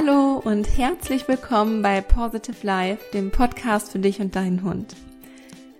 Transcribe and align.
Hallo 0.00 0.40
und 0.44 0.78
herzlich 0.78 1.26
willkommen 1.26 1.82
bei 1.82 2.00
Positive 2.00 2.64
Life, 2.64 3.02
dem 3.12 3.32
Podcast 3.32 3.90
für 3.90 3.98
dich 3.98 4.20
und 4.20 4.36
deinen 4.36 4.62
Hund. 4.62 4.94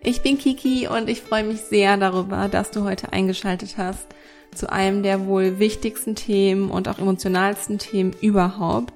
Ich 0.02 0.22
bin 0.22 0.38
Kiki 0.38 0.88
und 0.88 1.08
ich 1.08 1.22
freue 1.22 1.44
mich 1.44 1.60
sehr 1.60 1.96
darüber, 1.96 2.48
dass 2.48 2.72
du 2.72 2.82
heute 2.82 3.12
eingeschaltet 3.12 3.76
hast 3.78 4.08
zu 4.52 4.72
einem 4.72 5.04
der 5.04 5.26
wohl 5.26 5.60
wichtigsten 5.60 6.16
Themen 6.16 6.68
und 6.68 6.88
auch 6.88 6.98
emotionalsten 6.98 7.78
Themen 7.78 8.12
überhaupt. 8.20 8.92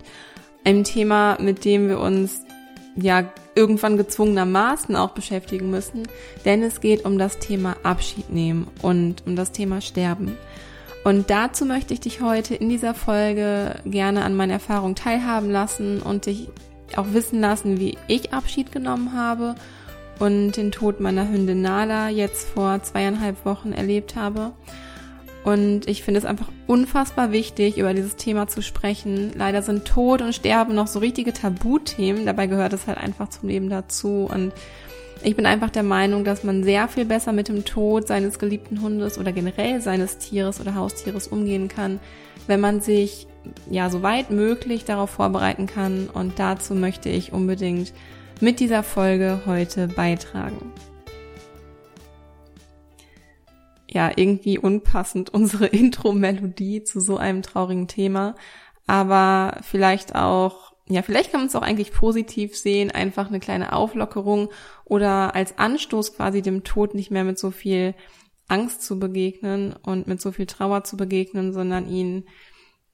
Einem 0.64 0.82
Thema, 0.82 1.38
mit 1.40 1.64
dem 1.64 1.88
wir 1.88 2.00
uns 2.00 2.40
ja 2.96 3.32
irgendwann 3.54 3.96
gezwungenermaßen 3.96 4.96
auch 4.96 5.10
beschäftigen 5.10 5.70
müssen, 5.70 6.08
denn 6.44 6.64
es 6.64 6.80
geht 6.80 7.04
um 7.04 7.16
das 7.16 7.38
Thema 7.38 7.76
Abschied 7.84 8.30
nehmen 8.30 8.66
und 8.82 9.24
um 9.24 9.36
das 9.36 9.52
Thema 9.52 9.82
Sterben. 9.82 10.36
Und 11.04 11.30
dazu 11.30 11.66
möchte 11.66 11.94
ich 11.94 12.00
dich 12.00 12.20
heute 12.20 12.54
in 12.54 12.68
dieser 12.68 12.94
Folge 12.94 13.80
gerne 13.84 14.24
an 14.24 14.36
meiner 14.36 14.54
Erfahrung 14.54 14.94
teilhaben 14.94 15.50
lassen 15.50 16.00
und 16.00 16.26
dich 16.26 16.48
auch 16.96 17.06
wissen 17.12 17.40
lassen, 17.40 17.80
wie 17.80 17.98
ich 18.06 18.32
Abschied 18.32 18.70
genommen 18.70 19.12
habe 19.14 19.56
und 20.18 20.52
den 20.52 20.70
Tod 20.70 21.00
meiner 21.00 21.28
Hündin 21.28 21.62
Nala 21.62 22.08
jetzt 22.08 22.48
vor 22.48 22.82
zweieinhalb 22.82 23.44
Wochen 23.44 23.72
erlebt 23.72 24.14
habe. 24.14 24.52
Und 25.44 25.88
ich 25.88 26.04
finde 26.04 26.18
es 26.18 26.24
einfach 26.24 26.46
unfassbar 26.68 27.32
wichtig, 27.32 27.76
über 27.76 27.94
dieses 27.94 28.14
Thema 28.14 28.46
zu 28.46 28.62
sprechen. 28.62 29.32
Leider 29.34 29.62
sind 29.62 29.84
Tod 29.84 30.22
und 30.22 30.34
Sterben 30.34 30.76
noch 30.76 30.86
so 30.86 31.00
richtige 31.00 31.32
Tabuthemen. 31.32 32.26
Dabei 32.26 32.46
gehört 32.46 32.72
es 32.72 32.86
halt 32.86 32.98
einfach 32.98 33.28
zum 33.28 33.48
Leben 33.48 33.68
dazu. 33.68 34.28
Und 34.32 34.52
ich 35.24 35.36
bin 35.36 35.46
einfach 35.46 35.70
der 35.70 35.82
Meinung, 35.82 36.24
dass 36.24 36.44
man 36.44 36.64
sehr 36.64 36.88
viel 36.88 37.04
besser 37.04 37.32
mit 37.32 37.48
dem 37.48 37.64
Tod 37.64 38.06
seines 38.08 38.38
geliebten 38.38 38.82
Hundes 38.82 39.18
oder 39.18 39.32
generell 39.32 39.80
seines 39.80 40.18
Tieres 40.18 40.60
oder 40.60 40.74
Haustieres 40.74 41.28
umgehen 41.28 41.68
kann, 41.68 42.00
wenn 42.46 42.60
man 42.60 42.80
sich 42.80 43.26
ja 43.70 43.90
so 43.90 44.02
weit 44.02 44.30
möglich 44.30 44.84
darauf 44.84 45.10
vorbereiten 45.10 45.66
kann. 45.66 46.08
Und 46.08 46.38
dazu 46.38 46.74
möchte 46.74 47.08
ich 47.08 47.32
unbedingt 47.32 47.92
mit 48.40 48.60
dieser 48.60 48.82
Folge 48.82 49.42
heute 49.46 49.88
beitragen. 49.88 50.72
Ja, 53.88 54.10
irgendwie 54.16 54.58
unpassend 54.58 55.30
unsere 55.34 55.66
Intro-Melodie 55.66 56.82
zu 56.82 57.00
so 57.00 57.16
einem 57.16 57.42
traurigen 57.42 57.88
Thema, 57.88 58.34
aber 58.86 59.58
vielleicht 59.62 60.14
auch 60.14 60.71
ja, 60.88 61.02
vielleicht 61.02 61.30
kann 61.30 61.40
man 61.40 61.48
es 61.48 61.56
auch 61.56 61.62
eigentlich 61.62 61.92
positiv 61.92 62.56
sehen, 62.56 62.90
einfach 62.90 63.28
eine 63.28 63.40
kleine 63.40 63.72
Auflockerung 63.72 64.50
oder 64.84 65.34
als 65.34 65.58
Anstoß 65.58 66.16
quasi 66.16 66.42
dem 66.42 66.64
Tod 66.64 66.94
nicht 66.94 67.10
mehr 67.10 67.24
mit 67.24 67.38
so 67.38 67.50
viel 67.50 67.94
Angst 68.48 68.82
zu 68.82 68.98
begegnen 68.98 69.74
und 69.74 70.06
mit 70.06 70.20
so 70.20 70.32
viel 70.32 70.46
Trauer 70.46 70.84
zu 70.84 70.96
begegnen, 70.96 71.52
sondern 71.52 71.88
ihn 71.88 72.24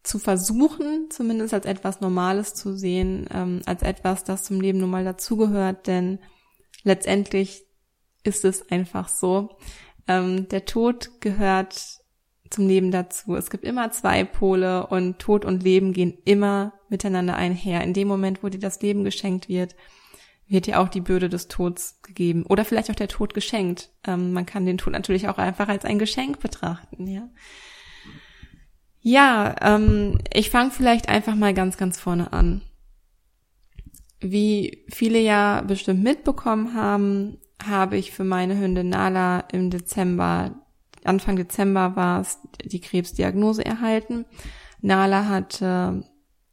zu 0.02 0.18
versuchen, 0.18 1.08
zumindest 1.10 1.54
als 1.54 1.66
etwas 1.66 2.00
Normales 2.00 2.54
zu 2.54 2.76
sehen, 2.76 3.26
ähm, 3.32 3.62
als 3.66 3.82
etwas, 3.82 4.24
das 4.24 4.44
zum 4.44 4.60
Leben 4.60 4.78
nun 4.78 4.90
mal 4.90 5.04
dazugehört, 5.04 5.86
denn 5.86 6.18
letztendlich 6.84 7.64
ist 8.22 8.44
es 8.44 8.70
einfach 8.70 9.08
so. 9.08 9.58
Ähm, 10.06 10.48
der 10.48 10.64
Tod 10.64 11.20
gehört 11.20 11.97
zum 12.50 12.66
Leben 12.66 12.90
dazu. 12.90 13.34
Es 13.34 13.50
gibt 13.50 13.64
immer 13.64 13.90
zwei 13.90 14.24
Pole 14.24 14.86
und 14.86 15.18
Tod 15.18 15.44
und 15.44 15.62
Leben 15.62 15.92
gehen 15.92 16.18
immer 16.24 16.72
miteinander 16.88 17.36
einher. 17.36 17.82
In 17.82 17.92
dem 17.92 18.08
Moment, 18.08 18.42
wo 18.42 18.48
dir 18.48 18.58
das 18.58 18.80
Leben 18.80 19.04
geschenkt 19.04 19.48
wird, 19.48 19.74
wird 20.48 20.66
dir 20.66 20.80
auch 20.80 20.88
die 20.88 21.00
Bürde 21.00 21.28
des 21.28 21.48
Todes 21.48 22.00
gegeben. 22.02 22.44
Oder 22.46 22.64
vielleicht 22.64 22.90
auch 22.90 22.94
der 22.94 23.08
Tod 23.08 23.34
geschenkt. 23.34 23.90
Ähm, 24.06 24.32
man 24.32 24.46
kann 24.46 24.66
den 24.66 24.78
Tod 24.78 24.92
natürlich 24.92 25.28
auch 25.28 25.38
einfach 25.38 25.68
als 25.68 25.84
ein 25.84 25.98
Geschenk 25.98 26.40
betrachten, 26.40 27.06
ja. 27.06 27.28
Ja, 29.00 29.54
ähm, 29.62 30.18
ich 30.32 30.50
fange 30.50 30.70
vielleicht 30.70 31.08
einfach 31.08 31.34
mal 31.34 31.54
ganz, 31.54 31.76
ganz 31.76 32.00
vorne 32.00 32.32
an. 32.32 32.62
Wie 34.20 34.84
viele 34.88 35.20
ja 35.20 35.60
bestimmt 35.62 36.02
mitbekommen 36.02 36.74
haben, 36.74 37.38
habe 37.64 37.96
ich 37.96 38.10
für 38.10 38.24
meine 38.24 38.58
Hündin 38.58 38.88
Nala 38.88 39.40
im 39.52 39.70
Dezember 39.70 40.54
Anfang 41.08 41.36
Dezember 41.36 41.96
war 41.96 42.20
es 42.20 42.38
die 42.64 42.80
Krebsdiagnose 42.80 43.64
erhalten. 43.64 44.24
Nala 44.80 45.26
hatte 45.26 46.04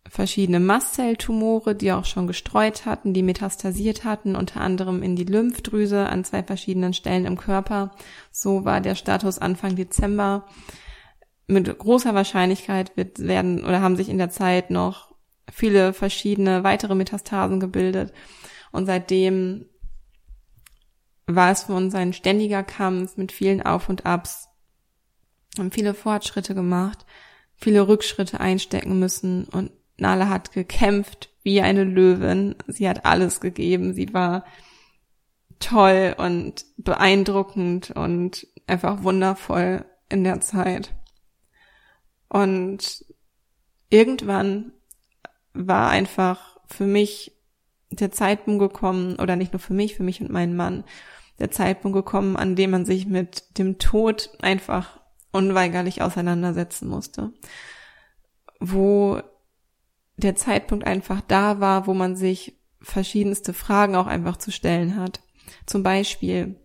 verschiedene 0.08 0.60
Mastzelltumore, 0.60 1.76
die 1.76 1.92
auch 1.92 2.06
schon 2.06 2.28
gestreut 2.28 2.86
hatten, 2.86 3.14
die 3.14 3.24
metastasiert 3.24 4.04
hatten, 4.04 4.36
unter 4.36 4.62
anderem 4.62 5.04
in 5.04 5.16
die 5.16 5.24
Lymphdrüse 5.24 6.08
an 6.08 6.24
zwei 6.24 6.44
verschiedenen 6.44 6.94
Stellen 6.94 7.26
im 7.26 7.38
Körper. 7.38 7.92
So 8.32 8.66
war 8.66 8.82
der 8.82 8.96
Status 8.96 9.40
Anfang 9.40 9.76
Dezember. 9.76 10.46
Mit 11.48 11.78
großer 11.78 12.16
Wahrscheinlichkeit 12.16 12.96
wird, 12.98 13.20
werden 13.20 13.64
oder 13.64 13.82
haben 13.82 13.96
sich 13.96 14.10
in 14.10 14.18
der 14.18 14.30
Zeit 14.30 14.72
noch 14.72 15.14
viele 15.52 15.94
verschiedene 15.94 16.64
weitere 16.64 16.96
Metastasen 16.96 17.60
gebildet. 17.60 18.14
Und 18.72 18.86
seitdem 18.88 19.66
war 21.28 21.52
es 21.52 21.63
für 21.63 21.74
uns 21.74 21.96
ein 21.96 22.13
ständiger 22.13 22.63
Kampf 22.63 23.18
mit 23.18 23.31
vielen 23.31 23.62
Auf 23.62 23.90
und 23.90 24.06
Abs. 24.06 24.50
Haben 25.58 25.72
viele 25.72 25.94
Fortschritte 25.94 26.53
gemacht, 26.53 27.06
viele 27.56 27.88
Rückschritte 27.88 28.40
einstecken 28.40 29.00
müssen 29.00 29.46
und 29.46 29.72
Nala 29.97 30.30
hat 30.30 30.52
gekämpft 30.52 31.30
wie 31.44 31.62
eine 31.62 31.84
Löwin. 31.84 32.56
Sie 32.68 32.90
hat 32.90 33.06
alles 33.06 33.40
gegeben. 33.40 33.94
Sie 33.94 34.14
war 34.14 34.46
toll 35.59 36.16
und 36.18 36.66
beeindruckend 36.78 37.91
und 37.91 38.47
einfach 38.68 39.03
wundervoll 39.03 39.85
in 40.09 40.24
der 40.24 40.41
Zeit. 40.41 40.94
Und 42.28 43.06
irgendwann 43.90 44.74
war 45.53 45.90
einfach 45.90 46.59
für 46.68 46.85
mich 46.85 47.34
der 48.00 48.12
Zeitpunkt 48.12 48.60
gekommen, 48.60 49.18
oder 49.18 49.36
nicht 49.36 49.54
nur 49.54 49.60
für 49.60 49.74
mich, 49.74 49.96
für 49.96 50.04
mich 50.04 50.22
und 50.22 50.32
meinen 50.32 50.56
Mann, 50.56 50.84
der 51.40 51.52
Zeitpunkt 51.52 51.96
gekommen, 51.96 52.36
an 52.38 52.56
dem 52.56 52.72
man 52.72 52.86
sich 52.86 53.06
mit 53.08 53.58
dem 53.58 53.78
Tod 53.78 54.30
einfach 54.42 55.00
unweigerlich 55.32 56.02
auseinandersetzen 56.02 56.88
musste. 56.88 57.34
Wo 58.60 59.22
der 60.18 60.36
Zeitpunkt 60.36 60.88
einfach 60.88 61.22
da 61.22 61.60
war, 61.60 61.88
wo 61.88 61.94
man 61.94 62.16
sich 62.16 62.58
verschiedenste 62.82 63.54
Fragen 63.54 63.96
auch 63.96 64.08
einfach 64.08 64.38
zu 64.38 64.52
stellen 64.52 64.96
hat. 64.96 65.22
Zum 65.66 65.84
Beispiel 65.84 66.56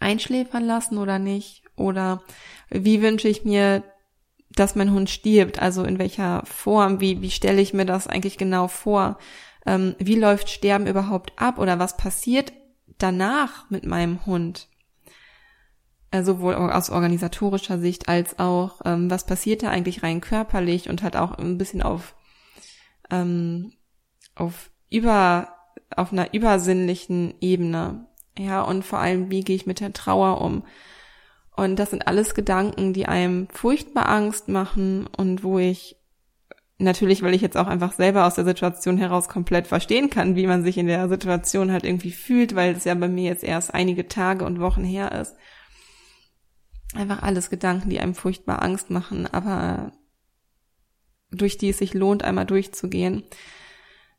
einschläfern 0.00 0.64
lassen 0.64 0.98
oder 0.98 1.18
nicht? 1.18 1.62
Oder 1.76 2.22
wie 2.70 3.02
wünsche 3.02 3.28
ich 3.28 3.44
mir, 3.44 3.82
dass 4.50 4.74
mein 4.74 4.92
Hund 4.92 5.10
stirbt? 5.10 5.60
Also 5.60 5.84
in 5.84 5.98
welcher 5.98 6.42
Form? 6.46 7.00
Wie, 7.00 7.20
wie 7.22 7.30
stelle 7.30 7.60
ich 7.60 7.74
mir 7.74 7.84
das 7.84 8.06
eigentlich 8.06 8.38
genau 8.38 8.68
vor? 8.68 9.18
Ähm, 9.66 9.94
wie 9.98 10.16
läuft 10.16 10.50
Sterben 10.50 10.86
überhaupt 10.86 11.32
ab? 11.36 11.58
Oder 11.58 11.78
was 11.78 11.96
passiert 11.96 12.52
danach 12.98 13.70
mit 13.70 13.86
meinem 13.86 14.24
Hund? 14.26 14.68
Äh, 16.10 16.22
sowohl 16.22 16.54
aus 16.54 16.90
organisatorischer 16.90 17.78
Sicht 17.78 18.08
als 18.08 18.38
auch, 18.38 18.80
ähm, 18.84 19.10
was 19.10 19.26
passiert 19.26 19.62
da 19.62 19.70
eigentlich 19.70 20.02
rein 20.02 20.20
körperlich 20.20 20.88
und 20.88 21.02
halt 21.02 21.16
auch 21.16 21.32
ein 21.32 21.58
bisschen 21.58 21.82
auf, 21.82 22.14
ähm, 23.10 23.72
auf 24.36 24.70
über, 24.90 25.48
auf 25.96 26.12
einer 26.12 26.32
übersinnlichen 26.32 27.34
Ebene. 27.40 28.06
Ja, 28.38 28.62
und 28.62 28.84
vor 28.84 29.00
allem, 29.00 29.30
wie 29.30 29.40
gehe 29.40 29.56
ich 29.56 29.66
mit 29.66 29.80
der 29.80 29.92
Trauer 29.92 30.40
um? 30.40 30.64
Und 31.56 31.76
das 31.76 31.90
sind 31.90 32.06
alles 32.06 32.34
Gedanken, 32.34 32.92
die 32.92 33.06
einem 33.06 33.48
furchtbar 33.48 34.08
Angst 34.08 34.48
machen 34.48 35.08
und 35.16 35.42
wo 35.42 35.58
ich 35.58 35.96
natürlich, 36.84 37.22
weil 37.22 37.34
ich 37.34 37.42
jetzt 37.42 37.56
auch 37.56 37.66
einfach 37.66 37.92
selber 37.92 38.26
aus 38.26 38.34
der 38.34 38.44
Situation 38.44 38.98
heraus 38.98 39.28
komplett 39.28 39.66
verstehen 39.66 40.10
kann, 40.10 40.36
wie 40.36 40.46
man 40.46 40.62
sich 40.62 40.78
in 40.78 40.86
der 40.86 41.08
Situation 41.08 41.72
halt 41.72 41.84
irgendwie 41.84 42.12
fühlt, 42.12 42.54
weil 42.54 42.74
es 42.74 42.84
ja 42.84 42.94
bei 42.94 43.08
mir 43.08 43.24
jetzt 43.24 43.44
erst 43.44 43.74
einige 43.74 44.08
Tage 44.08 44.44
und 44.44 44.60
Wochen 44.60 44.84
her 44.84 45.12
ist. 45.12 45.34
Einfach 46.94 47.22
alles 47.22 47.50
Gedanken, 47.50 47.90
die 47.90 47.98
einem 47.98 48.14
furchtbar 48.14 48.62
Angst 48.62 48.90
machen, 48.90 49.26
aber 49.26 49.92
durch 51.32 51.58
die 51.58 51.70
es 51.70 51.78
sich 51.78 51.94
lohnt, 51.94 52.22
einmal 52.22 52.46
durchzugehen. 52.46 53.24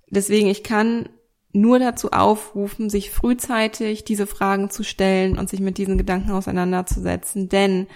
Deswegen, 0.10 0.48
ich 0.48 0.64
kann 0.64 1.10
nur 1.54 1.80
dazu 1.80 2.12
aufrufen, 2.12 2.90
sich 2.90 3.12
frühzeitig 3.12 4.04
diese 4.04 4.28
Fragen 4.28 4.70
zu 4.70 4.84
stellen 4.84 5.38
und 5.38 5.50
sich 5.50 5.62
mit 5.62 5.78
diesen 5.78 5.98
Gedanken 5.98 6.32
auseinanderzusetzen, 6.32 7.48
denn 7.48 7.88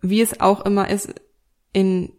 wie 0.00 0.22
es 0.22 0.40
auch 0.40 0.64
immer 0.64 0.88
ist, 0.88 1.14
in 1.72 2.12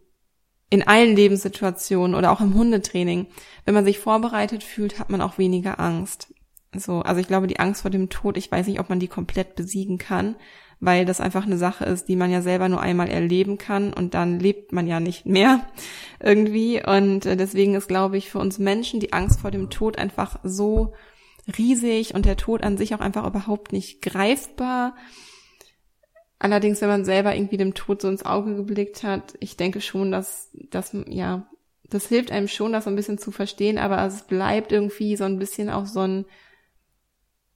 in 0.70 0.86
allen 0.86 1.14
Lebenssituationen 1.14 2.14
oder 2.14 2.32
auch 2.32 2.40
im 2.40 2.54
Hundetraining, 2.54 3.26
wenn 3.64 3.74
man 3.74 3.84
sich 3.84 3.98
vorbereitet 3.98 4.62
fühlt, 4.62 4.98
hat 4.98 5.10
man 5.10 5.20
auch 5.20 5.38
weniger 5.38 5.78
Angst. 5.78 6.34
So, 6.74 7.00
also 7.00 7.20
ich 7.20 7.28
glaube, 7.28 7.46
die 7.46 7.60
Angst 7.60 7.82
vor 7.82 7.90
dem 7.90 8.08
Tod, 8.08 8.36
ich 8.36 8.50
weiß 8.50 8.66
nicht, 8.66 8.80
ob 8.80 8.88
man 8.88 9.00
die 9.00 9.08
komplett 9.08 9.54
besiegen 9.54 9.98
kann, 9.98 10.36
weil 10.80 11.06
das 11.06 11.20
einfach 11.20 11.46
eine 11.46 11.56
Sache 11.56 11.84
ist, 11.84 12.08
die 12.08 12.16
man 12.16 12.30
ja 12.30 12.42
selber 12.42 12.68
nur 12.68 12.80
einmal 12.80 13.08
erleben 13.08 13.56
kann 13.56 13.92
und 13.92 14.14
dann 14.14 14.40
lebt 14.40 14.72
man 14.72 14.86
ja 14.86 15.00
nicht 15.00 15.24
mehr 15.24 15.66
irgendwie. 16.20 16.82
Und 16.84 17.24
äh, 17.26 17.36
deswegen 17.36 17.74
ist, 17.74 17.88
glaube 17.88 18.16
ich, 18.16 18.30
für 18.30 18.40
uns 18.40 18.58
Menschen 18.58 19.00
die 19.00 19.12
Angst 19.12 19.40
vor 19.40 19.50
dem 19.50 19.70
Tod 19.70 19.98
einfach 19.98 20.38
so 20.42 20.92
riesig 21.56 22.14
und 22.14 22.26
der 22.26 22.36
Tod 22.36 22.62
an 22.62 22.76
sich 22.76 22.94
auch 22.94 23.00
einfach 23.00 23.26
überhaupt 23.26 23.72
nicht 23.72 24.02
greifbar 24.02 24.96
Allerdings, 26.46 26.80
wenn 26.80 26.88
man 26.88 27.04
selber 27.04 27.34
irgendwie 27.34 27.56
dem 27.56 27.74
Tod 27.74 28.00
so 28.00 28.08
ins 28.08 28.24
Auge 28.24 28.54
geblickt 28.54 29.02
hat, 29.02 29.34
ich 29.40 29.56
denke 29.56 29.80
schon, 29.80 30.12
dass, 30.12 30.48
dass, 30.70 30.96
ja, 31.08 31.50
das 31.90 32.06
hilft 32.06 32.30
einem 32.30 32.46
schon, 32.46 32.72
das 32.72 32.84
so 32.84 32.90
ein 32.90 32.94
bisschen 32.94 33.18
zu 33.18 33.32
verstehen, 33.32 33.78
aber 33.78 34.00
es 34.06 34.22
bleibt 34.22 34.70
irgendwie 34.70 35.16
so 35.16 35.24
ein 35.24 35.40
bisschen 35.40 35.68
auch 35.70 35.86
so 35.86 36.02
ein, 36.02 36.24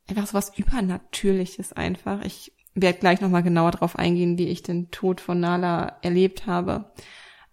einfach 0.08 0.26
so 0.26 0.34
was 0.34 0.58
Übernatürliches 0.58 1.72
einfach. 1.72 2.24
Ich 2.24 2.52
werde 2.74 2.98
gleich 2.98 3.20
nochmal 3.20 3.44
genauer 3.44 3.70
drauf 3.70 3.96
eingehen, 3.96 4.38
wie 4.38 4.48
ich 4.48 4.64
den 4.64 4.90
Tod 4.90 5.20
von 5.20 5.38
Nala 5.38 5.98
erlebt 6.02 6.48
habe. 6.48 6.90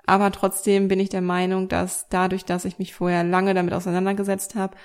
Aber 0.08 0.32
trotzdem 0.32 0.88
bin 0.88 1.00
ich 1.00 1.10
der 1.10 1.22
Meinung, 1.22 1.68
dass 1.68 2.10
dadurch, 2.10 2.46
dass 2.46 2.66
ich 2.66 2.80
mich 2.80 2.96
vorher 2.96 3.24
lange 3.24 3.54
damit 3.54 3.76
auseinandergesetzt 3.76 4.56
habe, 4.56 4.76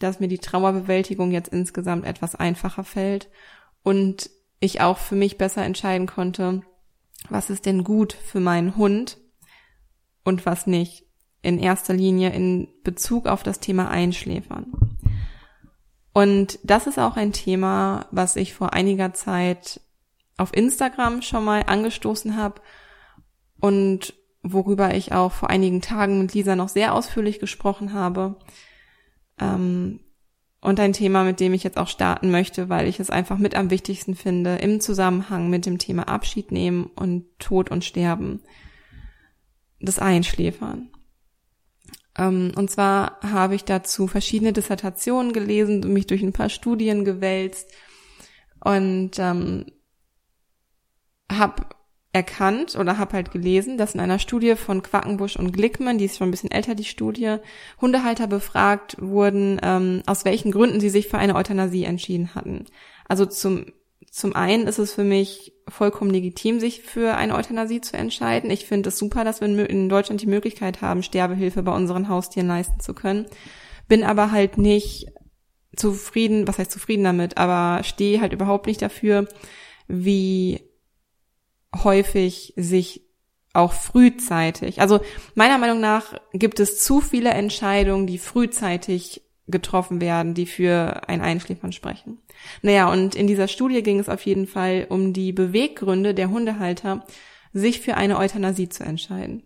dass 0.00 0.18
mir 0.18 0.26
die 0.26 0.38
Trauerbewältigung 0.38 1.30
jetzt 1.30 1.52
insgesamt 1.52 2.04
etwas 2.04 2.34
einfacher 2.34 2.82
fällt 2.82 3.28
und 3.84 4.28
ich 4.60 4.80
auch 4.80 4.98
für 4.98 5.16
mich 5.16 5.38
besser 5.38 5.64
entscheiden 5.64 6.06
konnte, 6.06 6.62
was 7.28 7.50
ist 7.50 7.66
denn 7.66 7.84
gut 7.84 8.12
für 8.12 8.40
meinen 8.40 8.76
Hund 8.76 9.18
und 10.24 10.46
was 10.46 10.66
nicht. 10.66 11.04
In 11.42 11.58
erster 11.58 11.94
Linie 11.94 12.30
in 12.30 12.68
Bezug 12.84 13.26
auf 13.26 13.42
das 13.42 13.60
Thema 13.60 13.88
Einschläfern. 13.88 14.98
Und 16.12 16.58
das 16.64 16.86
ist 16.86 16.98
auch 16.98 17.16
ein 17.16 17.32
Thema, 17.32 18.06
was 18.10 18.36
ich 18.36 18.52
vor 18.52 18.74
einiger 18.74 19.14
Zeit 19.14 19.80
auf 20.36 20.54
Instagram 20.54 21.22
schon 21.22 21.44
mal 21.44 21.62
angestoßen 21.66 22.36
habe 22.36 22.60
und 23.60 24.14
worüber 24.42 24.94
ich 24.94 25.12
auch 25.12 25.32
vor 25.32 25.50
einigen 25.50 25.80
Tagen 25.80 26.20
mit 26.20 26.34
Lisa 26.34 26.56
noch 26.56 26.68
sehr 26.68 26.94
ausführlich 26.94 27.40
gesprochen 27.40 27.92
habe. 27.92 28.36
Ähm, 29.38 30.00
und 30.60 30.78
ein 30.78 30.92
Thema, 30.92 31.24
mit 31.24 31.40
dem 31.40 31.54
ich 31.54 31.62
jetzt 31.62 31.78
auch 31.78 31.88
starten 31.88 32.30
möchte, 32.30 32.68
weil 32.68 32.86
ich 32.86 33.00
es 33.00 33.10
einfach 33.10 33.38
mit 33.38 33.54
am 33.54 33.70
wichtigsten 33.70 34.14
finde 34.14 34.56
im 34.56 34.80
Zusammenhang 34.80 35.48
mit 35.48 35.64
dem 35.64 35.78
Thema 35.78 36.08
Abschied 36.08 36.52
nehmen 36.52 36.84
und 36.84 37.26
Tod 37.38 37.70
und 37.70 37.84
Sterben. 37.84 38.42
Das 39.80 39.98
Einschläfern. 39.98 40.90
Ähm, 42.18 42.52
und 42.56 42.70
zwar 42.70 43.18
habe 43.22 43.54
ich 43.54 43.64
dazu 43.64 44.06
verschiedene 44.06 44.52
Dissertationen 44.52 45.32
gelesen 45.32 45.82
und 45.82 45.92
mich 45.92 46.06
durch 46.06 46.22
ein 46.22 46.34
paar 46.34 46.50
Studien 46.50 47.06
gewälzt 47.06 47.72
und 48.62 49.12
ähm, 49.18 49.64
habe 51.32 51.64
erkannt 52.12 52.76
oder 52.76 52.98
habe 52.98 53.12
halt 53.12 53.30
gelesen, 53.30 53.78
dass 53.78 53.94
in 53.94 54.00
einer 54.00 54.18
Studie 54.18 54.56
von 54.56 54.82
Quackenbusch 54.82 55.36
und 55.36 55.52
Glickmann, 55.52 55.98
die 55.98 56.06
ist 56.06 56.18
schon 56.18 56.28
ein 56.28 56.32
bisschen 56.32 56.50
älter, 56.50 56.74
die 56.74 56.84
Studie, 56.84 57.36
Hundehalter 57.80 58.26
befragt 58.26 58.96
wurden, 59.00 59.60
ähm, 59.62 60.02
aus 60.06 60.24
welchen 60.24 60.50
Gründen 60.50 60.80
sie 60.80 60.90
sich 60.90 61.06
für 61.06 61.18
eine 61.18 61.36
Euthanasie 61.36 61.84
entschieden 61.84 62.34
hatten. 62.34 62.66
Also 63.08 63.26
zum, 63.26 63.66
zum 64.10 64.34
einen 64.34 64.66
ist 64.66 64.78
es 64.78 64.92
für 64.92 65.04
mich 65.04 65.52
vollkommen 65.68 66.10
legitim, 66.10 66.58
sich 66.58 66.82
für 66.82 67.16
eine 67.16 67.36
Euthanasie 67.36 67.80
zu 67.80 67.96
entscheiden. 67.96 68.50
Ich 68.50 68.66
finde 68.66 68.88
es 68.88 68.98
super, 68.98 69.22
dass 69.22 69.40
wir 69.40 69.70
in 69.70 69.88
Deutschland 69.88 70.20
die 70.20 70.26
Möglichkeit 70.26 70.82
haben, 70.82 71.04
Sterbehilfe 71.04 71.62
bei 71.62 71.72
unseren 71.72 72.08
Haustieren 72.08 72.48
leisten 72.48 72.80
zu 72.80 72.92
können. 72.92 73.26
Bin 73.86 74.02
aber 74.02 74.32
halt 74.32 74.58
nicht 74.58 75.06
zufrieden, 75.76 76.48
was 76.48 76.58
heißt 76.58 76.72
zufrieden 76.72 77.04
damit, 77.04 77.38
aber 77.38 77.84
stehe 77.84 78.20
halt 78.20 78.32
überhaupt 78.32 78.66
nicht 78.66 78.82
dafür, 78.82 79.28
wie 79.86 80.69
häufig 81.74 82.54
sich 82.56 83.02
auch 83.52 83.72
frühzeitig. 83.72 84.80
Also 84.80 85.00
meiner 85.34 85.58
Meinung 85.58 85.80
nach 85.80 86.14
gibt 86.32 86.60
es 86.60 86.82
zu 86.82 87.00
viele 87.00 87.30
Entscheidungen, 87.30 88.06
die 88.06 88.18
frühzeitig 88.18 89.22
getroffen 89.48 90.00
werden, 90.00 90.34
die 90.34 90.46
für 90.46 91.08
ein 91.08 91.20
Einschläfern 91.20 91.72
sprechen. 91.72 92.18
Naja, 92.62 92.90
und 92.90 93.14
in 93.14 93.26
dieser 93.26 93.48
Studie 93.48 93.82
ging 93.82 93.98
es 93.98 94.08
auf 94.08 94.24
jeden 94.24 94.46
Fall 94.46 94.86
um 94.88 95.12
die 95.12 95.32
Beweggründe 95.32 96.14
der 96.14 96.30
Hundehalter, 96.30 97.04
sich 97.52 97.80
für 97.80 97.96
eine 97.96 98.18
Euthanasie 98.18 98.68
zu 98.68 98.84
entscheiden. 98.84 99.42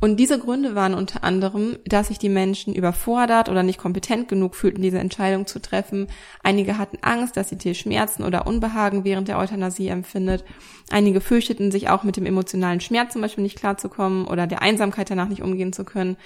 Und 0.00 0.18
diese 0.18 0.38
Gründe 0.38 0.76
waren 0.76 0.94
unter 0.94 1.24
anderem, 1.24 1.78
dass 1.84 2.08
sich 2.08 2.18
die 2.18 2.28
Menschen 2.28 2.74
überfordert 2.74 3.48
oder 3.48 3.64
nicht 3.64 3.78
kompetent 3.78 4.28
genug 4.28 4.54
fühlten, 4.54 4.80
diese 4.80 5.00
Entscheidung 5.00 5.46
zu 5.46 5.60
treffen. 5.60 6.06
Einige 6.44 6.78
hatten 6.78 6.98
Angst, 7.02 7.36
dass 7.36 7.50
ihr 7.50 7.58
Tier 7.58 7.74
Schmerzen 7.74 8.22
oder 8.22 8.46
Unbehagen 8.46 9.04
während 9.04 9.26
der 9.26 9.38
Euthanasie 9.38 9.88
empfindet. 9.88 10.44
Einige 10.90 11.20
fürchteten 11.20 11.72
sich 11.72 11.88
auch 11.88 12.04
mit 12.04 12.16
dem 12.16 12.26
emotionalen 12.26 12.80
Schmerz 12.80 13.12
zum 13.14 13.22
Beispiel 13.22 13.42
nicht 13.42 13.58
klarzukommen 13.58 14.26
oder 14.26 14.46
der 14.46 14.62
Einsamkeit 14.62 15.10
danach 15.10 15.28
nicht 15.28 15.42
umgehen 15.42 15.72
zu 15.72 15.84
können. 15.84 16.16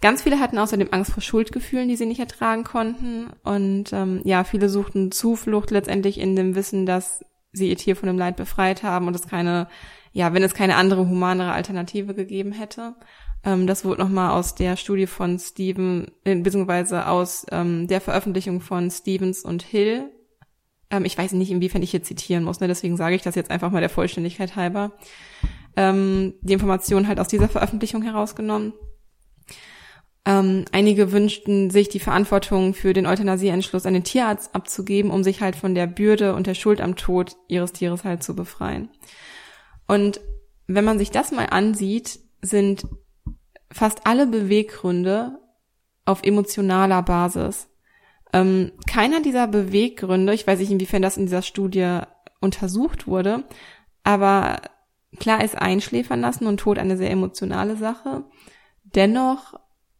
Ganz 0.00 0.22
viele 0.22 0.38
hatten 0.38 0.58
außerdem 0.58 0.88
Angst 0.92 1.12
vor 1.12 1.22
Schuldgefühlen, 1.22 1.88
die 1.88 1.96
sie 1.96 2.06
nicht 2.06 2.20
ertragen 2.20 2.62
konnten. 2.62 3.30
Und 3.42 3.92
ähm, 3.92 4.20
ja, 4.24 4.44
viele 4.44 4.68
suchten 4.68 5.10
Zuflucht 5.10 5.70
letztendlich 5.70 6.18
in 6.18 6.36
dem 6.36 6.54
Wissen, 6.54 6.86
dass 6.86 7.24
sie 7.52 7.68
ihr 7.68 7.76
Tier 7.76 7.96
von 7.96 8.06
dem 8.06 8.18
Leid 8.18 8.36
befreit 8.36 8.82
haben 8.82 9.08
und 9.08 9.16
es 9.16 9.26
keine 9.26 9.66
ja, 10.12 10.32
wenn 10.34 10.42
es 10.42 10.54
keine 10.54 10.76
andere 10.76 11.08
humanere 11.08 11.52
Alternative 11.52 12.14
gegeben 12.14 12.52
hätte. 12.52 12.94
Ähm, 13.44 13.66
das 13.66 13.84
wurde 13.84 14.02
nochmal 14.02 14.30
aus 14.30 14.54
der 14.54 14.76
Studie 14.76 15.06
von 15.06 15.38
Steven, 15.38 16.10
äh, 16.24 16.36
beziehungsweise 16.36 17.06
aus 17.06 17.46
ähm, 17.50 17.86
der 17.86 18.00
Veröffentlichung 18.00 18.60
von 18.60 18.90
Stevens 18.90 19.42
und 19.42 19.62
Hill. 19.62 20.10
Ähm, 20.90 21.04
ich 21.04 21.16
weiß 21.16 21.32
nicht, 21.32 21.50
inwiefern 21.50 21.82
ich 21.82 21.90
hier 21.90 22.02
zitieren 22.02 22.44
muss, 22.44 22.60
ne? 22.60 22.68
deswegen 22.68 22.96
sage 22.96 23.14
ich 23.14 23.22
das 23.22 23.34
jetzt 23.34 23.50
einfach 23.50 23.70
mal 23.70 23.80
der 23.80 23.90
Vollständigkeit 23.90 24.56
halber. 24.56 24.92
Ähm, 25.76 26.34
die 26.40 26.54
Information 26.54 27.06
halt 27.06 27.20
aus 27.20 27.28
dieser 27.28 27.48
Veröffentlichung 27.48 28.02
herausgenommen. 28.02 28.72
Ähm, 30.24 30.64
einige 30.72 31.12
wünschten 31.12 31.70
sich 31.70 31.88
die 31.88 32.00
Verantwortung 32.00 32.74
für 32.74 32.92
den 32.92 33.06
Euthanasieentschluss 33.06 33.86
an 33.86 33.94
den 33.94 34.04
Tierarzt 34.04 34.54
abzugeben, 34.54 35.10
um 35.10 35.22
sich 35.22 35.40
halt 35.40 35.56
von 35.56 35.74
der 35.74 35.86
Bürde 35.86 36.34
und 36.34 36.46
der 36.46 36.54
Schuld 36.54 36.80
am 36.80 36.96
Tod 36.96 37.36
ihres 37.48 37.72
Tieres 37.72 38.04
halt 38.04 38.22
zu 38.22 38.34
befreien. 38.34 38.90
Und 39.88 40.20
wenn 40.68 40.84
man 40.84 40.98
sich 40.98 41.10
das 41.10 41.32
mal 41.32 41.46
ansieht, 41.46 42.20
sind 42.40 42.86
fast 43.72 44.06
alle 44.06 44.26
Beweggründe 44.26 45.38
auf 46.04 46.22
emotionaler 46.22 47.02
Basis. 47.02 47.68
Ähm, 48.32 48.72
keiner 48.86 49.20
dieser 49.20 49.48
Beweggründe, 49.48 50.34
ich 50.34 50.46
weiß 50.46 50.58
nicht, 50.58 50.70
inwiefern 50.70 51.02
das 51.02 51.16
in 51.16 51.26
dieser 51.26 51.42
Studie 51.42 52.00
untersucht 52.40 53.06
wurde, 53.06 53.44
aber 54.04 54.60
klar 55.18 55.42
ist 55.42 55.56
Einschläfern 55.56 56.20
lassen 56.20 56.46
und 56.46 56.60
Tod 56.60 56.78
eine 56.78 56.96
sehr 56.96 57.10
emotionale 57.10 57.76
Sache. 57.76 58.24
Dennoch 58.84 59.54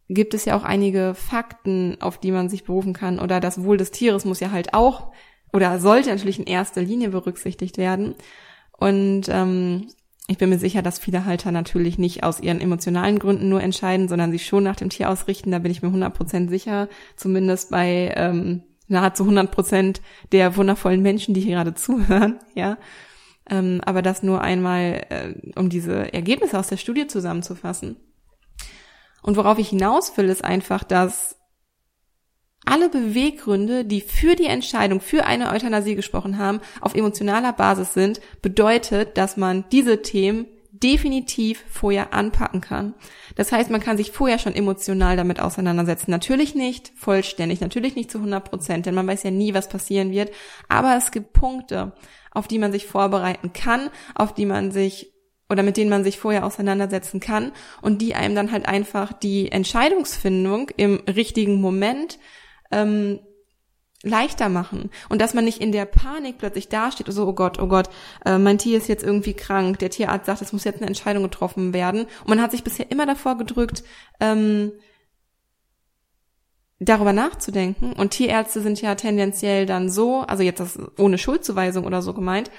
gibt 0.07 0.33
es 0.33 0.45
ja 0.45 0.55
auch 0.55 0.63
einige 0.63 1.13
Fakten, 1.15 1.97
auf 1.99 2.19
die 2.19 2.31
man 2.31 2.49
sich 2.49 2.63
berufen 2.63 2.93
kann 2.93 3.19
oder 3.19 3.39
das 3.39 3.63
Wohl 3.63 3.77
des 3.77 3.91
Tieres 3.91 4.25
muss 4.25 4.39
ja 4.39 4.51
halt 4.51 4.73
auch 4.73 5.11
oder 5.53 5.79
sollte 5.79 6.09
natürlich 6.09 6.39
in 6.39 6.45
erster 6.45 6.81
Linie 6.81 7.09
berücksichtigt 7.09 7.77
werden. 7.77 8.15
Und 8.79 9.23
ähm, 9.29 9.87
ich 10.27 10.37
bin 10.37 10.49
mir 10.49 10.59
sicher, 10.59 10.81
dass 10.81 10.99
viele 10.99 11.25
Halter 11.25 11.51
natürlich 11.51 11.97
nicht 11.97 12.23
aus 12.23 12.39
ihren 12.39 12.61
emotionalen 12.61 13.19
Gründen 13.19 13.49
nur 13.49 13.61
entscheiden, 13.61 14.07
sondern 14.07 14.31
sich 14.31 14.45
schon 14.45 14.63
nach 14.63 14.75
dem 14.75 14.89
Tier 14.89 15.09
ausrichten. 15.09 15.51
Da 15.51 15.59
bin 15.59 15.71
ich 15.71 15.81
mir 15.81 15.89
100% 15.89 16.49
sicher, 16.49 16.87
zumindest 17.15 17.71
bei 17.71 18.13
ähm, 18.15 18.63
nahezu 18.87 19.23
100% 19.23 20.01
der 20.31 20.55
wundervollen 20.55 21.01
Menschen, 21.01 21.33
die 21.33 21.41
hier 21.41 21.55
gerade 21.55 21.73
zuhören. 21.75 22.39
Ja, 22.53 22.77
ähm, 23.49 23.81
aber 23.83 24.01
das 24.01 24.21
nur 24.21 24.41
einmal, 24.41 25.05
äh, 25.09 25.33
um 25.57 25.69
diese 25.69 26.13
Ergebnisse 26.13 26.59
aus 26.59 26.67
der 26.67 26.77
Studie 26.77 27.07
zusammenzufassen. 27.07 27.97
Und 29.23 29.35
worauf 29.35 29.57
ich 29.57 29.69
hinaus 29.69 30.15
will, 30.15 30.29
ist 30.29 30.45
einfach, 30.45 30.83
dass 30.83 31.38
alle 32.69 32.89
Beweggründe, 32.89 33.85
die 33.85 34.01
für 34.01 34.35
die 34.35 34.45
Entscheidung 34.45 35.01
für 35.01 35.25
eine 35.25 35.51
Euthanasie 35.51 35.95
gesprochen 35.95 36.37
haben, 36.37 36.59
auf 36.81 36.95
emotionaler 36.95 37.53
Basis 37.53 37.93
sind, 37.93 38.21
bedeutet, 38.41 39.17
dass 39.17 39.37
man 39.37 39.65
diese 39.71 40.01
Themen 40.01 40.47
definitiv 40.71 41.63
vorher 41.69 42.13
anpacken 42.13 42.61
kann. 42.61 42.93
Das 43.35 43.51
heißt, 43.51 43.69
man 43.69 43.81
kann 43.81 43.97
sich 43.97 44.11
vorher 44.11 44.39
schon 44.39 44.55
emotional 44.55 45.17
damit 45.17 45.39
auseinandersetzen. 45.39 46.11
Natürlich 46.11 46.55
nicht 46.55 46.91
vollständig, 46.95 47.59
natürlich 47.59 47.95
nicht 47.95 48.11
zu 48.11 48.19
100 48.19 48.49
Prozent, 48.49 48.85
denn 48.85 48.95
man 48.95 49.07
weiß 49.07 49.23
ja 49.23 49.31
nie, 49.31 49.53
was 49.53 49.67
passieren 49.67 50.11
wird. 50.11 50.31
Aber 50.67 50.95
es 50.95 51.11
gibt 51.11 51.33
Punkte, 51.33 51.93
auf 52.31 52.47
die 52.47 52.59
man 52.59 52.71
sich 52.71 52.85
vorbereiten 52.85 53.51
kann, 53.53 53.89
auf 54.15 54.33
die 54.33 54.45
man 54.45 54.71
sich 54.71 55.13
oder 55.49 55.63
mit 55.63 55.77
denen 55.77 55.89
man 55.89 56.03
sich 56.03 56.19
vorher 56.19 56.45
auseinandersetzen 56.45 57.19
kann 57.19 57.51
und 57.81 58.03
die 58.03 58.13
einem 58.13 58.35
dann 58.35 58.51
halt 58.51 58.67
einfach 58.67 59.13
die 59.13 59.51
Entscheidungsfindung 59.51 60.69
im 60.77 61.01
richtigen 61.07 61.59
Moment 61.59 62.19
ähm, 62.71 63.19
leichter 64.03 64.47
machen. 64.49 64.89
Und 65.09 65.21
dass 65.21 65.33
man 65.33 65.43
nicht 65.43 65.61
in 65.61 65.71
der 65.71 65.85
Panik 65.85 66.37
plötzlich 66.37 66.69
dasteht, 66.69 67.11
so 67.11 67.27
oh 67.27 67.33
Gott, 67.33 67.59
oh 67.59 67.67
Gott, 67.67 67.89
äh, 68.25 68.37
mein 68.37 68.57
Tier 68.57 68.77
ist 68.77 68.87
jetzt 68.87 69.03
irgendwie 69.03 69.33
krank, 69.33 69.79
der 69.79 69.89
Tierarzt 69.89 70.25
sagt, 70.25 70.41
es 70.41 70.53
muss 70.53 70.63
jetzt 70.63 70.77
eine 70.77 70.87
Entscheidung 70.87 71.23
getroffen 71.23 71.73
werden. 71.73 72.01
Und 72.01 72.29
man 72.29 72.41
hat 72.41 72.51
sich 72.51 72.63
bisher 72.63 72.89
immer 72.91 73.05
davor 73.05 73.37
gedrückt, 73.37 73.83
ähm, 74.19 74.71
darüber 76.79 77.11
nachzudenken. 77.11 77.91
Und 77.93 78.11
Tierärzte 78.11 78.61
sind 78.61 78.81
ja 78.81 78.95
tendenziell 78.95 79.65
dann 79.65 79.89
so, 79.89 80.21
also 80.21 80.43
jetzt 80.43 80.61
das 80.61 80.79
ohne 80.97 81.17
Schuldzuweisung 81.17 81.85
oder 81.85 82.01
so 82.01 82.13
gemeint, 82.13 82.49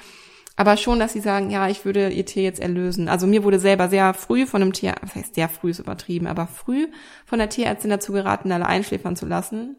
aber 0.56 0.76
schon, 0.76 0.98
dass 0.98 1.14
sie 1.14 1.20
sagen, 1.20 1.48
ja, 1.48 1.68
ich 1.68 1.86
würde 1.86 2.10
ihr 2.10 2.26
Tier 2.26 2.42
jetzt 2.42 2.60
erlösen. 2.60 3.08
Also 3.08 3.26
mir 3.26 3.44
wurde 3.44 3.58
selber 3.58 3.88
sehr 3.88 4.12
früh 4.12 4.44
von 4.44 4.60
einem 4.60 4.74
Tier, 4.74 4.94
was 5.00 5.14
heißt 5.14 5.34
sehr 5.36 5.48
früh 5.48 5.70
ist 5.70 5.78
übertrieben, 5.78 6.26
aber 6.26 6.46
früh 6.46 6.88
von 7.24 7.38
der 7.38 7.48
Tierärztin 7.48 7.88
dazu 7.88 8.12
geraten, 8.12 8.52
alle 8.52 8.66
einschläfern 8.66 9.16
zu 9.16 9.24
lassen, 9.24 9.76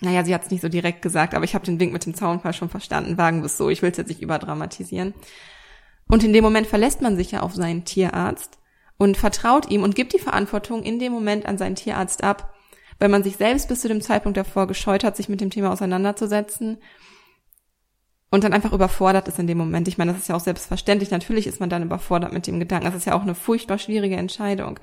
naja, 0.00 0.24
sie 0.24 0.34
hat 0.34 0.44
es 0.44 0.50
nicht 0.50 0.60
so 0.60 0.68
direkt 0.68 1.00
gesagt, 1.00 1.34
aber 1.34 1.44
ich 1.44 1.54
habe 1.54 1.64
den 1.64 1.80
Wink 1.80 1.92
mit 1.92 2.04
dem 2.04 2.14
Zaunfall 2.14 2.52
schon 2.52 2.68
verstanden. 2.68 3.16
Wagen 3.16 3.42
es 3.44 3.56
so, 3.56 3.70
ich 3.70 3.82
will 3.82 3.90
es 3.90 3.96
jetzt 3.96 4.08
nicht 4.08 4.22
überdramatisieren. 4.22 5.14
Und 6.08 6.22
in 6.22 6.32
dem 6.32 6.44
Moment 6.44 6.66
verlässt 6.66 7.00
man 7.00 7.16
sich 7.16 7.32
ja 7.32 7.40
auf 7.40 7.54
seinen 7.54 7.84
Tierarzt 7.84 8.58
und 8.98 9.16
vertraut 9.16 9.70
ihm 9.70 9.82
und 9.82 9.94
gibt 9.94 10.12
die 10.12 10.18
Verantwortung 10.18 10.82
in 10.82 10.98
dem 10.98 11.12
Moment 11.12 11.46
an 11.46 11.58
seinen 11.58 11.76
Tierarzt 11.76 12.22
ab, 12.22 12.54
weil 12.98 13.08
man 13.08 13.22
sich 13.22 13.36
selbst 13.36 13.68
bis 13.68 13.80
zu 13.80 13.88
dem 13.88 14.00
Zeitpunkt 14.00 14.36
davor 14.36 14.66
gescheut 14.66 15.02
hat, 15.02 15.16
sich 15.16 15.28
mit 15.28 15.40
dem 15.40 15.50
Thema 15.50 15.72
auseinanderzusetzen 15.72 16.78
und 18.30 18.44
dann 18.44 18.52
einfach 18.52 18.72
überfordert 18.72 19.28
ist 19.28 19.38
in 19.38 19.46
dem 19.46 19.58
Moment. 19.58 19.88
Ich 19.88 19.98
meine, 19.98 20.12
das 20.12 20.22
ist 20.22 20.28
ja 20.28 20.36
auch 20.36 20.40
selbstverständlich. 20.40 21.10
Natürlich 21.10 21.46
ist 21.46 21.60
man 21.60 21.70
dann 21.70 21.82
überfordert 21.82 22.32
mit 22.32 22.46
dem 22.46 22.58
Gedanken. 22.58 22.86
Das 22.86 22.94
ist 22.94 23.06
ja 23.06 23.14
auch 23.14 23.22
eine 23.22 23.34
furchtbar 23.34 23.78
schwierige 23.78 24.16
Entscheidung. 24.16 24.78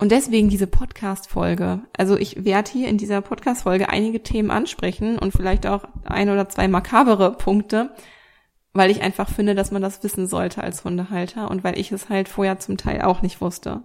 Und 0.00 0.12
deswegen 0.12 0.48
diese 0.48 0.68
Podcast-Folge. 0.68 1.80
Also 1.96 2.16
ich 2.16 2.44
werde 2.44 2.70
hier 2.70 2.88
in 2.88 2.98
dieser 2.98 3.20
Podcast-Folge 3.20 3.88
einige 3.88 4.22
Themen 4.22 4.52
ansprechen 4.52 5.18
und 5.18 5.32
vielleicht 5.32 5.66
auch 5.66 5.84
ein 6.04 6.30
oder 6.30 6.48
zwei 6.48 6.68
makabere 6.68 7.32
Punkte, 7.36 7.90
weil 8.72 8.92
ich 8.92 9.02
einfach 9.02 9.28
finde, 9.28 9.56
dass 9.56 9.72
man 9.72 9.82
das 9.82 10.04
wissen 10.04 10.28
sollte 10.28 10.62
als 10.62 10.84
Hundehalter 10.84 11.50
und 11.50 11.64
weil 11.64 11.76
ich 11.76 11.90
es 11.90 12.08
halt 12.08 12.28
vorher 12.28 12.60
zum 12.60 12.76
Teil 12.76 13.02
auch 13.02 13.22
nicht 13.22 13.40
wusste. 13.40 13.82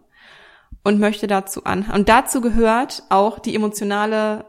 Und 0.83 0.99
möchte 0.99 1.27
dazu 1.27 1.63
an. 1.63 1.89
Und 1.91 2.09
dazu 2.09 2.41
gehört 2.41 3.03
auch 3.09 3.39
die 3.39 3.55
emotionale 3.55 4.45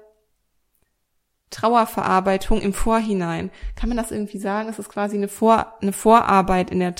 Trauerverarbeitung 1.50 2.60
im 2.60 2.72
Vorhinein. 2.72 3.50
Kann 3.76 3.88
man 3.88 3.96
das 3.96 4.10
irgendwie 4.10 4.38
sagen? 4.38 4.68
Es 4.68 4.78
ist 4.78 4.88
quasi 4.88 5.16
eine, 5.16 5.28
Vor 5.28 5.74
eine 5.80 5.92
Vorarbeit 5.92 6.70
in 6.70 6.80
der 6.80 6.94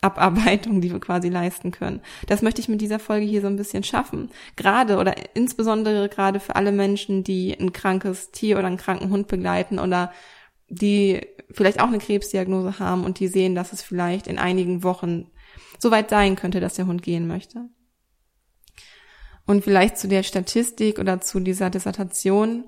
Trauerabarbeitung, 0.00 0.80
die 0.80 0.92
wir 0.92 1.00
quasi 1.00 1.28
leisten 1.28 1.70
können. 1.70 2.00
Das 2.26 2.42
möchte 2.42 2.60
ich 2.60 2.68
mit 2.68 2.80
dieser 2.80 2.98
Folge 2.98 3.26
hier 3.26 3.40
so 3.40 3.46
ein 3.46 3.56
bisschen 3.56 3.82
schaffen. 3.82 4.30
Gerade 4.56 4.98
oder 4.98 5.14
insbesondere 5.34 6.08
gerade 6.08 6.40
für 6.40 6.56
alle 6.56 6.72
Menschen, 6.72 7.24
die 7.24 7.56
ein 7.58 7.72
krankes 7.72 8.30
Tier 8.30 8.58
oder 8.58 8.66
einen 8.66 8.76
kranken 8.76 9.10
Hund 9.10 9.28
begleiten 9.28 9.78
oder 9.78 10.12
die 10.68 11.20
vielleicht 11.50 11.80
auch 11.80 11.88
eine 11.88 11.98
Krebsdiagnose 11.98 12.78
haben 12.78 13.04
und 13.04 13.20
die 13.20 13.28
sehen, 13.28 13.54
dass 13.54 13.72
es 13.72 13.82
vielleicht 13.82 14.26
in 14.26 14.38
einigen 14.38 14.82
Wochen 14.82 15.30
so 15.78 15.90
weit 15.90 16.10
sein 16.10 16.36
könnte, 16.36 16.60
dass 16.60 16.74
der 16.74 16.86
Hund 16.86 17.02
gehen 17.02 17.26
möchte. 17.26 17.68
Und 19.46 19.64
vielleicht 19.64 19.96
zu 19.96 20.08
der 20.08 20.22
Statistik 20.24 20.98
oder 20.98 21.22
zu 21.22 21.40
dieser 21.40 21.70
Dissertation 21.70 22.64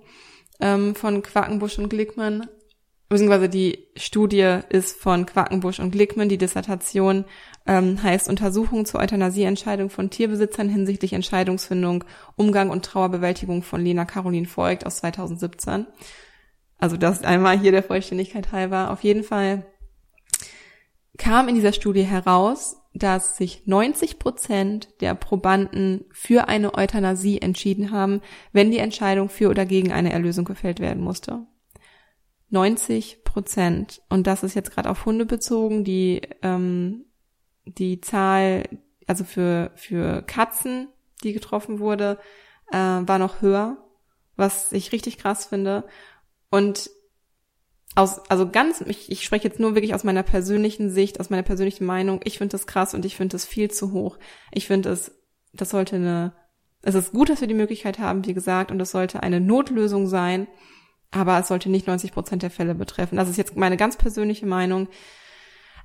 ähm, 0.60 0.94
von 0.94 1.22
Quackenbusch 1.22 1.78
und 1.78 1.90
Glickmann, 1.90 2.48
beziehungsweise 3.10 3.48
die 3.48 3.88
Studie 3.96 4.60
ist 4.68 4.96
von 4.96 5.26
Quackenbusch 5.26 5.80
und 5.80 5.90
Glickmann, 5.90 6.28
die 6.28 6.38
Dissertation 6.38 7.24
ähm, 7.66 8.00
heißt 8.00 8.28
Untersuchung 8.28 8.86
zur 8.86 9.00
Euthanasieentscheidung 9.00 9.90
von 9.90 10.10
Tierbesitzern 10.10 10.68
hinsichtlich 10.68 11.12
Entscheidungsfindung, 11.12 12.04
Umgang 12.36 12.70
und 12.70 12.84
Trauerbewältigung 12.84 13.64
von 13.64 13.84
Lena 13.84 14.04
Caroline 14.04 14.46
Voigt 14.46 14.86
aus 14.86 14.98
2017. 14.98 15.86
Also 16.78 16.96
das 16.96 17.24
einmal 17.24 17.58
hier 17.58 17.72
der 17.72 17.82
Vollständigkeit 17.82 18.52
halber. 18.52 18.92
Auf 18.92 19.02
jeden 19.02 19.24
Fall 19.24 19.66
kam 21.18 21.48
in 21.48 21.56
dieser 21.56 21.72
Studie 21.72 22.04
heraus, 22.04 22.76
dass 22.94 23.36
sich 23.36 23.66
90 23.66 24.20
Prozent 24.20 24.88
der 25.00 25.16
Probanden 25.16 26.04
für 26.12 26.46
eine 26.46 26.74
Euthanasie 26.74 27.42
entschieden 27.42 27.90
haben, 27.90 28.20
wenn 28.52 28.70
die 28.70 28.78
Entscheidung 28.78 29.28
für 29.28 29.50
oder 29.50 29.66
gegen 29.66 29.90
eine 29.90 30.12
Erlösung 30.12 30.44
gefällt 30.44 30.78
werden 30.78 31.02
musste. 31.02 31.46
90 32.50 33.24
Prozent. 33.24 34.02
Und 34.08 34.26
das 34.26 34.42
ist 34.42 34.54
jetzt 34.54 34.72
gerade 34.72 34.90
auf 34.90 35.06
Hunde 35.06 35.24
bezogen. 35.24 35.84
Die, 35.84 36.20
ähm, 36.42 37.06
die 37.64 38.00
Zahl, 38.00 38.68
also 39.06 39.24
für, 39.24 39.72
für 39.76 40.22
Katzen, 40.22 40.88
die 41.22 41.32
getroffen 41.32 41.78
wurde, 41.78 42.18
äh, 42.70 42.76
war 42.76 43.18
noch 43.18 43.40
höher, 43.40 43.78
was 44.36 44.72
ich 44.72 44.92
richtig 44.92 45.18
krass 45.18 45.46
finde. 45.46 45.84
Und 46.50 46.90
aus, 47.96 48.20
also 48.30 48.48
ganz, 48.48 48.80
ich, 48.82 49.10
ich 49.10 49.24
spreche 49.24 49.48
jetzt 49.48 49.60
nur 49.60 49.74
wirklich 49.74 49.94
aus 49.94 50.04
meiner 50.04 50.22
persönlichen 50.22 50.90
Sicht, 50.90 51.18
aus 51.20 51.30
meiner 51.30 51.42
persönlichen 51.42 51.86
Meinung. 51.86 52.20
Ich 52.24 52.38
finde 52.38 52.52
das 52.52 52.66
krass 52.66 52.94
und 52.94 53.04
ich 53.04 53.16
finde 53.16 53.32
das 53.34 53.44
viel 53.44 53.70
zu 53.70 53.92
hoch. 53.92 54.18
Ich 54.52 54.66
finde 54.66 54.90
es, 54.90 55.12
das 55.52 55.70
sollte 55.70 55.96
eine, 55.96 56.32
es 56.82 56.94
ist 56.94 57.12
gut, 57.12 57.28
dass 57.28 57.40
wir 57.40 57.48
die 57.48 57.54
Möglichkeit 57.54 57.98
haben, 57.98 58.24
wie 58.26 58.34
gesagt, 58.34 58.70
und 58.70 58.80
es 58.80 58.92
sollte 58.92 59.22
eine 59.22 59.40
Notlösung 59.40 60.06
sein, 60.06 60.46
aber 61.10 61.38
es 61.38 61.48
sollte 61.48 61.70
nicht 61.70 61.86
90 61.86 62.12
Prozent 62.12 62.42
der 62.42 62.50
Fälle 62.50 62.74
betreffen. 62.74 63.16
Das 63.16 63.28
ist 63.28 63.36
jetzt 63.36 63.56
meine 63.56 63.76
ganz 63.76 63.96
persönliche 63.96 64.46
Meinung. 64.46 64.88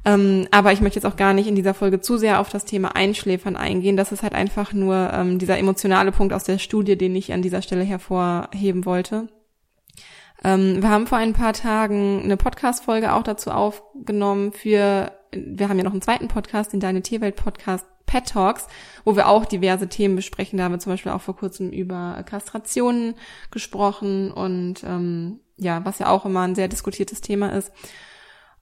Ähm, 0.05 0.47
aber 0.51 0.71
ich 0.71 0.81
möchte 0.81 0.97
jetzt 0.97 1.05
auch 1.05 1.17
gar 1.17 1.33
nicht 1.33 1.47
in 1.47 1.55
dieser 1.55 1.73
Folge 1.73 1.99
zu 1.99 2.17
sehr 2.17 2.39
auf 2.39 2.49
das 2.49 2.65
Thema 2.65 2.95
Einschläfern 2.95 3.55
eingehen. 3.55 3.97
Das 3.97 4.11
ist 4.11 4.21
halt 4.21 4.35
einfach 4.35 4.71
nur 4.71 5.11
ähm, 5.11 5.39
dieser 5.39 5.57
emotionale 5.57 6.11
Punkt 6.11 6.31
aus 6.31 6.43
der 6.43 6.59
Studie, 6.59 6.95
den 6.95 7.15
ich 7.15 7.33
an 7.33 7.41
dieser 7.41 7.63
Stelle 7.63 7.83
hervorheben 7.83 8.85
wollte. 8.85 9.29
Ähm, 10.43 10.81
wir 10.83 10.89
haben 10.89 11.07
vor 11.07 11.17
ein 11.17 11.33
paar 11.33 11.53
Tagen 11.53 12.21
eine 12.23 12.37
Podcast-Folge 12.37 13.13
auch 13.13 13.23
dazu 13.23 13.49
aufgenommen 13.49 14.51
für, 14.51 15.11
wir 15.35 15.69
haben 15.69 15.77
ja 15.77 15.83
noch 15.83 15.91
einen 15.91 16.01
zweiten 16.01 16.27
Podcast, 16.27 16.73
den 16.73 16.79
Deine 16.79 17.01
Tierwelt 17.01 17.35
Podcast 17.35 17.85
Pet 18.05 18.27
Talks, 18.27 18.67
wo 19.03 19.15
wir 19.15 19.27
auch 19.27 19.45
diverse 19.45 19.89
Themen 19.89 20.15
besprechen. 20.15 20.57
Da 20.57 20.65
haben 20.65 20.73
wir 20.73 20.79
zum 20.79 20.93
Beispiel 20.93 21.11
auch 21.11 21.21
vor 21.21 21.35
kurzem 21.35 21.71
über 21.71 22.23
Kastrationen 22.25 23.15
gesprochen 23.51 24.31
und 24.31 24.83
ähm, 24.83 25.39
ja, 25.57 25.83
was 25.85 25.99
ja 25.99 26.09
auch 26.09 26.25
immer 26.25 26.41
ein 26.41 26.55
sehr 26.55 26.67
diskutiertes 26.67 27.21
Thema 27.21 27.49
ist. 27.49 27.71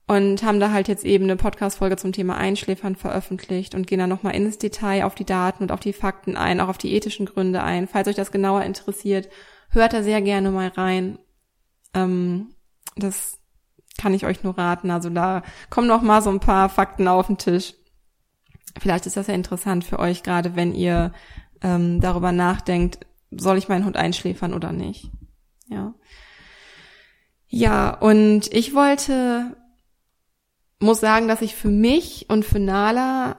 Und 0.06 0.42
haben 0.42 0.60
da 0.60 0.70
halt 0.70 0.88
jetzt 0.88 1.04
eben 1.04 1.24
eine 1.24 1.36
Podcast-Folge 1.36 1.96
zum 1.96 2.12
Thema 2.12 2.36
Einschläfern 2.36 2.94
veröffentlicht 2.94 3.74
und 3.74 3.86
gehen 3.86 3.98
dann 3.98 4.10
nochmal 4.10 4.34
ins 4.34 4.58
Detail 4.58 5.04
auf 5.04 5.14
die 5.14 5.24
Daten 5.24 5.62
und 5.62 5.72
auf 5.72 5.80
die 5.80 5.94
Fakten 5.94 6.36
ein, 6.36 6.60
auch 6.60 6.68
auf 6.68 6.76
die 6.76 6.92
ethischen 6.92 7.24
Gründe 7.24 7.62
ein. 7.62 7.88
Falls 7.88 8.08
euch 8.08 8.14
das 8.14 8.30
genauer 8.30 8.64
interessiert, 8.64 9.30
hört 9.70 9.94
da 9.94 10.02
sehr 10.02 10.20
gerne 10.20 10.50
mal 10.50 10.68
rein. 10.68 11.18
Ähm, 11.94 12.54
das 12.96 13.38
kann 13.98 14.14
ich 14.14 14.26
euch 14.26 14.42
nur 14.42 14.58
raten. 14.58 14.90
Also 14.90 15.10
da 15.10 15.42
kommen 15.70 15.86
noch 15.86 16.02
mal 16.02 16.22
so 16.22 16.30
ein 16.30 16.40
paar 16.40 16.68
Fakten 16.68 17.08
auf 17.08 17.26
den 17.26 17.38
Tisch. 17.38 17.74
Vielleicht 18.78 19.06
ist 19.06 19.16
das 19.16 19.28
ja 19.28 19.34
interessant 19.34 19.84
für 19.84 19.98
euch, 19.98 20.22
gerade 20.22 20.56
wenn 20.56 20.74
ihr 20.74 21.12
ähm, 21.62 22.00
darüber 22.00 22.32
nachdenkt, 22.32 23.06
soll 23.30 23.56
ich 23.58 23.68
meinen 23.68 23.84
Hund 23.84 23.96
einschläfern 23.96 24.54
oder 24.54 24.72
nicht. 24.72 25.10
Ja. 25.68 25.94
Ja, 27.46 27.90
und 27.90 28.52
ich 28.52 28.74
wollte, 28.74 29.56
muss 30.80 31.00
sagen, 31.00 31.28
dass 31.28 31.40
ich 31.40 31.54
für 31.54 31.68
mich 31.68 32.26
und 32.28 32.44
für 32.44 32.58
Nala 32.58 33.36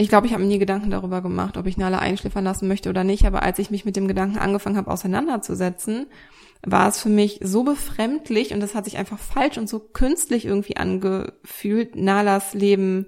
ich 0.00 0.08
glaube, 0.08 0.26
ich 0.26 0.32
habe 0.32 0.42
mir 0.42 0.48
nie 0.48 0.58
Gedanken 0.58 0.90
darüber 0.90 1.20
gemacht, 1.20 1.58
ob 1.58 1.66
ich 1.66 1.76
Nala 1.76 1.98
einschläfern 1.98 2.42
lassen 2.42 2.68
möchte 2.68 2.88
oder 2.88 3.04
nicht. 3.04 3.26
Aber 3.26 3.42
als 3.42 3.58
ich 3.58 3.70
mich 3.70 3.84
mit 3.84 3.96
dem 3.96 4.08
Gedanken 4.08 4.38
angefangen 4.38 4.78
habe, 4.78 4.90
auseinanderzusetzen, 4.90 6.06
war 6.62 6.88
es 6.88 7.00
für 7.00 7.08
mich 7.08 7.40
so 7.42 7.62
befremdlich 7.62 8.52
und 8.52 8.60
das 8.60 8.74
hat 8.74 8.84
sich 8.84 8.98
einfach 8.98 9.18
falsch 9.18 9.58
und 9.58 9.68
so 9.68 9.80
künstlich 9.80 10.44
irgendwie 10.44 10.76
angefühlt, 10.76 11.96
Nalas 11.96 12.54
Leben 12.54 13.06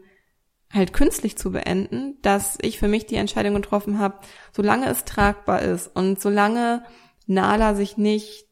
halt 0.73 0.95
künstlich 0.95 1.37
zu 1.37 1.53
beenden, 1.53 2.17
dass 2.23 2.59
ich 2.63 2.79
für 2.79 2.89
mich 2.89 3.05
die 3.05 3.17
Entscheidung 3.17 3.55
getroffen 3.55 3.99
habe, 3.99 4.21
solange 4.53 4.89
es 4.89 5.05
tragbar 5.05 5.61
ist 5.61 5.89
und 5.89 6.21
solange 6.21 6.85
Nala 7.27 7.75
sich 7.75 7.99
nicht 7.99 8.47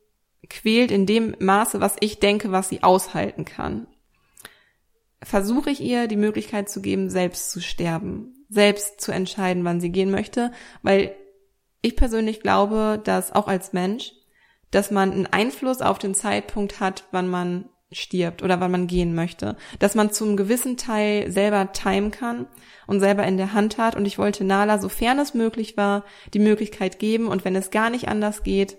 quält 0.49 0.91
in 0.91 1.07
dem 1.07 1.35
Maße, 1.39 1.81
was 1.81 1.97
ich 2.01 2.19
denke, 2.19 2.53
was 2.53 2.69
sie 2.69 2.83
aushalten 2.83 3.45
kann 3.45 3.87
versuche 5.23 5.71
ich 5.71 5.81
ihr 5.81 6.07
die 6.07 6.17
Möglichkeit 6.17 6.69
zu 6.69 6.81
geben, 6.81 7.11
selbst 7.11 7.51
zu 7.51 7.61
sterben, 7.61 8.47
selbst 8.49 9.01
zu 9.01 9.13
entscheiden, 9.13 9.65
wann 9.65 9.81
sie 9.81 9.91
gehen 9.91 10.11
möchte, 10.11 10.53
weil 10.83 11.15
ich 11.83 11.97
persönlich 11.97 12.41
glaube, 12.41 13.01
dass 13.03 13.33
auch 13.33 13.49
als 13.49 13.73
Mensch, 13.73 14.13
dass 14.71 14.91
man 14.91 15.13
einen 15.13 15.27
Einfluss 15.27 15.83
auf 15.83 15.99
den 15.99 16.15
Zeitpunkt 16.15 16.81
hat, 16.81 17.05
wann 17.11 17.29
man 17.29 17.69
stirbt 17.93 18.43
oder 18.43 18.61
wann 18.61 18.71
man 18.71 18.87
gehen 18.87 19.15
möchte, 19.15 19.57
dass 19.79 19.95
man 19.95 20.13
zum 20.13 20.37
gewissen 20.37 20.77
Teil 20.77 21.31
selber 21.31 21.73
timen 21.73 22.11
kann 22.11 22.47
und 22.87 23.01
selber 23.01 23.27
in 23.27 23.37
der 23.37 23.53
Hand 23.53 23.79
hat. 23.79 23.97
Und 23.97 24.07
ich 24.07 24.19
wollte 24.19 24.45
Nala, 24.45 24.79
sofern 24.79 25.19
es 25.19 25.35
möglich 25.35 25.77
war, 25.77 26.05
die 26.33 26.39
Möglichkeit 26.39 26.99
geben. 26.99 27.27
Und 27.27 27.45
wenn 27.45 27.57
es 27.57 27.71
gar 27.71 27.91
nicht 27.91 28.09
anders 28.09 28.45
geht, 28.45 28.79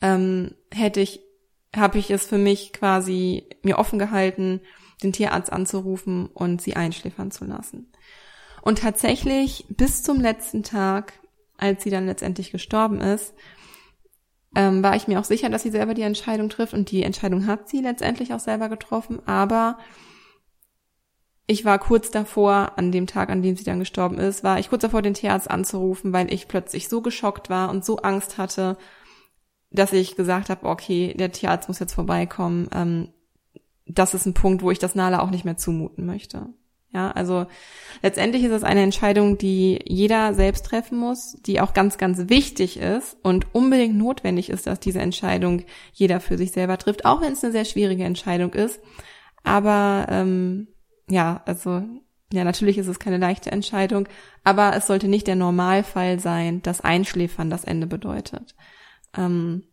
ähm, 0.00 0.54
hätte 0.72 1.00
ich, 1.00 1.20
habe 1.74 1.98
ich 1.98 2.10
es 2.10 2.26
für 2.26 2.38
mich 2.38 2.72
quasi 2.72 3.48
mir 3.62 3.78
offen 3.78 3.98
gehalten, 3.98 4.60
den 5.02 5.12
Tierarzt 5.12 5.52
anzurufen 5.52 6.26
und 6.26 6.62
sie 6.62 6.76
einschläfern 6.76 7.32
zu 7.32 7.44
lassen. 7.44 7.90
Und 8.62 8.78
tatsächlich 8.78 9.66
bis 9.68 10.02
zum 10.02 10.20
letzten 10.20 10.62
Tag, 10.62 11.14
als 11.58 11.82
sie 11.82 11.90
dann 11.90 12.06
letztendlich 12.06 12.52
gestorben 12.52 13.00
ist, 13.00 13.34
ähm, 14.54 14.82
war 14.82 14.96
ich 14.96 15.08
mir 15.08 15.20
auch 15.20 15.24
sicher, 15.24 15.50
dass 15.50 15.62
sie 15.62 15.70
selber 15.70 15.94
die 15.94 16.02
Entscheidung 16.02 16.48
trifft 16.48 16.74
und 16.74 16.90
die 16.90 17.02
Entscheidung 17.02 17.46
hat 17.46 17.68
sie 17.68 17.80
letztendlich 17.80 18.32
auch 18.32 18.40
selber 18.40 18.68
getroffen, 18.68 19.20
aber 19.26 19.78
ich 21.46 21.64
war 21.64 21.78
kurz 21.78 22.10
davor, 22.10 22.72
an 22.76 22.90
dem 22.90 23.06
Tag, 23.06 23.28
an 23.28 23.42
dem 23.42 23.56
sie 23.56 23.64
dann 23.64 23.78
gestorben 23.78 24.18
ist, 24.18 24.44
war 24.44 24.58
ich 24.58 24.70
kurz 24.70 24.82
davor, 24.82 25.02
den 25.02 25.14
Tierarzt 25.14 25.50
anzurufen, 25.50 26.12
weil 26.12 26.32
ich 26.32 26.48
plötzlich 26.48 26.88
so 26.88 27.02
geschockt 27.02 27.50
war 27.50 27.70
und 27.70 27.84
so 27.84 27.98
Angst 27.98 28.38
hatte, 28.38 28.78
dass 29.70 29.92
ich 29.92 30.16
gesagt 30.16 30.48
habe, 30.48 30.66
okay, 30.66 31.14
der 31.18 31.32
Tierarzt 31.32 31.68
muss 31.68 31.80
jetzt 31.80 31.92
vorbeikommen. 31.92 32.68
Ähm, 32.72 33.08
das 33.86 34.14
ist 34.14 34.24
ein 34.24 34.32
Punkt, 34.34 34.62
wo 34.62 34.70
ich 34.70 34.78
das 34.78 34.94
Nala 34.94 35.20
auch 35.20 35.30
nicht 35.30 35.44
mehr 35.44 35.58
zumuten 35.58 36.06
möchte. 36.06 36.48
Ja, 36.94 37.10
also 37.10 37.46
letztendlich 38.02 38.44
ist 38.44 38.52
es 38.52 38.62
eine 38.62 38.82
Entscheidung, 38.82 39.36
die 39.36 39.80
jeder 39.84 40.32
selbst 40.32 40.64
treffen 40.64 40.96
muss, 40.96 41.36
die 41.44 41.60
auch 41.60 41.74
ganz, 41.74 41.98
ganz 41.98 42.28
wichtig 42.28 42.76
ist 42.76 43.16
und 43.22 43.52
unbedingt 43.52 43.96
notwendig 43.96 44.48
ist, 44.48 44.68
dass 44.68 44.78
diese 44.78 45.00
Entscheidung 45.00 45.64
jeder 45.92 46.20
für 46.20 46.38
sich 46.38 46.52
selber 46.52 46.78
trifft, 46.78 47.04
auch 47.04 47.20
wenn 47.20 47.32
es 47.32 47.42
eine 47.42 47.52
sehr 47.52 47.64
schwierige 47.64 48.04
Entscheidung 48.04 48.54
ist. 48.54 48.80
Aber 49.42 50.06
ähm, 50.08 50.68
ja, 51.08 51.42
also 51.46 51.82
ja, 52.32 52.44
natürlich 52.44 52.78
ist 52.78 52.88
es 52.88 53.00
keine 53.00 53.18
leichte 53.18 53.50
Entscheidung, 53.50 54.08
aber 54.44 54.76
es 54.76 54.86
sollte 54.86 55.08
nicht 55.08 55.26
der 55.26 55.36
Normalfall 55.36 56.20
sein, 56.20 56.62
dass 56.62 56.80
Einschläfern 56.80 57.50
das 57.50 57.64
Ende 57.64 57.88
bedeutet. 57.88 58.54
Ähm, 59.16 59.64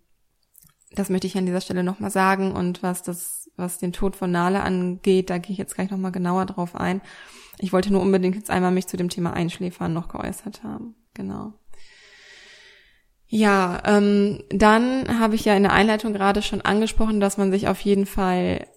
das 0.93 1.09
möchte 1.09 1.27
ich 1.27 1.37
an 1.37 1.45
dieser 1.45 1.61
Stelle 1.61 1.83
nochmal 1.83 2.11
sagen 2.11 2.51
und 2.51 2.83
was 2.83 3.01
das, 3.03 3.40
was 3.61 3.79
den 3.79 3.93
Tod 3.93 4.17
von 4.17 4.31
Nale 4.31 4.61
angeht, 4.61 5.29
da 5.29 5.37
gehe 5.37 5.53
ich 5.53 5.57
jetzt 5.57 5.75
gleich 5.75 5.89
nochmal 5.89 6.11
genauer 6.11 6.45
drauf 6.45 6.75
ein. 6.75 6.99
Ich 7.59 7.71
wollte 7.71 7.93
nur 7.93 8.01
unbedingt 8.01 8.35
jetzt 8.35 8.49
einmal 8.49 8.71
mich 8.71 8.87
zu 8.87 8.97
dem 8.97 9.09
Thema 9.09 9.31
Einschläfern 9.31 9.93
noch 9.93 10.09
geäußert 10.09 10.63
haben. 10.63 10.95
Genau. 11.13 11.53
Ja, 13.27 13.81
ähm, 13.85 14.43
dann 14.49 15.19
habe 15.19 15.35
ich 15.35 15.45
ja 15.45 15.55
in 15.55 15.63
der 15.63 15.71
Einleitung 15.71 16.11
gerade 16.11 16.41
schon 16.41 16.59
angesprochen, 16.59 17.21
dass 17.21 17.37
man 17.37 17.49
sich 17.49 17.69
auf 17.69 17.79
jeden 17.79 18.05
Fall 18.05 18.67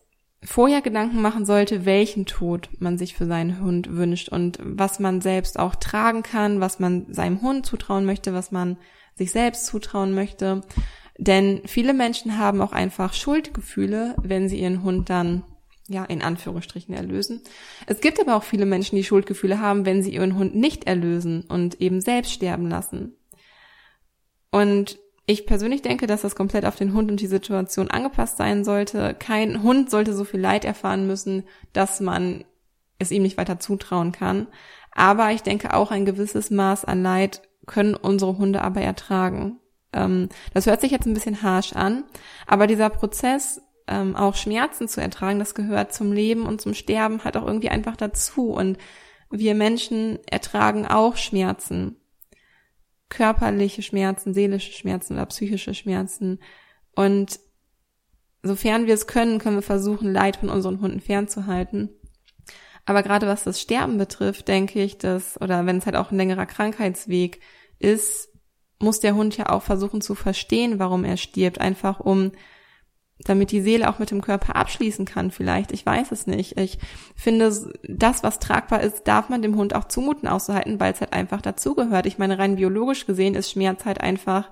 vorher 0.44 0.82
Gedanken 0.82 1.20
machen 1.22 1.44
sollte, 1.44 1.86
welchen 1.86 2.26
Tod 2.26 2.68
man 2.78 2.98
sich 2.98 3.16
für 3.16 3.26
seinen 3.26 3.60
Hund 3.60 3.96
wünscht 3.96 4.28
und 4.28 4.58
was 4.62 5.00
man 5.00 5.20
selbst 5.20 5.58
auch 5.58 5.74
tragen 5.74 6.22
kann, 6.22 6.60
was 6.60 6.78
man 6.78 7.12
seinem 7.12 7.42
Hund 7.42 7.66
zutrauen 7.66 8.04
möchte, 8.04 8.34
was 8.34 8.52
man 8.52 8.76
sich 9.16 9.32
selbst 9.32 9.66
zutrauen 9.66 10.14
möchte. 10.14 10.60
Denn 11.18 11.62
viele 11.64 11.94
Menschen 11.94 12.38
haben 12.38 12.61
auch 12.61 12.73
einfach 12.73 13.12
Schuldgefühle, 13.12 14.16
wenn 14.21 14.49
sie 14.49 14.61
ihren 14.61 14.83
Hund 14.83 15.11
dann 15.11 15.44
ja, 15.87 16.04
in 16.04 16.23
Anführungsstrichen 16.23 16.94
erlösen. 16.94 17.42
Es 17.87 18.00
gibt 18.00 18.18
aber 18.21 18.37
auch 18.37 18.42
viele 18.42 18.66
Menschen, 18.66 18.97
die 18.97 19.04
Schuldgefühle 19.04 19.61
haben, 19.61 19.85
wenn 19.85 20.02
sie 20.02 20.14
ihren 20.14 20.37
Hund 20.37 20.54
nicht 20.54 20.87
erlösen 20.87 21.42
und 21.42 21.80
eben 21.80 22.00
selbst 22.00 22.33
sterben 22.33 22.68
lassen. 22.68 23.16
Und 24.50 24.99
ich 25.26 25.47
persönlich 25.47 25.83
denke, 25.83 26.06
dass 26.06 26.23
das 26.23 26.37
komplett 26.37 26.64
auf 26.64 26.76
den 26.76 26.94
Hund 26.94 27.11
und 27.11 27.21
die 27.21 27.26
Situation 27.26 27.90
angepasst 27.90 28.37
sein 28.37 28.64
sollte. 28.64 29.14
Kein 29.18 29.62
Hund 29.62 29.90
sollte 29.90 30.14
so 30.14 30.25
viel 30.25 30.40
Leid 30.40 30.64
erfahren 30.64 31.06
müssen, 31.06 31.44
dass 31.73 32.00
man 32.00 32.44
es 32.99 33.11
ihm 33.11 33.23
nicht 33.23 33.37
weiter 33.37 33.59
zutrauen 33.59 34.12
kann. 34.12 34.47
Aber 34.92 35.33
ich 35.33 35.42
denke 35.42 35.75
auch 35.75 35.90
ein 35.90 36.04
gewisses 36.04 36.50
Maß 36.50 36.85
an 36.85 37.02
Leid 37.02 37.42
können 37.66 37.94
unsere 37.94 38.37
Hunde 38.38 38.62
aber 38.62 38.83
ertragen. 38.83 39.59
Ähm, 39.94 40.28
das 40.52 40.66
hört 40.66 40.80
sich 40.80 40.90
jetzt 40.90 41.06
ein 41.06 41.14
bisschen 41.14 41.42
harsh 41.42 41.72
an, 41.72 42.04
aber 42.46 42.66
dieser 42.66 42.90
Prozess, 42.90 43.62
ähm, 43.86 44.16
auch 44.16 44.34
Schmerzen 44.34 44.88
zu 44.88 45.00
ertragen, 45.00 45.38
das 45.38 45.54
gehört 45.54 45.92
zum 45.92 46.12
Leben 46.12 46.46
und 46.46 46.60
zum 46.60 46.74
Sterben 46.74 47.22
halt 47.24 47.36
auch 47.36 47.46
irgendwie 47.46 47.68
einfach 47.68 47.96
dazu. 47.96 48.50
Und 48.50 48.78
wir 49.30 49.54
Menschen 49.54 50.18
ertragen 50.26 50.86
auch 50.86 51.16
Schmerzen 51.16 51.96
körperliche 53.14 53.82
Schmerzen, 53.82 54.34
seelische 54.34 54.72
Schmerzen 54.72 55.14
oder 55.14 55.26
psychische 55.26 55.74
Schmerzen. 55.74 56.40
Und 56.94 57.38
sofern 58.42 58.86
wir 58.86 58.94
es 58.94 59.06
können, 59.06 59.38
können 59.38 59.56
wir 59.56 59.62
versuchen, 59.62 60.12
Leid 60.12 60.36
von 60.36 60.50
unseren 60.50 60.80
Hunden 60.80 61.00
fernzuhalten. 61.00 61.90
Aber 62.86 63.02
gerade 63.02 63.26
was 63.26 63.44
das 63.44 63.60
Sterben 63.60 63.96
betrifft, 63.98 64.48
denke 64.48 64.82
ich, 64.82 64.98
dass, 64.98 65.40
oder 65.40 65.64
wenn 65.64 65.78
es 65.78 65.86
halt 65.86 65.96
auch 65.96 66.10
ein 66.10 66.16
längerer 66.16 66.46
Krankheitsweg 66.46 67.40
ist, 67.78 68.28
muss 68.84 69.00
der 69.00 69.14
Hund 69.14 69.36
ja 69.36 69.48
auch 69.48 69.62
versuchen 69.62 70.00
zu 70.00 70.14
verstehen, 70.14 70.78
warum 70.78 71.04
er 71.04 71.16
stirbt, 71.16 71.60
einfach 71.60 72.00
um 72.00 72.32
damit 73.20 73.52
die 73.52 73.60
Seele 73.60 73.88
auch 73.88 73.98
mit 73.98 74.10
dem 74.10 74.22
Körper 74.22 74.56
abschließen 74.56 75.04
kann 75.04 75.30
vielleicht. 75.30 75.72
Ich 75.72 75.86
weiß 75.86 76.10
es 76.12 76.26
nicht. 76.26 76.58
Ich 76.58 76.78
finde, 77.14 77.52
das, 77.88 78.22
was 78.22 78.38
tragbar 78.38 78.82
ist, 78.82 79.04
darf 79.04 79.28
man 79.28 79.40
dem 79.40 79.56
Hund 79.56 79.74
auch 79.74 79.84
zumuten 79.84 80.28
auszuhalten, 80.28 80.80
weil 80.80 80.92
es 80.92 81.00
halt 81.00 81.12
einfach 81.12 81.40
dazugehört. 81.40 82.06
Ich 82.06 82.18
meine, 82.18 82.38
rein 82.38 82.56
biologisch 82.56 83.06
gesehen 83.06 83.34
ist 83.34 83.52
Schmerz 83.52 83.84
halt 83.84 84.00
einfach 84.00 84.50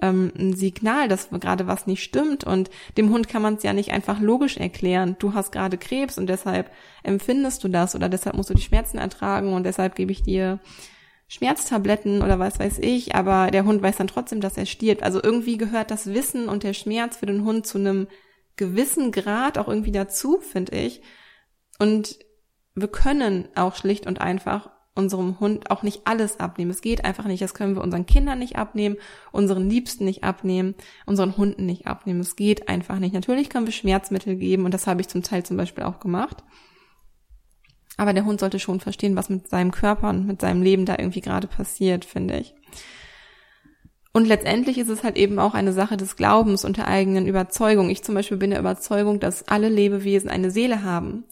ähm, 0.00 0.32
ein 0.38 0.54
Signal, 0.54 1.08
dass 1.08 1.30
gerade 1.30 1.66
was 1.66 1.86
nicht 1.86 2.02
stimmt. 2.02 2.44
Und 2.44 2.70
dem 2.98 3.10
Hund 3.10 3.28
kann 3.28 3.42
man 3.42 3.54
es 3.54 3.62
ja 3.62 3.72
nicht 3.72 3.92
einfach 3.92 4.20
logisch 4.20 4.58
erklären. 4.58 5.16
Du 5.18 5.32
hast 5.32 5.50
gerade 5.50 5.78
Krebs 5.78 6.18
und 6.18 6.26
deshalb 6.26 6.70
empfindest 7.02 7.64
du 7.64 7.68
das 7.68 7.94
oder 7.94 8.08
deshalb 8.10 8.36
musst 8.36 8.50
du 8.50 8.54
die 8.54 8.62
Schmerzen 8.62 8.98
ertragen 8.98 9.54
und 9.54 9.64
deshalb 9.64 9.94
gebe 9.94 10.12
ich 10.12 10.22
dir 10.22 10.60
Schmerztabletten 11.32 12.20
oder 12.20 12.38
was 12.38 12.58
weiß 12.58 12.78
ich, 12.80 13.14
aber 13.14 13.50
der 13.50 13.64
Hund 13.64 13.80
weiß 13.80 13.96
dann 13.96 14.06
trotzdem, 14.06 14.42
dass 14.42 14.58
er 14.58 14.66
stirbt. 14.66 15.02
Also 15.02 15.18
irgendwie 15.22 15.56
gehört 15.56 15.90
das 15.90 16.08
Wissen 16.12 16.46
und 16.46 16.62
der 16.62 16.74
Schmerz 16.74 17.16
für 17.16 17.24
den 17.24 17.42
Hund 17.42 17.66
zu 17.66 17.78
einem 17.78 18.06
gewissen 18.56 19.12
Grad 19.12 19.56
auch 19.56 19.66
irgendwie 19.66 19.92
dazu, 19.92 20.40
finde 20.40 20.76
ich. 20.76 21.00
Und 21.78 22.18
wir 22.74 22.88
können 22.88 23.48
auch 23.54 23.76
schlicht 23.76 24.06
und 24.06 24.20
einfach 24.20 24.68
unserem 24.94 25.40
Hund 25.40 25.70
auch 25.70 25.82
nicht 25.82 26.02
alles 26.04 26.38
abnehmen. 26.38 26.70
Es 26.70 26.82
geht 26.82 27.06
einfach 27.06 27.24
nicht. 27.24 27.40
Das 27.40 27.54
können 27.54 27.76
wir 27.76 27.82
unseren 27.82 28.04
Kindern 28.04 28.38
nicht 28.38 28.56
abnehmen, 28.56 28.98
unseren 29.30 29.70
Liebsten 29.70 30.04
nicht 30.04 30.24
abnehmen, 30.24 30.74
unseren 31.06 31.38
Hunden 31.38 31.64
nicht 31.64 31.86
abnehmen. 31.86 32.20
Es 32.20 32.36
geht 32.36 32.68
einfach 32.68 32.98
nicht. 32.98 33.14
Natürlich 33.14 33.48
können 33.48 33.64
wir 33.64 33.72
Schmerzmittel 33.72 34.36
geben 34.36 34.66
und 34.66 34.74
das 34.74 34.86
habe 34.86 35.00
ich 35.00 35.08
zum 35.08 35.22
Teil 35.22 35.44
zum 35.44 35.56
Beispiel 35.56 35.84
auch 35.84 35.98
gemacht. 35.98 36.44
Aber 37.96 38.12
der 38.12 38.24
Hund 38.24 38.40
sollte 38.40 38.58
schon 38.58 38.80
verstehen, 38.80 39.16
was 39.16 39.28
mit 39.28 39.48
seinem 39.48 39.70
Körper 39.70 40.08
und 40.10 40.26
mit 40.26 40.40
seinem 40.40 40.62
Leben 40.62 40.86
da 40.86 40.96
irgendwie 40.98 41.20
gerade 41.20 41.46
passiert, 41.46 42.04
finde 42.04 42.38
ich. 42.38 42.54
Und 44.12 44.26
letztendlich 44.26 44.78
ist 44.78 44.88
es 44.88 45.04
halt 45.04 45.16
eben 45.16 45.38
auch 45.38 45.54
eine 45.54 45.72
Sache 45.72 45.96
des 45.96 46.16
Glaubens 46.16 46.64
und 46.64 46.76
der 46.76 46.88
eigenen 46.88 47.26
Überzeugung. 47.26 47.88
Ich 47.88 48.02
zum 48.02 48.14
Beispiel 48.14 48.36
bin 48.36 48.50
der 48.50 48.60
Überzeugung, 48.60 49.20
dass 49.20 49.48
alle 49.48 49.70
Lebewesen 49.70 50.28
eine 50.28 50.50
Seele 50.50 50.82
haben 50.82 51.24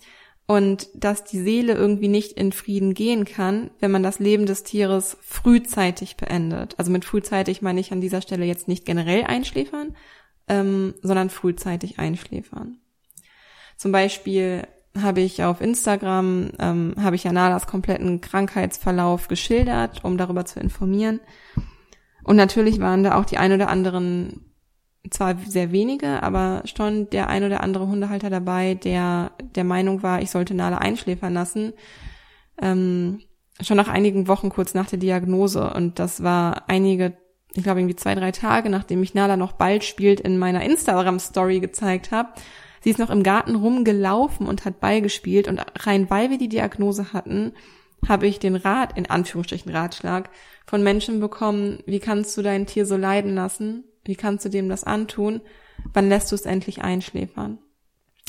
und 0.47 0.89
dass 0.95 1.25
die 1.25 1.41
Seele 1.41 1.75
irgendwie 1.75 2.09
nicht 2.09 2.33
in 2.33 2.53
Frieden 2.53 2.95
gehen 2.95 3.27
kann, 3.27 3.71
wenn 3.81 3.91
man 3.91 4.03
das 4.03 4.19
Leben 4.19 4.47
des 4.47 4.63
Tieres 4.63 5.19
frühzeitig 5.21 6.17
beendet. 6.17 6.75
Also 6.79 6.91
mit 6.91 7.05
frühzeitig 7.05 7.61
meine 7.61 7.81
ich 7.81 7.93
an 7.93 8.01
dieser 8.01 8.23
Stelle 8.23 8.47
jetzt 8.47 8.67
nicht 8.67 8.87
generell 8.87 9.25
einschläfern, 9.25 9.95
ähm, 10.49 10.95
sondern 11.03 11.29
frühzeitig 11.29 11.99
einschläfern. 11.99 12.79
Zum 13.77 13.93
Beispiel 13.93 14.67
habe 14.99 15.21
ich 15.21 15.45
auf 15.45 15.61
Instagram, 15.61 16.51
ähm, 16.59 16.95
habe 17.01 17.17
ich 17.17 17.25
ja 17.25 17.33
Nalas 17.33 17.67
kompletten 17.67 18.21
Krankheitsverlauf 18.21 19.29
geschildert, 19.29 20.05
um 20.05 20.19
darüber 20.19 20.45
zu 20.45 20.59
informieren. 20.59 21.21
Und 22.25 22.37
natürlich 22.37 22.81
waren 22.81 23.05
da 23.05 23.19
auch 23.19 23.25
die 23.25 23.39
ein 23.39 23.53
oder 23.53 23.69
anderen, 23.69 24.47
zwar 25.11 25.37
sehr 25.47 25.73
wenige, 25.73 26.23
aber 26.23 26.63
schon 26.67 27.09
der 27.11 27.29
ein 27.29 27.45
oder 27.45 27.63
andere 27.63 27.87
Hundehalter 27.87 28.31
dabei, 28.31 28.75
der 28.75 29.33
der 29.41 29.65
Meinung 29.65 30.03
war, 30.03 30.21
ich 30.21 30.31
sollte 30.31 30.55
Nala 30.55 30.79
einschläfern 30.79 31.33
lassen. 31.33 31.73
Ähm, 32.61 33.21
schon 33.61 33.77
nach 33.77 33.89
einigen 33.89 34.29
Wochen 34.29 34.51
kurz 34.51 34.75
nach 34.75 34.87
der 34.87 34.99
Diagnose. 34.99 35.73
Und 35.73 35.99
das 35.99 36.23
war 36.23 36.69
einige, 36.69 37.17
ich 37.55 37.63
glaube 37.63 37.81
irgendwie 37.81 37.97
zwei, 37.97 38.15
drei 38.15 38.33
Tage, 38.33 38.69
nachdem 38.69 39.03
ich 39.03 39.15
Nala 39.15 39.37
noch 39.37 39.53
bald 39.53 39.85
spielt 39.85 40.21
in 40.21 40.37
meiner 40.39 40.63
Instagram-Story 40.63 41.61
gezeigt 41.61 42.11
habe 42.11 42.31
Sie 42.81 42.91
ist 42.91 42.99
noch 42.99 43.11
im 43.11 43.23
Garten 43.23 43.57
rumgelaufen 43.57 44.47
und 44.47 44.65
hat 44.65 44.81
Ball 44.81 45.03
gespielt 45.03 45.49
und 45.49 45.61
rein 45.81 46.09
weil 46.11 46.31
wir 46.31 46.39
die 46.39 46.49
Diagnose 46.49 47.13
hatten, 47.13 47.53
habe 48.09 48.27
ich 48.27 48.39
den 48.39 48.57
Rat, 48.57 48.97
in 48.97 49.09
Anführungsstrichen 49.09 49.71
Ratschlag, 49.71 50.31
von 50.67 50.83
Menschen 50.83 51.21
bekommen, 51.21 51.81
wie 51.87 52.01
kannst 52.01 52.37
du 52.37 52.43
dein 52.43 52.67
Tier 52.67 52.87
so 52.87 52.97
leiden 52.97 53.35
lassen? 53.35 53.85
Wie 54.05 54.17
kannst 54.17 54.45
du 54.45 54.49
dem 54.49 54.69
das 54.69 54.85
antun? 54.85 55.43
Wann 55.93 56.09
lässt 56.09 56.31
du 56.33 56.35
es 56.35 56.47
endlich 56.47 56.83
einschläfern? 56.83 57.59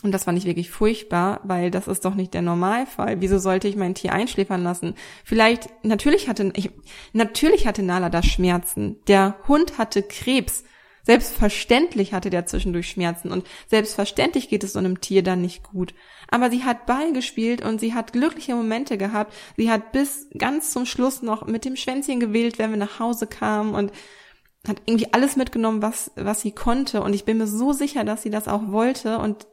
Und 0.03 0.11
das 0.11 0.23
fand 0.23 0.37
ich 0.37 0.45
wirklich 0.45 0.71
furchtbar, 0.71 1.41
weil 1.43 1.69
das 1.69 1.87
ist 1.87 2.05
doch 2.05 2.15
nicht 2.15 2.33
der 2.33 2.41
Normalfall. 2.41 3.21
Wieso 3.21 3.37
sollte 3.37 3.67
ich 3.67 3.75
mein 3.75 3.93
Tier 3.93 4.13
einschläfern 4.13 4.63
lassen? 4.63 4.95
Vielleicht, 5.23 5.69
natürlich 5.83 6.27
hatte, 6.27 6.51
ich, 6.55 6.71
natürlich 7.13 7.67
hatte 7.67 7.83
Nala 7.83 8.09
da 8.09 8.23
Schmerzen. 8.23 8.97
Der 9.07 9.35
Hund 9.47 9.77
hatte 9.77 10.01
Krebs. 10.01 10.63
Selbstverständlich 11.03 12.13
hatte 12.13 12.29
der 12.29 12.45
zwischendurch 12.45 12.89
Schmerzen 12.89 13.31
und 13.31 13.47
selbstverständlich 13.67 14.49
geht 14.49 14.63
es 14.63 14.73
so 14.73 14.79
einem 14.79 15.01
Tier 15.01 15.23
dann 15.23 15.41
nicht 15.41 15.63
gut. 15.63 15.93
Aber 16.29 16.49
sie 16.49 16.63
hat 16.63 16.85
Ball 16.85 17.11
gespielt 17.13 17.63
und 17.63 17.79
sie 17.79 17.93
hat 17.93 18.13
glückliche 18.13 18.55
Momente 18.55 18.97
gehabt. 18.97 19.33
Sie 19.57 19.71
hat 19.71 19.91
bis 19.91 20.27
ganz 20.37 20.71
zum 20.71 20.85
Schluss 20.85 21.21
noch 21.21 21.45
mit 21.47 21.65
dem 21.65 21.75
Schwänzchen 21.75 22.19
gewählt, 22.19 22.59
wenn 22.59 22.69
wir 22.69 22.77
nach 22.77 22.99
Hause 22.99 23.27
kamen 23.27 23.73
und 23.73 23.91
hat 24.67 24.81
irgendwie 24.85 25.11
alles 25.11 25.35
mitgenommen, 25.35 25.81
was, 25.81 26.11
was 26.15 26.41
sie 26.41 26.51
konnte. 26.51 27.01
Und 27.01 27.13
ich 27.13 27.25
bin 27.25 27.37
mir 27.37 27.47
so 27.47 27.73
sicher, 27.73 28.03
dass 28.03 28.21
sie 28.21 28.29
das 28.29 28.47
auch 28.47 28.71
wollte 28.71 29.17
und 29.17 29.47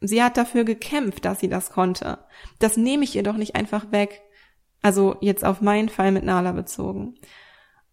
sie 0.00 0.22
hat 0.22 0.36
dafür 0.36 0.64
gekämpft, 0.64 1.24
dass 1.24 1.40
sie 1.40 1.48
das 1.48 1.70
konnte. 1.70 2.18
Das 2.58 2.76
nehme 2.76 3.04
ich 3.04 3.16
ihr 3.16 3.22
doch 3.22 3.36
nicht 3.36 3.56
einfach 3.56 3.90
weg. 3.90 4.22
Also 4.80 5.16
jetzt 5.20 5.44
auf 5.44 5.60
meinen 5.60 5.88
Fall 5.88 6.12
mit 6.12 6.24
Nala 6.24 6.52
bezogen. 6.52 7.16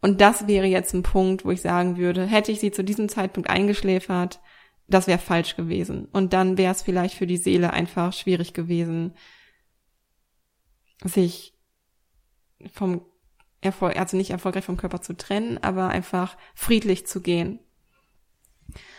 Und 0.02 0.20
das 0.20 0.48
wäre 0.48 0.66
jetzt 0.66 0.94
ein 0.94 1.04
Punkt, 1.04 1.46
wo 1.46 1.52
ich 1.52 1.62
sagen 1.62 1.98
würde, 1.98 2.26
hätte 2.26 2.52
ich 2.52 2.60
sie 2.60 2.72
zu 2.72 2.84
diesem 2.84 3.08
Zeitpunkt 3.08 3.50
eingeschläfert, 3.50 4.40
das 4.88 5.08
wäre 5.08 5.20
falsch 5.20 5.56
gewesen. 5.56 6.06
Und 6.12 6.34
dann 6.34 6.58
wäre 6.58 6.72
es 6.72 6.82
vielleicht 6.82 7.16
für 7.16 7.28
die 7.28 7.38
Seele 7.38 7.72
einfach 7.72 8.12
schwierig 8.12 8.54
gewesen, 8.54 9.14
sich 11.04 11.54
vom 12.74 13.06
Erfolg, 13.62 13.98
also 13.98 14.18
nicht 14.18 14.32
erfolgreich 14.32 14.66
vom 14.66 14.78
Körper 14.78 15.02
zu 15.02 15.16
trennen, 15.16 15.60
aber 15.60 15.90
einfach 15.90 16.36
friedlich 16.56 17.06
zu 17.06 17.22
gehen. 17.22 17.60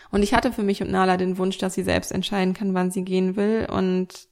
Und 0.09 0.23
ich 0.23 0.33
hatte 0.33 0.51
für 0.51 0.63
mich 0.63 0.81
und 0.81 0.91
Nala 0.91 1.17
den 1.17 1.37
Wunsch, 1.37 1.57
dass 1.57 1.73
sie 1.73 1.83
selbst 1.83 2.11
entscheiden 2.11 2.53
kann, 2.53 2.73
wann 2.73 2.91
sie 2.91 3.03
gehen 3.03 3.35
will 3.35 3.67
und 3.69 4.27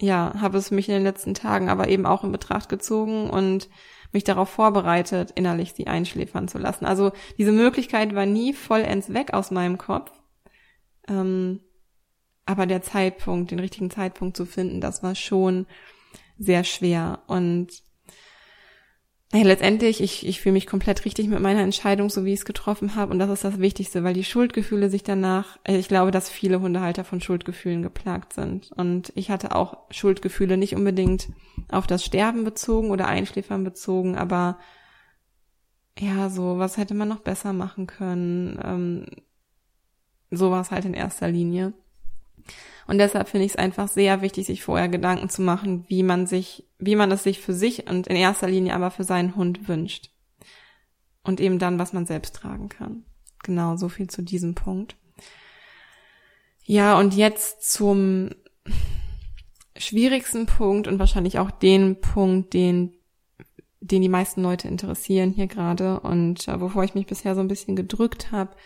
ja, 0.00 0.34
habe 0.40 0.58
es 0.58 0.70
mich 0.70 0.88
in 0.88 0.94
den 0.94 1.04
letzten 1.04 1.34
Tagen 1.34 1.68
aber 1.68 1.88
eben 1.88 2.04
auch 2.04 2.24
in 2.24 2.32
Betracht 2.32 2.68
gezogen 2.68 3.30
und 3.30 3.68
mich 4.12 4.24
darauf 4.24 4.48
vorbereitet, 4.48 5.32
innerlich 5.32 5.72
sie 5.72 5.86
einschläfern 5.86 6.48
zu 6.48 6.58
lassen. 6.58 6.86
Also 6.86 7.12
diese 7.38 7.52
Möglichkeit 7.52 8.14
war 8.14 8.26
nie 8.26 8.52
vollends 8.52 9.12
weg 9.12 9.34
aus 9.34 9.50
meinem 9.50 9.78
Kopf. 9.78 10.12
Ähm, 11.08 11.60
aber 12.44 12.66
der 12.66 12.82
Zeitpunkt, 12.82 13.50
den 13.50 13.58
richtigen 13.58 13.90
Zeitpunkt 13.90 14.36
zu 14.36 14.46
finden, 14.46 14.80
das 14.80 15.02
war 15.02 15.14
schon 15.14 15.66
sehr 16.38 16.64
schwer. 16.64 17.22
Und 17.26 17.82
ja, 19.32 19.42
letztendlich, 19.42 20.00
ich, 20.00 20.24
ich 20.24 20.40
fühle 20.40 20.52
mich 20.52 20.68
komplett 20.68 21.04
richtig 21.04 21.26
mit 21.26 21.40
meiner 21.40 21.60
Entscheidung, 21.60 22.10
so 22.10 22.24
wie 22.24 22.32
ich 22.32 22.40
es 22.40 22.44
getroffen 22.44 22.94
habe. 22.94 23.12
Und 23.12 23.18
das 23.18 23.28
ist 23.30 23.44
das 23.44 23.58
Wichtigste, 23.58 24.04
weil 24.04 24.14
die 24.14 24.24
Schuldgefühle 24.24 24.88
sich 24.88 25.02
danach, 25.02 25.58
äh, 25.64 25.76
ich 25.76 25.88
glaube, 25.88 26.12
dass 26.12 26.30
viele 26.30 26.60
Hundehalter 26.60 27.02
von 27.02 27.20
Schuldgefühlen 27.20 27.82
geplagt 27.82 28.32
sind. 28.32 28.70
Und 28.72 29.12
ich 29.16 29.30
hatte 29.30 29.54
auch 29.56 29.78
Schuldgefühle 29.90 30.56
nicht 30.56 30.76
unbedingt 30.76 31.28
auf 31.68 31.88
das 31.88 32.04
Sterben 32.04 32.44
bezogen 32.44 32.90
oder 32.90 33.08
Einschläfern 33.08 33.64
bezogen, 33.64 34.16
aber 34.16 34.58
ja, 35.98 36.28
so, 36.28 36.58
was 36.58 36.76
hätte 36.76 36.94
man 36.94 37.08
noch 37.08 37.20
besser 37.20 37.52
machen 37.52 37.86
können? 37.86 38.60
Ähm, 38.62 39.06
sowas 40.30 40.70
halt 40.70 40.84
in 40.84 40.94
erster 40.94 41.28
Linie. 41.28 41.72
Und 42.86 42.98
deshalb 42.98 43.28
finde 43.28 43.46
ich 43.46 43.52
es 43.52 43.56
einfach 43.56 43.88
sehr 43.88 44.22
wichtig, 44.22 44.46
sich 44.46 44.62
vorher 44.62 44.88
Gedanken 44.88 45.28
zu 45.28 45.42
machen, 45.42 45.84
wie 45.88 46.02
man 46.02 46.26
sich, 46.26 46.64
wie 46.78 46.96
man 46.96 47.10
es 47.10 47.24
sich 47.24 47.40
für 47.40 47.52
sich 47.52 47.88
und 47.88 48.06
in 48.06 48.16
erster 48.16 48.48
Linie 48.48 48.74
aber 48.74 48.90
für 48.90 49.04
seinen 49.04 49.34
Hund 49.34 49.68
wünscht. 49.68 50.10
Und 51.24 51.40
eben 51.40 51.58
dann, 51.58 51.78
was 51.78 51.92
man 51.92 52.06
selbst 52.06 52.36
tragen 52.36 52.68
kann. 52.68 53.04
Genau, 53.42 53.76
so 53.76 53.88
viel 53.88 54.08
zu 54.08 54.22
diesem 54.22 54.54
Punkt. 54.54 54.96
Ja, 56.62 56.98
und 56.98 57.14
jetzt 57.14 57.70
zum 57.70 58.30
schwierigsten 59.76 60.46
Punkt 60.46 60.88
und 60.88 60.98
wahrscheinlich 60.98 61.38
auch 61.38 61.50
den 61.50 62.00
Punkt, 62.00 62.54
den, 62.54 62.94
den 63.80 64.02
die 64.02 64.08
meisten 64.08 64.42
Leute 64.42 64.68
interessieren 64.68 65.30
hier 65.30 65.46
gerade 65.48 66.00
und 66.00 66.48
äh, 66.48 66.60
wovor 66.60 66.84
ich 66.84 66.94
mich 66.94 67.06
bisher 67.06 67.34
so 67.34 67.40
ein 67.40 67.48
bisschen 67.48 67.76
gedrückt 67.76 68.32
habe, 68.32 68.56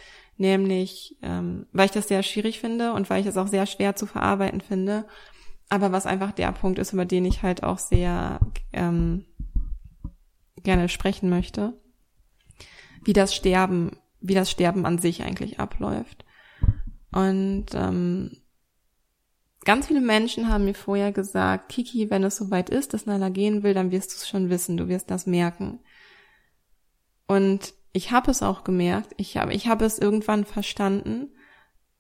nämlich 0.40 1.16
ähm, 1.22 1.66
weil 1.72 1.86
ich 1.86 1.92
das 1.92 2.08
sehr 2.08 2.22
schwierig 2.22 2.58
finde 2.58 2.92
und 2.94 3.08
weil 3.10 3.20
ich 3.20 3.26
es 3.26 3.36
auch 3.36 3.46
sehr 3.46 3.66
schwer 3.66 3.94
zu 3.94 4.06
verarbeiten 4.06 4.60
finde, 4.60 5.06
aber 5.68 5.92
was 5.92 6.06
einfach 6.06 6.32
der 6.32 6.50
Punkt 6.52 6.78
ist, 6.78 6.92
über 6.92 7.04
den 7.04 7.24
ich 7.24 7.42
halt 7.42 7.62
auch 7.62 7.78
sehr 7.78 8.40
ähm, 8.72 9.26
gerne 10.62 10.88
sprechen 10.88 11.30
möchte, 11.30 11.74
wie 13.04 13.12
das 13.12 13.34
Sterben, 13.34 13.96
wie 14.20 14.34
das 14.34 14.50
Sterben 14.50 14.84
an 14.84 14.98
sich 14.98 15.22
eigentlich 15.22 15.60
abläuft. 15.60 16.24
Und 17.12 17.66
ähm, 17.74 18.36
ganz 19.64 19.86
viele 19.86 20.00
Menschen 20.00 20.48
haben 20.48 20.64
mir 20.64 20.74
vorher 20.74 21.12
gesagt, 21.12 21.70
Kiki, 21.70 22.10
wenn 22.10 22.24
es 22.24 22.36
soweit 22.36 22.70
ist, 22.70 22.94
dass 22.94 23.06
Nala 23.06 23.28
gehen 23.28 23.62
will, 23.62 23.74
dann 23.74 23.90
wirst 23.90 24.10
du 24.10 24.16
es 24.16 24.28
schon 24.28 24.50
wissen, 24.50 24.76
du 24.76 24.88
wirst 24.88 25.10
das 25.10 25.26
merken. 25.26 25.80
Und 27.26 27.74
ich 27.92 28.12
habe 28.12 28.30
es 28.30 28.42
auch 28.42 28.64
gemerkt, 28.64 29.12
ich 29.16 29.36
habe 29.36 29.52
ich 29.52 29.66
habe 29.66 29.84
es 29.84 29.98
irgendwann 29.98 30.44
verstanden, 30.44 31.30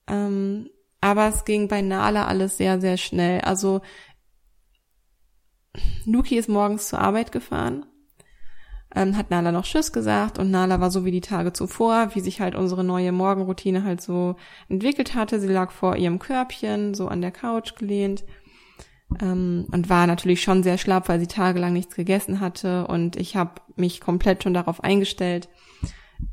ähm, 0.06 0.70
aber 1.00 1.28
es 1.28 1.44
ging 1.44 1.68
bei 1.68 1.82
Nala 1.82 2.26
alles 2.26 2.56
sehr, 2.56 2.80
sehr 2.80 2.96
schnell. 2.96 3.40
Also 3.40 3.80
Nuki 6.04 6.36
ist 6.36 6.48
morgens 6.48 6.88
zur 6.88 7.00
Arbeit 7.00 7.32
gefahren, 7.32 7.86
ähm, 8.94 9.16
hat 9.16 9.30
Nala 9.30 9.52
noch 9.52 9.64
Tschüss 9.64 9.92
gesagt 9.92 10.38
und 10.38 10.50
Nala 10.50 10.80
war 10.80 10.90
so 10.90 11.04
wie 11.04 11.10
die 11.10 11.20
Tage 11.20 11.52
zuvor, 11.52 12.14
wie 12.14 12.20
sich 12.20 12.40
halt 12.40 12.54
unsere 12.54 12.84
neue 12.84 13.12
Morgenroutine 13.12 13.84
halt 13.84 14.00
so 14.00 14.36
entwickelt 14.68 15.14
hatte. 15.14 15.40
Sie 15.40 15.48
lag 15.48 15.70
vor 15.70 15.96
ihrem 15.96 16.18
Körbchen, 16.18 16.94
so 16.94 17.08
an 17.08 17.20
der 17.20 17.32
Couch 17.32 17.76
gelehnt 17.76 18.24
ähm, 19.20 19.66
und 19.72 19.88
war 19.88 20.06
natürlich 20.06 20.42
schon 20.42 20.62
sehr 20.62 20.78
schlapp, 20.78 21.08
weil 21.08 21.20
sie 21.20 21.26
tagelang 21.26 21.72
nichts 21.72 21.96
gegessen 21.96 22.40
hatte 22.40 22.86
und 22.86 23.16
ich 23.16 23.36
habe 23.36 23.60
mich 23.76 24.00
komplett 24.00 24.42
schon 24.42 24.54
darauf 24.54 24.84
eingestellt, 24.84 25.48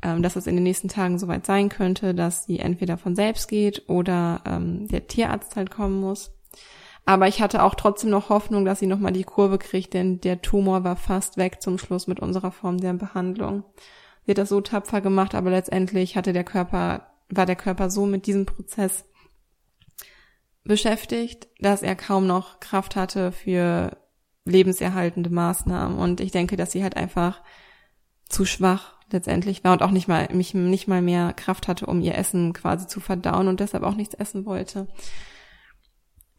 ähm, 0.02 0.22
dass 0.22 0.36
es 0.36 0.46
in 0.46 0.54
den 0.54 0.64
nächsten 0.64 0.88
Tagen 0.88 1.18
soweit 1.18 1.46
sein 1.46 1.68
könnte, 1.68 2.14
dass 2.14 2.44
sie 2.44 2.58
entweder 2.58 2.98
von 2.98 3.16
selbst 3.16 3.48
geht 3.48 3.88
oder 3.88 4.42
ähm, 4.46 4.88
der 4.88 5.06
Tierarzt 5.06 5.56
halt 5.56 5.70
kommen 5.70 6.00
muss. 6.00 6.32
Aber 7.04 7.26
ich 7.26 7.40
hatte 7.40 7.62
auch 7.62 7.74
trotzdem 7.74 8.10
noch 8.10 8.28
Hoffnung, 8.28 8.64
dass 8.64 8.80
sie 8.80 8.86
nochmal 8.86 9.12
die 9.12 9.24
Kurve 9.24 9.58
kriegt, 9.58 9.94
denn 9.94 10.20
der 10.20 10.42
Tumor 10.42 10.84
war 10.84 10.96
fast 10.96 11.38
weg 11.38 11.62
zum 11.62 11.78
Schluss 11.78 12.06
mit 12.06 12.20
unserer 12.20 12.50
Form 12.50 12.78
der 12.78 12.92
Behandlung. 12.92 13.64
Sie 14.24 14.32
hat 14.32 14.38
das 14.38 14.50
so 14.50 14.60
tapfer 14.60 15.00
gemacht, 15.00 15.34
aber 15.34 15.50
letztendlich 15.50 16.16
hatte 16.16 16.34
der 16.34 16.44
Körper, 16.44 17.06
war 17.30 17.46
der 17.46 17.56
Körper 17.56 17.88
so 17.88 18.04
mit 18.04 18.26
diesem 18.26 18.44
Prozess 18.44 19.06
beschäftigt, 20.64 21.48
dass 21.58 21.82
er 21.82 21.96
kaum 21.96 22.26
noch 22.26 22.60
Kraft 22.60 22.94
hatte 22.94 23.32
für 23.32 23.96
lebenserhaltende 24.44 25.30
Maßnahmen. 25.30 25.96
Und 25.96 26.20
ich 26.20 26.30
denke, 26.30 26.56
dass 26.56 26.72
sie 26.72 26.82
halt 26.82 26.96
einfach 26.96 27.42
zu 28.28 28.44
schwach 28.44 28.97
letztendlich 29.10 29.64
war 29.64 29.72
und 29.72 29.82
auch 29.82 29.90
nicht 29.90 30.08
mal, 30.08 30.28
mich 30.32 30.54
nicht 30.54 30.88
mal 30.88 31.02
mehr 31.02 31.32
Kraft 31.32 31.68
hatte, 31.68 31.86
um 31.86 32.00
ihr 32.00 32.16
Essen 32.16 32.52
quasi 32.52 32.86
zu 32.86 33.00
verdauen 33.00 33.48
und 33.48 33.60
deshalb 33.60 33.82
auch 33.84 33.94
nichts 33.94 34.14
essen 34.14 34.46
wollte. 34.46 34.88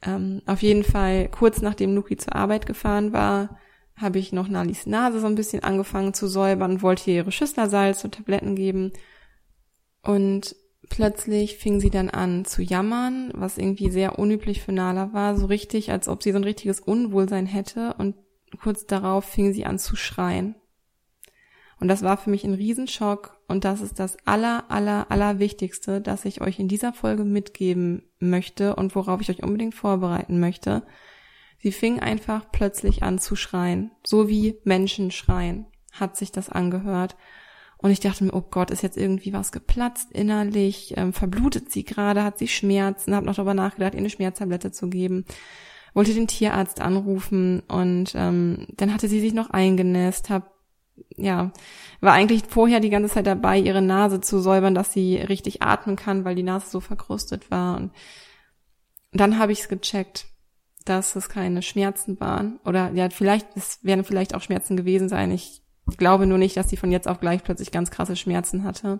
Ähm, 0.01 0.41
auf 0.45 0.61
jeden 0.61 0.83
Fall, 0.83 1.29
kurz 1.29 1.61
nachdem 1.61 1.93
Nuki 1.93 2.17
zur 2.17 2.35
Arbeit 2.35 2.65
gefahren 2.65 3.11
war, 3.11 3.57
habe 3.97 4.19
ich 4.19 4.31
noch 4.31 4.47
Nalis 4.47 4.85
Nase 4.85 5.19
so 5.19 5.27
ein 5.27 5.35
bisschen 5.35 5.63
angefangen 5.63 6.13
zu 6.13 6.27
säubern, 6.27 6.81
wollte 6.81 7.11
ihr 7.11 7.17
ihre 7.17 7.31
Schüsslersalz 7.31 8.03
und 8.05 8.15
Tabletten 8.15 8.55
geben. 8.55 8.93
Und 10.01 10.55
plötzlich 10.89 11.57
fing 11.57 11.81
sie 11.81 11.89
dann 11.89 12.09
an 12.09 12.45
zu 12.45 12.61
jammern, 12.61 13.31
was 13.35 13.57
irgendwie 13.57 13.89
sehr 13.89 14.17
unüblich 14.17 14.61
für 14.61 14.71
Nala 14.71 15.11
war, 15.11 15.35
so 15.35 15.47
richtig, 15.47 15.91
als 15.91 16.07
ob 16.07 16.23
sie 16.23 16.31
so 16.31 16.37
ein 16.37 16.45
richtiges 16.45 16.79
Unwohlsein 16.79 17.45
hätte. 17.45 17.93
Und 17.97 18.15
kurz 18.61 18.85
darauf 18.85 19.25
fing 19.25 19.53
sie 19.53 19.65
an 19.65 19.79
zu 19.79 19.97
schreien. 19.97 20.55
Und 21.79 21.87
das 21.87 22.03
war 22.03 22.17
für 22.17 22.29
mich 22.29 22.43
ein 22.43 22.53
Riesenschock. 22.53 23.37
Und 23.47 23.63
das 23.63 23.81
ist 23.81 23.99
das 23.99 24.17
aller, 24.25 24.65
aller, 24.69 25.09
aller 25.09 25.39
Wichtigste, 25.39 26.01
das 26.01 26.25
ich 26.25 26.41
euch 26.41 26.59
in 26.59 26.67
dieser 26.67 26.93
Folge 26.93 27.23
mitgeben 27.23 28.03
möchte 28.19 28.75
und 28.75 28.95
worauf 28.95 29.21
ich 29.21 29.29
euch 29.29 29.43
unbedingt 29.43 29.75
vorbereiten 29.75 30.39
möchte. 30.39 30.83
Sie 31.61 31.71
fing 31.71 31.99
einfach 31.99 32.51
plötzlich 32.51 33.03
an 33.03 33.19
zu 33.19 33.35
schreien, 33.35 33.91
so 34.05 34.29
wie 34.29 34.57
Menschen 34.63 35.11
schreien, 35.11 35.65
hat 35.91 36.15
sich 36.15 36.31
das 36.31 36.49
angehört. 36.49 37.15
Und 37.77 37.91
ich 37.91 38.01
dachte 38.01 38.25
mir, 38.25 38.33
oh 38.33 38.41
Gott, 38.41 38.71
ist 38.71 38.83
jetzt 38.83 38.97
irgendwie 38.97 39.31
was 39.31 39.53
geplatzt 39.53 40.11
innerlich, 40.11 40.93
ähm, 40.97 41.13
verblutet 41.13 41.71
sie 41.71 41.85
gerade, 41.85 42.23
hat 42.23 42.37
sie 42.37 42.49
Schmerzen, 42.49 43.15
habe 43.15 43.25
noch 43.25 43.35
darüber 43.35 43.53
nachgedacht, 43.53 43.93
ihr 43.93 43.99
eine 43.99 44.09
Schmerztablette 44.09 44.71
zu 44.71 44.89
geben. 44.89 45.23
Wollte 45.93 46.13
den 46.13 46.27
Tierarzt 46.27 46.81
anrufen 46.81 47.61
und 47.67 48.11
ähm, 48.15 48.67
dann 48.75 48.93
hatte 48.93 49.07
sie 49.07 49.21
sich 49.21 49.33
noch 49.33 49.49
eingenässt, 49.49 50.29
habe 50.29 50.45
ja, 51.15 51.51
war 52.01 52.13
eigentlich 52.13 52.43
vorher 52.47 52.79
die 52.79 52.89
ganze 52.89 53.13
Zeit 53.13 53.27
dabei, 53.27 53.57
ihre 53.59 53.81
Nase 53.81 54.21
zu 54.21 54.39
säubern, 54.39 54.75
dass 54.75 54.93
sie 54.93 55.17
richtig 55.17 55.61
atmen 55.61 55.95
kann, 55.95 56.25
weil 56.25 56.35
die 56.35 56.43
Nase 56.43 56.69
so 56.69 56.79
verkrustet 56.79 57.51
war. 57.51 57.77
Und 57.77 57.91
dann 59.11 59.39
habe 59.39 59.51
ich 59.51 59.61
es 59.61 59.69
gecheckt, 59.69 60.27
dass 60.85 61.15
es 61.15 61.29
keine 61.29 61.61
Schmerzen 61.61 62.19
waren. 62.19 62.59
Oder 62.65 62.91
ja, 62.93 63.09
vielleicht, 63.09 63.47
es 63.55 63.83
werden 63.83 64.05
vielleicht 64.05 64.33
auch 64.33 64.41
Schmerzen 64.41 64.77
gewesen 64.77 65.09
sein. 65.09 65.31
Ich 65.31 65.61
glaube 65.97 66.25
nur 66.25 66.37
nicht, 66.37 66.55
dass 66.57 66.69
sie 66.69 66.77
von 66.77 66.91
jetzt 66.91 67.07
auf 67.07 67.19
gleich 67.19 67.43
plötzlich 67.43 67.71
ganz 67.71 67.91
krasse 67.91 68.15
Schmerzen 68.15 68.63
hatte. 68.63 68.99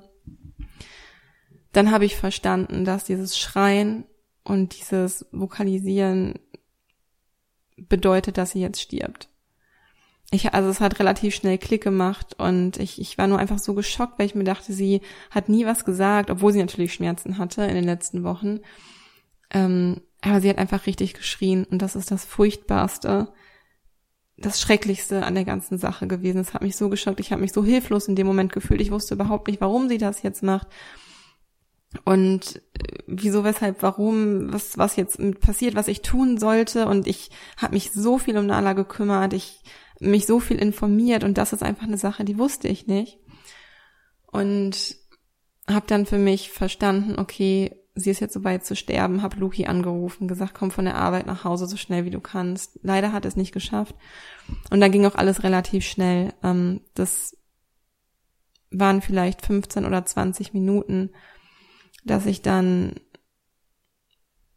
Dann 1.72 1.92
habe 1.92 2.06
ich 2.06 2.16
verstanden, 2.16 2.84
dass 2.84 3.06
dieses 3.06 3.38
Schreien 3.38 4.06
und 4.44 4.80
dieses 4.80 5.28
Vokalisieren 5.32 6.40
bedeutet, 7.78 8.38
dass 8.38 8.52
sie 8.52 8.62
jetzt 8.62 8.82
stirbt 8.82 9.29
ich, 10.32 10.54
also 10.54 10.70
es 10.70 10.80
hat 10.80 11.00
relativ 11.00 11.34
schnell 11.34 11.58
Klick 11.58 11.84
gemacht 11.84 12.36
und 12.38 12.78
ich, 12.78 13.02
ich 13.02 13.18
war 13.18 13.28
nur 13.28 13.40
einfach 13.40 13.58
so 13.58 13.74
geschockt, 13.74 14.20
weil 14.20 14.28
ich 14.28 14.36
mir 14.36 14.44
dachte, 14.44 14.74
sie 14.74 15.02
hat 15.32 15.50
nie 15.50 15.66
was 15.66 15.86
gesagt, 15.86 16.30
obwohl 16.30 16.54
sie 16.54 16.60
natürlich 16.60 16.94
Schmerzen 16.94 17.38
hatte 17.38 17.64
in 17.64 17.76
den 17.76 17.86
letzten 17.86 18.24
Wochen. 18.24 18.60
Ähm, 19.52 20.02
aber 20.22 20.42
sie 20.42 20.50
hat 20.50 20.60
einfach 20.60 20.86
richtig 20.86 21.16
geschrien 21.16 21.66
und 21.66 21.82
das 21.82 21.96
ist 21.96 22.12
das 22.12 22.26
Furchtbarste, 22.26 23.34
das 24.38 24.62
Schrecklichste 24.62 25.26
an 25.26 25.34
der 25.36 25.46
ganzen 25.46 25.78
Sache 25.80 26.08
gewesen. 26.08 26.40
Es 26.40 26.54
hat 26.54 26.62
mich 26.62 26.76
so 26.76 26.90
geschockt, 26.90 27.20
ich 27.20 27.32
habe 27.32 27.42
mich 27.42 27.52
so 27.52 27.64
hilflos 27.64 28.08
in 28.08 28.16
dem 28.16 28.28
Moment 28.28 28.54
gefühlt. 28.54 28.82
Ich 28.82 28.92
wusste 28.92 29.16
überhaupt 29.16 29.48
nicht, 29.48 29.62
warum 29.62 29.90
sie 29.90 29.98
das 29.98 30.22
jetzt 30.22 30.44
macht. 30.44 30.68
Und 32.06 32.62
äh, 32.80 33.00
wieso, 33.08 33.44
weshalb, 33.44 33.82
warum, 33.82 34.54
was, 34.54 34.78
was 34.78 34.96
jetzt 34.96 35.20
passiert, 35.42 35.76
was 35.76 35.88
ich 35.88 36.02
tun 36.02 36.38
sollte. 36.38 36.88
Und 36.88 37.08
ich 37.08 37.32
habe 37.58 37.74
mich 37.74 37.92
so 37.92 38.18
viel 38.18 38.38
um 38.38 38.46
Nala 38.46 38.74
gekümmert. 38.74 39.34
Ich 39.34 39.64
mich 40.00 40.26
so 40.26 40.40
viel 40.40 40.58
informiert 40.58 41.24
und 41.24 41.38
das 41.38 41.54
ist 41.54 41.64
einfach 41.64 41.84
eine 41.84 41.98
Sache, 41.98 42.24
die 42.24 42.38
wusste 42.38 42.68
ich 42.68 42.88
nicht. 42.88 43.20
Und 44.28 44.96
habe 45.68 45.88
dann 45.88 46.06
für 46.06 46.18
mich 46.18 46.52
verstanden, 46.52 47.20
okay, 47.20 47.76
sie 47.96 48.10
ist 48.10 48.20
jetzt 48.20 48.34
so 48.34 48.44
weit 48.44 48.66
zu 48.66 48.76
sterben, 48.76 49.22
habe 49.22 49.38
Luki 49.38 49.66
angerufen, 49.66 50.28
gesagt, 50.28 50.54
komm 50.54 50.72
von 50.72 50.86
der 50.86 50.96
Arbeit 50.96 51.26
nach 51.26 51.44
Hause 51.44 51.68
so 51.68 51.78
schnell 51.78 52.06
wie 52.06 52.12
du 52.12 52.22
kannst. 52.22 52.80
Leider 52.82 53.12
hat 53.12 53.26
es 53.26 53.36
nicht 53.36 53.52
geschafft. 53.52 53.96
Und 54.70 54.80
dann 54.80 54.92
ging 54.92 55.06
auch 55.06 55.16
alles 55.16 55.44
relativ 55.44 55.86
schnell. 55.86 56.34
Ähm, 56.44 56.82
das 56.94 57.38
waren 58.72 59.02
vielleicht 59.02 59.46
15 59.46 59.86
oder 59.86 60.06
20 60.06 60.54
Minuten, 60.54 61.12
dass 62.06 62.26
ich 62.26 62.42
dann 62.42 62.94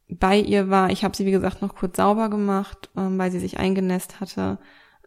bei 0.08 0.38
ihr 0.38 0.68
war. 0.68 0.90
Ich 0.90 1.04
habe 1.04 1.16
sie, 1.16 1.26
wie 1.26 1.30
gesagt, 1.30 1.62
noch 1.62 1.74
kurz 1.74 1.96
sauber 1.96 2.28
gemacht, 2.28 2.90
ähm, 2.96 3.18
weil 3.18 3.30
sie 3.30 3.40
sich 3.40 3.58
eingenässt 3.58 4.20
hatte 4.20 4.58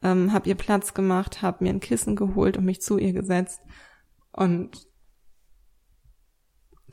ähm, 0.05 0.33
habe 0.33 0.47
ihr 0.47 0.55
Platz 0.55 0.93
gemacht, 0.93 1.41
habe 1.41 1.63
mir 1.63 1.71
ein 1.71 1.79
Kissen 1.79 2.15
geholt 2.15 2.57
und 2.57 2.65
mich 2.65 2.81
zu 2.81 2.99
ihr 2.99 3.11
gesetzt 3.11 3.59
und 4.31 4.87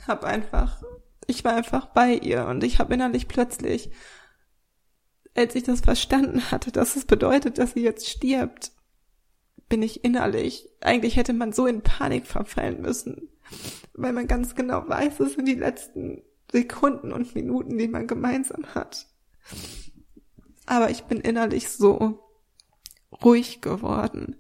habe 0.07 0.27
einfach, 0.27 0.83
ich 1.27 1.45
war 1.45 1.55
einfach 1.55 1.87
bei 1.87 2.15
ihr 2.15 2.47
und 2.47 2.65
ich 2.65 2.79
habe 2.79 2.95
innerlich 2.95 3.29
plötzlich, 3.29 3.91
als 5.35 5.55
ich 5.55 5.63
das 5.63 5.83
verstanden 5.83 6.51
hatte, 6.51 6.73
dass 6.73 6.97
es 6.97 7.05
bedeutet, 7.05 7.59
dass 7.59 7.75
sie 7.75 7.83
jetzt 7.83 8.09
stirbt, 8.09 8.73
bin 9.69 9.83
ich 9.83 10.05
innerlich, 10.05 10.71
eigentlich 10.81 11.17
hätte 11.17 11.35
man 11.35 11.53
so 11.53 11.67
in 11.67 11.83
Panik 11.83 12.27
verfallen 12.27 12.81
müssen, 12.81 13.29
weil 13.93 14.15
man 14.15 14.27
ganz 14.27 14.55
genau 14.55 14.89
weiß, 14.89 15.21
es 15.21 15.35
sind 15.35 15.47
die 15.47 15.55
letzten 15.55 16.23
Sekunden 16.51 17.13
und 17.13 17.35
Minuten, 17.35 17.77
die 17.77 17.89
man 17.89 18.07
gemeinsam 18.07 18.65
hat. 18.75 19.07
Aber 20.65 20.91
ich 20.91 21.05
bin 21.05 21.21
innerlich 21.21 21.69
so 21.69 22.32
ruhig 23.25 23.61
geworden 23.61 24.37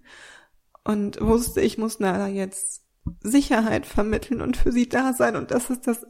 und 0.85 1.21
wusste, 1.21 1.61
ich 1.61 1.79
muss 1.79 2.01
Nala 2.01 2.29
jetzt 2.29 2.83
Sicherheit 3.21 3.87
vermitteln 3.87 4.41
und 4.41 4.57
für 4.57 4.73
sie 4.73 4.89
da 4.89 5.13
sein 5.13 5.37
und 5.37 5.51
dass 5.51 5.71
es 5.71 5.81
das 5.81 6.07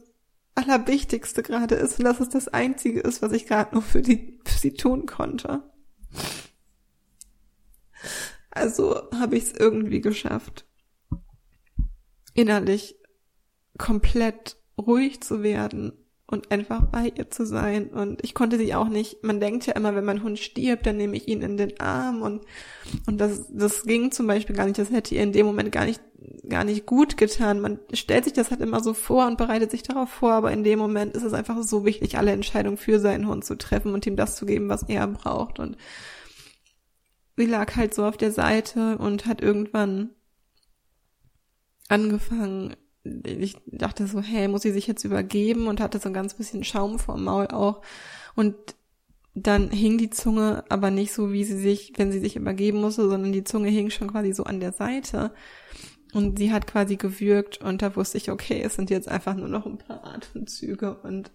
Allerwichtigste 0.55 1.41
gerade 1.41 1.75
ist 1.75 1.99
und 1.99 2.05
dass 2.05 2.19
es 2.19 2.29
das 2.29 2.47
Einzige 2.47 3.01
ist, 3.01 3.21
was 3.21 3.31
ich 3.31 3.47
gerade 3.47 3.73
nur 3.73 3.81
für, 3.81 4.01
die, 4.01 4.39
für 4.45 4.59
sie 4.59 4.73
tun 4.73 5.05
konnte. 5.05 5.63
Also 8.51 9.09
habe 9.11 9.35
ich 9.35 9.45
es 9.45 9.51
irgendwie 9.53 10.01
geschafft, 10.01 10.67
innerlich 12.35 12.95
komplett 13.79 14.57
ruhig 14.77 15.21
zu 15.21 15.41
werden 15.41 16.02
und 16.33 16.51
einfach 16.51 16.85
bei 16.87 17.13
ihr 17.15 17.29
zu 17.29 17.45
sein. 17.45 17.87
Und 17.87 18.23
ich 18.23 18.33
konnte 18.33 18.57
sie 18.57 18.73
auch 18.73 18.89
nicht, 18.89 19.23
man 19.23 19.39
denkt 19.39 19.65
ja 19.67 19.73
immer, 19.73 19.95
wenn 19.95 20.03
mein 20.03 20.23
Hund 20.23 20.39
stirbt, 20.39 20.85
dann 20.85 20.97
nehme 20.97 21.15
ich 21.15 21.27
ihn 21.27 21.41
in 21.41 21.57
den 21.57 21.79
Arm 21.79 22.21
und, 22.21 22.41
und 23.07 23.19
das, 23.19 23.45
das 23.49 23.83
ging 23.83 24.11
zum 24.11 24.27
Beispiel 24.27 24.55
gar 24.55 24.65
nicht, 24.65 24.79
das 24.79 24.91
hätte 24.91 25.15
ihr 25.15 25.23
in 25.23 25.31
dem 25.31 25.45
Moment 25.45 25.71
gar 25.71 25.85
nicht, 25.85 26.01
gar 26.49 26.63
nicht 26.63 26.85
gut 26.85 27.17
getan. 27.17 27.61
Man 27.61 27.79
stellt 27.93 28.25
sich 28.25 28.33
das 28.33 28.49
halt 28.49 28.61
immer 28.61 28.81
so 28.81 28.93
vor 28.93 29.27
und 29.27 29.37
bereitet 29.37 29.71
sich 29.71 29.83
darauf 29.83 30.09
vor, 30.09 30.33
aber 30.33 30.51
in 30.51 30.63
dem 30.63 30.79
Moment 30.79 31.15
ist 31.15 31.23
es 31.23 31.33
einfach 31.33 31.61
so 31.63 31.85
wichtig, 31.85 32.17
alle 32.17 32.31
Entscheidungen 32.31 32.77
für 32.77 32.99
seinen 32.99 33.27
Hund 33.27 33.45
zu 33.45 33.55
treffen 33.55 33.93
und 33.93 34.05
ihm 34.07 34.15
das 34.15 34.35
zu 34.35 34.45
geben, 34.45 34.69
was 34.69 34.83
er 34.83 35.05
braucht. 35.07 35.59
Und 35.59 35.77
sie 37.37 37.45
lag 37.45 37.75
halt 37.75 37.93
so 37.93 38.05
auf 38.05 38.17
der 38.17 38.31
Seite 38.31 38.97
und 38.97 39.27
hat 39.27 39.41
irgendwann 39.41 40.09
angefangen, 41.89 42.75
ich 43.03 43.57
dachte 43.65 44.07
so, 44.07 44.21
hey, 44.21 44.47
muss 44.47 44.61
sie 44.61 44.71
sich 44.71 44.87
jetzt 44.87 45.03
übergeben 45.03 45.67
und 45.67 45.81
hatte 45.81 45.99
so 45.99 46.09
ein 46.09 46.13
ganz 46.13 46.33
bisschen 46.33 46.63
Schaum 46.63 46.99
vorm 46.99 47.23
Maul 47.23 47.47
auch. 47.47 47.81
Und 48.35 48.55
dann 49.35 49.71
hing 49.71 49.97
die 49.97 50.09
Zunge 50.09 50.63
aber 50.69 50.91
nicht 50.91 51.11
so, 51.11 51.31
wie 51.31 51.43
sie 51.43 51.57
sich, 51.57 51.93
wenn 51.97 52.11
sie 52.11 52.19
sich 52.19 52.35
übergeben 52.35 52.79
musste, 52.79 53.09
sondern 53.09 53.31
die 53.31 53.43
Zunge 53.43 53.69
hing 53.69 53.89
schon 53.89 54.11
quasi 54.11 54.33
so 54.33 54.43
an 54.43 54.59
der 54.59 54.71
Seite. 54.71 55.33
Und 56.13 56.37
sie 56.37 56.51
hat 56.51 56.67
quasi 56.67 56.95
gewürgt 56.95 57.59
und 57.59 57.81
da 57.81 57.95
wusste 57.95 58.17
ich, 58.17 58.29
okay, 58.29 58.61
es 58.61 58.75
sind 58.75 58.91
jetzt 58.91 59.07
einfach 59.07 59.35
nur 59.35 59.47
noch 59.47 59.65
ein 59.65 59.79
paar 59.79 60.05
Atemzüge 60.05 61.01
und 61.01 61.31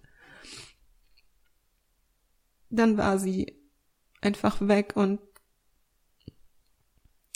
dann 2.69 2.97
war 2.97 3.19
sie 3.19 3.59
einfach 4.21 4.61
weg 4.61 4.93
und 4.95 5.19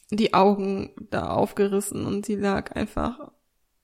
die 0.10 0.34
Augen 0.34 0.92
da 1.10 1.32
aufgerissen 1.32 2.06
und 2.06 2.26
sie 2.26 2.36
lag 2.36 2.76
einfach 2.76 3.32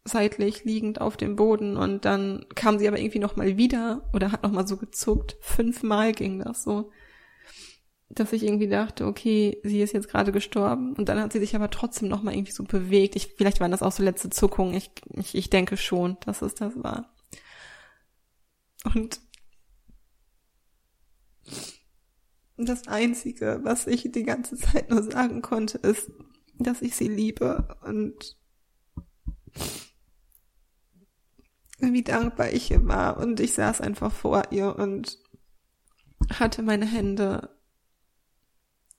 seitlich 0.05 0.63
liegend 0.63 1.01
auf 1.01 1.17
dem 1.17 1.35
Boden 1.35 1.77
und 1.77 2.05
dann 2.05 2.45
kam 2.55 2.79
sie 2.79 2.87
aber 2.87 2.99
irgendwie 2.99 3.19
noch 3.19 3.35
mal 3.35 3.57
wieder 3.57 4.09
oder 4.13 4.31
hat 4.31 4.43
noch 4.43 4.51
mal 4.51 4.67
so 4.67 4.77
gezuckt. 4.77 5.37
Fünfmal 5.41 6.13
ging 6.13 6.39
das 6.39 6.63
so, 6.63 6.91
dass 8.09 8.33
ich 8.33 8.43
irgendwie 8.43 8.67
dachte, 8.67 9.05
okay, 9.05 9.59
sie 9.63 9.81
ist 9.81 9.93
jetzt 9.93 10.09
gerade 10.09 10.31
gestorben 10.31 10.93
und 10.93 11.09
dann 11.09 11.19
hat 11.19 11.31
sie 11.31 11.39
sich 11.39 11.55
aber 11.55 11.69
trotzdem 11.69 12.09
noch 12.09 12.23
mal 12.23 12.33
irgendwie 12.33 12.51
so 12.51 12.63
bewegt. 12.63 13.15
Ich, 13.15 13.33
vielleicht 13.37 13.59
waren 13.59 13.71
das 13.71 13.83
auch 13.83 13.91
so 13.91 14.01
letzte 14.03 14.29
Zuckungen. 14.29 14.73
Ich, 14.73 14.91
ich, 15.15 15.35
ich 15.35 15.49
denke 15.49 15.77
schon, 15.77 16.17
dass 16.25 16.41
es 16.41 16.55
das 16.55 16.73
war. 16.81 17.13
Und 18.83 19.19
das 22.57 22.87
Einzige, 22.87 23.59
was 23.63 23.87
ich 23.87 24.11
die 24.11 24.23
ganze 24.23 24.55
Zeit 24.57 24.89
nur 24.89 25.03
sagen 25.03 25.41
konnte, 25.41 25.77
ist, 25.77 26.11
dass 26.57 26.81
ich 26.81 26.95
sie 26.95 27.07
liebe 27.07 27.77
und 27.85 28.37
wie 31.79 32.03
dankbar 32.03 32.51
ich 32.51 32.71
ihr 32.71 32.85
war. 32.87 33.17
Und 33.17 33.39
ich 33.39 33.53
saß 33.53 33.81
einfach 33.81 34.11
vor 34.11 34.51
ihr 34.51 34.75
und 34.75 35.17
hatte 36.33 36.61
meine 36.61 36.85
Hände, 36.85 37.55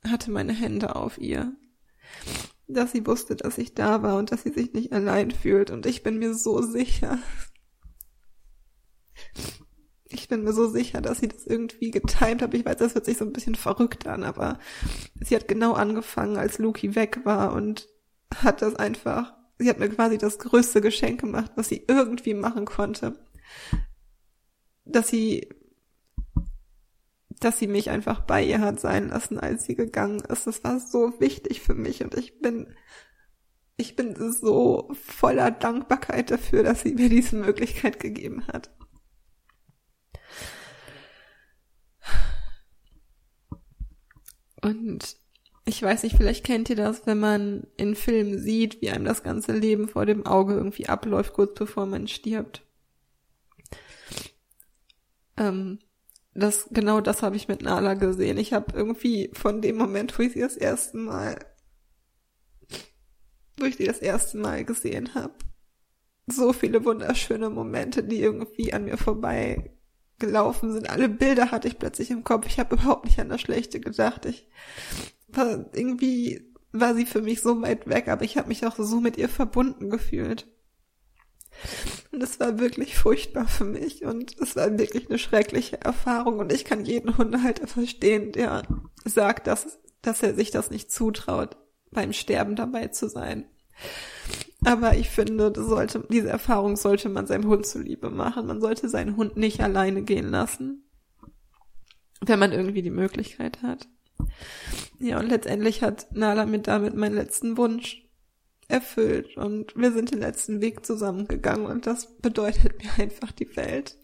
hatte 0.07 0.31
meine 0.31 0.53
Hände 0.53 0.97
auf 0.97 1.19
ihr. 1.19 1.55
Dass 2.67 2.93
sie 2.93 3.07
wusste, 3.07 3.37
dass 3.37 3.59
ich 3.59 3.75
da 3.75 4.03
war 4.03 4.17
und 4.17 4.33
dass 4.33 4.43
sie 4.45 4.53
sich 4.53 4.73
nicht 4.73 4.93
allein 4.93 5.31
fühlt. 5.31 5.71
Und 5.71 5.87
ich 5.87 6.03
bin 6.03 6.19
mir 6.19 6.35
so 6.35 6.63
sicher. 6.63 7.19
Ich 10.13 10.29
bin 10.29 10.43
mir 10.43 10.53
so 10.53 10.69
sicher, 10.69 11.01
dass 11.01 11.21
sie 11.21 11.29
das 11.29 11.47
irgendwie 11.47 11.91
getimt 11.91 12.43
hat. 12.43 12.55
Ich 12.55 12.65
weiß, 12.65 12.77
das 12.79 12.95
hört 12.95 13.05
sich 13.05 13.19
so 13.19 13.25
ein 13.25 13.33
bisschen 13.33 13.55
verrückt 13.55 14.07
an, 14.07 14.25
aber 14.25 14.59
sie 15.21 15.37
hat 15.37 15.47
genau 15.47 15.73
angefangen, 15.73 16.37
als 16.37 16.59
Luki 16.59 16.95
weg 16.95 17.21
war 17.25 17.53
und 17.53 17.89
hat 18.35 18.63
das 18.63 18.75
einfach 18.75 19.35
sie 19.61 19.69
hat 19.69 19.79
mir 19.79 19.91
quasi 19.91 20.17
das 20.17 20.39
größte 20.39 20.81
Geschenk 20.81 21.21
gemacht, 21.21 21.53
was 21.55 21.69
sie 21.69 21.85
irgendwie 21.87 22.35
machen 22.35 22.65
konnte. 22.65 23.19
Dass 24.87 25.09
sie, 25.09 25.51
dass 27.29 27.59
sie 27.59 27.67
mich 27.67 27.91
einfach 27.91 28.23
bei 28.23 28.43
ihr 28.43 28.61
hat 28.61 28.81
sein 28.81 29.09
lassen, 29.09 29.39
als 29.39 29.65
sie 29.65 29.77
gegangen 29.77 30.21
ist. 30.21 30.47
Das 30.47 30.65
war 30.65 30.81
so 30.81 31.21
wichtig 31.21 31.61
für 31.61 31.75
mich 31.75 32.03
und 32.03 32.15
ich 32.15 32.41
bin, 32.41 32.75
ich 33.77 33.97
bin 33.97 34.15
so 34.33 34.91
voller 34.95 35.51
Dankbarkeit 35.51 36.31
dafür, 36.31 36.63
dass 36.63 36.81
sie 36.81 36.95
mir 36.95 37.11
diese 37.11 37.37
Möglichkeit 37.37 38.01
gegeben 38.01 38.47
hat. 38.47 38.71
Und 44.63 45.20
ich 45.65 45.83
weiß 45.83 46.03
nicht, 46.03 46.17
vielleicht 46.17 46.45
kennt 46.45 46.71
ihr 46.71 46.77
das, 46.77 47.07
wenn 47.07 47.21
man 47.21 47.67
in 47.77 47.95
Filmen 47.95 48.39
sieht, 48.39 48.81
wie 48.81 48.91
einem 48.91 49.05
das 49.05 49.23
ganze 49.23 49.53
Leben 49.53 49.89
vor 49.89 50.07
dem 50.07 50.27
Auge 50.27 50.55
irgendwie 50.55 50.89
abläuft, 50.89 51.33
kurz 51.35 51.59
bevor 51.59 51.87
man 51.87 52.09
stirbt. 52.09 52.63
Ähm, 55.37 55.79
das, 56.35 56.69
genau 56.71 57.01
das 57.01 57.23
habe 57.23 57.37
ich 57.37 57.49
mit 57.49 57.63
Nala 57.63 57.95
gesehen. 57.95 58.39
Ich 58.39 58.53
habe 58.53 58.77
irgendwie 58.77 59.31
von 59.33 59.61
dem 59.61 59.77
Moment, 59.77 60.19
wo 60.19 60.23
ich 60.23 60.33
sie 60.33 60.41
das 60.41 60.57
erste 60.57 60.97
Mal, 60.97 61.39
wo 63.59 63.67
ich 63.67 63.77
sie 63.77 63.87
das 63.87 63.99
erste 63.99 64.39
Mal 64.39 64.65
gesehen 64.65 65.15
habe, 65.15 65.35
so 66.27 66.53
viele 66.53 66.85
wunderschöne 66.85 67.51
Momente, 67.51 68.03
die 68.03 68.21
irgendwie 68.21 68.73
an 68.73 68.85
mir 68.85 68.97
vorbei 68.97 69.77
gelaufen 70.19 70.73
sind. 70.73 70.89
Alle 70.89 71.09
Bilder 71.09 71.51
hatte 71.51 71.67
ich 71.67 71.79
plötzlich 71.79 72.11
im 72.11 72.25
Kopf. 72.25 72.47
Ich 72.47 72.59
habe 72.59 72.77
überhaupt 72.77 73.07
nicht 73.07 73.19
an 73.19 73.29
das 73.29 73.41
Schlechte 73.41 73.81
gedacht. 73.81 74.27
Ich 74.27 74.49
war 75.33 75.67
irgendwie 75.75 76.51
war 76.73 76.95
sie 76.95 77.07
für 77.07 77.23
mich 77.23 77.41
so 77.41 77.61
weit 77.63 77.89
weg, 77.89 78.09
aber 78.09 78.25
ich 78.25 78.37
habe 78.37 78.49
mich 78.49 78.65
auch 78.67 78.77
so 78.77 79.01
mit 79.01 79.17
ihr 79.17 79.29
verbunden 79.29 79.91
gefühlt. 79.91 80.47
Und 82.13 82.23
es 82.23 82.39
war 82.41 82.59
wirklich 82.59 82.97
furchtbar 82.97 83.49
für 83.49 83.65
mich 83.65 84.05
und 84.05 84.39
es 84.41 84.57
war 84.57 84.79
wirklich 84.79 85.09
eine 85.09 85.19
schreckliche 85.19 85.81
Erfahrung 85.81 86.39
und 86.39 86.53
ich 86.53 86.65
kann 86.65 86.85
jeden 86.85 87.19
Hundehalter 87.19 87.67
verstehen, 87.67 88.33
der 88.33 88.63
sagt, 89.05 89.47
dass, 89.47 89.79
dass 90.01 90.23
er 90.23 90.35
sich 90.35 90.51
das 90.51 90.71
nicht 90.71 90.93
zutraut, 90.93 91.57
beim 91.91 92.13
Sterben 92.13 92.55
dabei 92.55 92.89
zu 92.89 93.09
sein. 93.09 93.49
Aber 94.65 94.97
ich 94.97 95.11
finde, 95.11 95.53
sollte, 95.57 96.07
diese 96.11 96.29
Erfahrung 96.29 96.77
sollte 96.77 97.09
man 97.09 97.27
seinem 97.27 97.49
Hund 97.49 97.67
zuliebe 97.67 98.11
machen. 98.11 98.47
Man 98.47 98.61
sollte 98.61 98.89
seinen 98.89 99.17
Hund 99.17 99.37
nicht 99.37 99.61
alleine 99.61 100.03
gehen 100.03 100.29
lassen, 100.31 100.89
wenn 102.21 102.39
man 102.39 102.53
irgendwie 102.53 102.83
die 102.83 102.91
Möglichkeit 102.91 103.63
hat. 103.63 103.89
Ja, 104.99 105.19
und 105.19 105.29
letztendlich 105.29 105.83
hat 105.83 106.13
Nala 106.13 106.47
mir 106.47 106.61
damit 106.61 106.95
meinen 106.95 107.15
letzten 107.15 107.57
Wunsch 107.57 108.07
erfüllt 108.69 109.37
und 109.37 109.75
wir 109.77 109.93
sind 109.93 110.13
den 110.13 110.21
letzten 110.21 110.61
Weg 110.61 110.87
zusammengegangen 110.87 111.67
und 111.67 111.87
das 111.87 112.17
bedeutet 112.19 112.83
mir 112.83 113.05
einfach 113.05 113.33
die 113.33 113.57
Welt. 113.57 113.97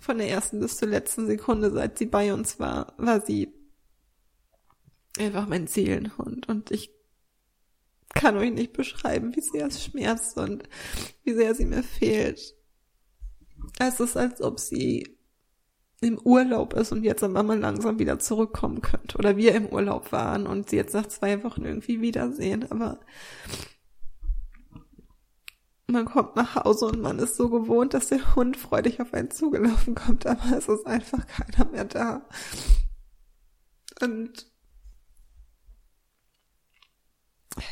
Von 0.00 0.18
der 0.18 0.28
ersten 0.28 0.60
bis 0.60 0.76
zur 0.76 0.88
letzten 0.88 1.26
Sekunde, 1.26 1.70
seit 1.70 1.98
sie 1.98 2.06
bei 2.06 2.32
uns 2.34 2.58
war, 2.58 2.94
war 2.98 3.20
sie 3.24 3.54
einfach 5.18 5.46
mein 5.46 5.66
Seelenhund 5.66 6.48
und 6.48 6.70
ich 6.70 6.90
kann 8.14 8.36
euch 8.36 8.52
nicht 8.52 8.72
beschreiben, 8.72 9.34
wie 9.34 9.40
sehr 9.40 9.66
es 9.66 9.84
schmerzt 9.84 10.36
und 10.36 10.68
wie 11.24 11.34
sehr 11.34 11.54
sie 11.54 11.64
mir 11.64 11.82
fehlt. 11.82 12.54
Es 13.78 14.00
ist, 14.00 14.16
als 14.16 14.40
ob 14.40 14.60
sie 14.60 15.13
im 16.04 16.18
Urlaub 16.18 16.74
ist 16.74 16.92
und 16.92 17.02
jetzt 17.02 17.24
am 17.24 17.32
Mama 17.32 17.54
langsam 17.54 17.98
wieder 17.98 18.18
zurückkommen 18.18 18.82
könnte. 18.82 19.18
Oder 19.18 19.36
wir 19.36 19.54
im 19.54 19.66
Urlaub 19.66 20.12
waren 20.12 20.46
und 20.46 20.70
sie 20.70 20.76
jetzt 20.76 20.94
nach 20.94 21.06
zwei 21.06 21.42
Wochen 21.42 21.64
irgendwie 21.64 22.00
wiedersehen. 22.00 22.70
Aber 22.70 23.00
man 25.86 26.04
kommt 26.04 26.36
nach 26.36 26.56
Hause 26.56 26.86
und 26.86 27.00
man 27.00 27.18
ist 27.18 27.36
so 27.36 27.48
gewohnt, 27.48 27.94
dass 27.94 28.08
der 28.08 28.34
Hund 28.36 28.56
freudig 28.56 29.00
auf 29.00 29.12
einen 29.14 29.30
zugelaufen 29.30 29.94
kommt, 29.94 30.26
aber 30.26 30.56
es 30.56 30.68
ist 30.68 30.86
einfach 30.86 31.26
keiner 31.26 31.70
mehr 31.70 31.84
da. 31.84 32.28
Und 34.00 34.46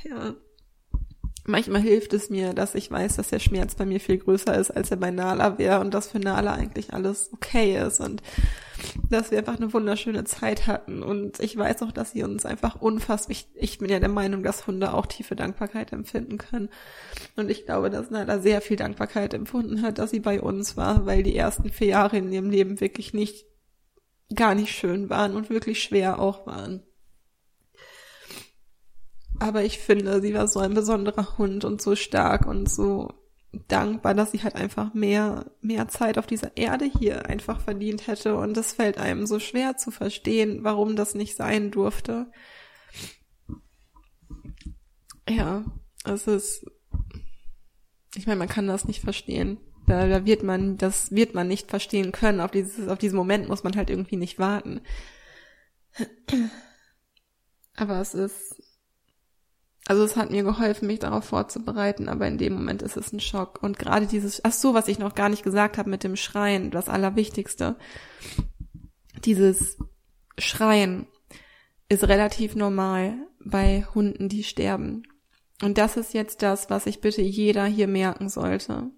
ja, 0.05 0.35
manchmal 1.45 1.81
hilft 1.81 2.13
es 2.13 2.31
mir, 2.31 2.55
dass 2.55 2.75
ich 2.75 2.91
weiß, 2.91 3.17
dass 3.17 3.29
der 3.29 3.41
Schmerz 3.41 3.75
bei 3.75 3.85
mir 3.85 4.01
viel 4.01 4.19
größer 4.19 4.57
ist, 4.57 4.71
als 4.71 4.91
er 4.91 4.97
bei 4.97 5.11
Nala 5.11 5.59
wäre 5.59 5.81
und 5.81 5.93
dass 5.93 6.09
für 6.09 6.19
Nala 6.19 6.55
eigentlich 6.55 6.93
alles 6.93 7.31
okay 7.33 7.81
ist 7.85 8.01
und 8.01 8.23
dass 9.09 9.31
wir 9.31 9.39
einfach 9.39 9.57
eine 9.57 9.73
wunderschöne 9.73 10.25
Zeit 10.25 10.67
hatten 10.67 11.03
und 11.03 11.41
ich 11.41 11.57
weiß 11.57 11.83
auch, 11.83 11.93
dass 11.93 12.13
sie 12.13 12.23
uns 12.23 12.47
einfach 12.47 12.81
unfassbar, 12.81 13.33
ich, 13.33 13.49
ich 13.55 13.79
bin 13.79 13.91
ja 13.91 14.01
der 14.01 14.09
Meinung, 14.09 14.43
dass 14.43 14.67
Hunde 14.67 14.93
auch 14.95 15.07
tiefe 15.07 15.37
Dankbarkeit 15.37 15.93
empfinden 15.93 16.39
können 16.39 16.69
und 17.37 17.51
ich 17.51 17.67
glaube, 17.67 17.91
dass 17.91 18.11
Nala 18.11 18.39
sehr 18.39 18.61
viel 18.61 18.77
Dankbarkeit 18.77 19.35
empfunden 19.35 19.83
hat, 19.83 19.99
dass 19.99 20.11
sie 20.11 20.21
bei 20.21 20.41
uns 20.41 20.77
war, 20.77 21.07
weil 21.07 21.23
die 21.23 21.37
ersten 21.37 21.71
vier 21.71 21.89
Jahre 21.89 22.19
in 22.19 22.33
ihrem 22.33 22.51
Leben 22.51 22.81
wirklich 22.81 23.15
nicht, 23.15 23.47
gar 24.35 24.55
nicht 24.55 24.73
schön 24.73 25.11
waren 25.11 25.37
und 25.37 25.51
wirklich 25.51 25.83
schwer 25.83 26.19
auch 26.19 26.47
waren. 26.47 26.83
Aber 29.43 29.65
ich 29.65 29.81
finde, 29.81 30.23
sie 30.23 30.35
war 30.35 30.47
so 30.47 30.61
ein 30.61 30.73
besonderer 30.73 31.37
Hund 31.37 31.65
und 31.65 31.83
so 31.83 31.97
stark 31.97 32.47
und 32.47 32.71
so 32.71 33.13
dankbar, 33.67 34.15
dass 34.15 34.31
sie 34.31 34.45
halt 34.45 34.55
einfach 34.55 34.95
mehr, 34.95 35.51
mehr 35.61 35.89
Zeit 35.89 36.17
auf 36.17 36.29
dieser 36.29 36.57
Erde 36.57 36.85
hier 36.85 37.27
einfach 37.27 37.61
verdient 37.61 38.07
hätte. 38.07 38.37
Und 38.37 38.57
es 38.57 38.73
fällt 38.73 38.99
einem 38.99 39.27
so 39.27 39.41
schwer 39.41 39.77
zu 39.77 39.91
verstehen, 39.91 40.63
warum 40.63 40.95
das 40.95 41.17
nicht 41.17 41.37
sein 41.37 41.73
durfte. 41.73 42.31
Ja, 45.29 45.65
es 46.05 46.29
ist, 46.29 46.65
ich 48.15 48.29
meine, 48.29 48.39
man 48.39 48.49
kann 48.49 48.69
das 48.69 48.85
nicht 48.85 49.01
verstehen. 49.01 49.59
Da, 49.89 50.07
da 50.07 50.25
wird 50.25 50.45
man, 50.45 50.77
das 50.79 51.11
wird 51.11 51.35
man 51.35 51.49
nicht 51.49 51.69
verstehen 51.69 52.13
können. 52.13 52.41
Auf 52.41 52.53
dieses, 52.53 52.87
auf 52.87 52.99
diesen 52.99 53.17
Moment 53.17 53.49
muss 53.49 53.65
man 53.65 53.75
halt 53.75 53.91
irgendwie 53.91 54.17
nicht 54.17 54.39
warten. 54.39 54.83
Aber 57.75 58.01
es 58.01 58.15
ist, 58.15 58.63
also 59.87 60.05
es 60.05 60.17
hat 60.17 60.31
mir 60.31 60.45
geholfen, 60.45 60.87
mich 60.87 61.01
darauf 61.01 61.25
vorzubereiten, 61.25 62.09
aber 62.09 62.29
in 62.29 62.39
dem 62.39 62.55
Moment 62.55 62.83
ist 62.83 62.97
es 62.97 63.13
ein 63.13 63.21
Schock. 63.21 63.63
Und 63.63 63.79
gerade 63.79 64.07
dieses, 64.07 64.45
ach 64.45 64.53
so, 64.53 64.75
was 64.75 64.89
ich 64.89 64.99
noch 64.99 65.15
gar 65.15 65.29
nicht 65.29 65.43
gesagt 65.43 65.77
habe 65.77 65.91
mit 65.91 66.05
dem 66.05 66.17
Schreien, 66.17 66.71
das 66.71 66.89
Allerwichtigste. 66.89 67.77
Dieses 69.25 69.79
Schreien 70.39 71.07
ist 71.89 72.05
relativ 72.05 72.55
normal 72.55 73.15
bei 73.45 73.85
Hunden, 73.95 74.29
die 74.29 74.45
sterben. 74.45 75.03
Und 75.63 75.79
das 75.79 75.97
ist 75.97 76.15
jetzt 76.15 76.43
das, 76.43 76.71
was 76.71 76.87
ich 76.87 77.01
bitte 77.01 77.23
jeder 77.23 77.67
hier 77.67 77.89
merken 77.89 78.29
sollte. 78.29 78.91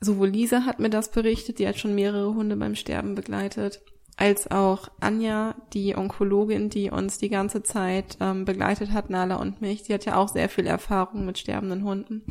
Sowohl 0.00 0.28
Lisa 0.28 0.66
hat 0.66 0.78
mir 0.78 0.90
das 0.90 1.10
berichtet, 1.10 1.58
die 1.58 1.66
hat 1.66 1.78
schon 1.78 1.94
mehrere 1.94 2.34
Hunde 2.34 2.56
beim 2.56 2.74
Sterben 2.74 3.14
begleitet 3.14 3.82
als 4.16 4.50
auch 4.50 4.88
Anja, 5.00 5.54
die 5.72 5.96
Onkologin, 5.96 6.70
die 6.70 6.90
uns 6.90 7.18
die 7.18 7.28
ganze 7.28 7.62
Zeit 7.62 8.16
ähm, 8.20 8.44
begleitet 8.44 8.92
hat, 8.92 9.10
Nala 9.10 9.36
und 9.36 9.60
mich. 9.60 9.82
Die 9.82 9.94
hat 9.94 10.04
ja 10.04 10.16
auch 10.16 10.28
sehr 10.28 10.48
viel 10.48 10.66
Erfahrung 10.66 11.26
mit 11.26 11.38
sterbenden 11.38 11.84
Hunden. 11.84 12.24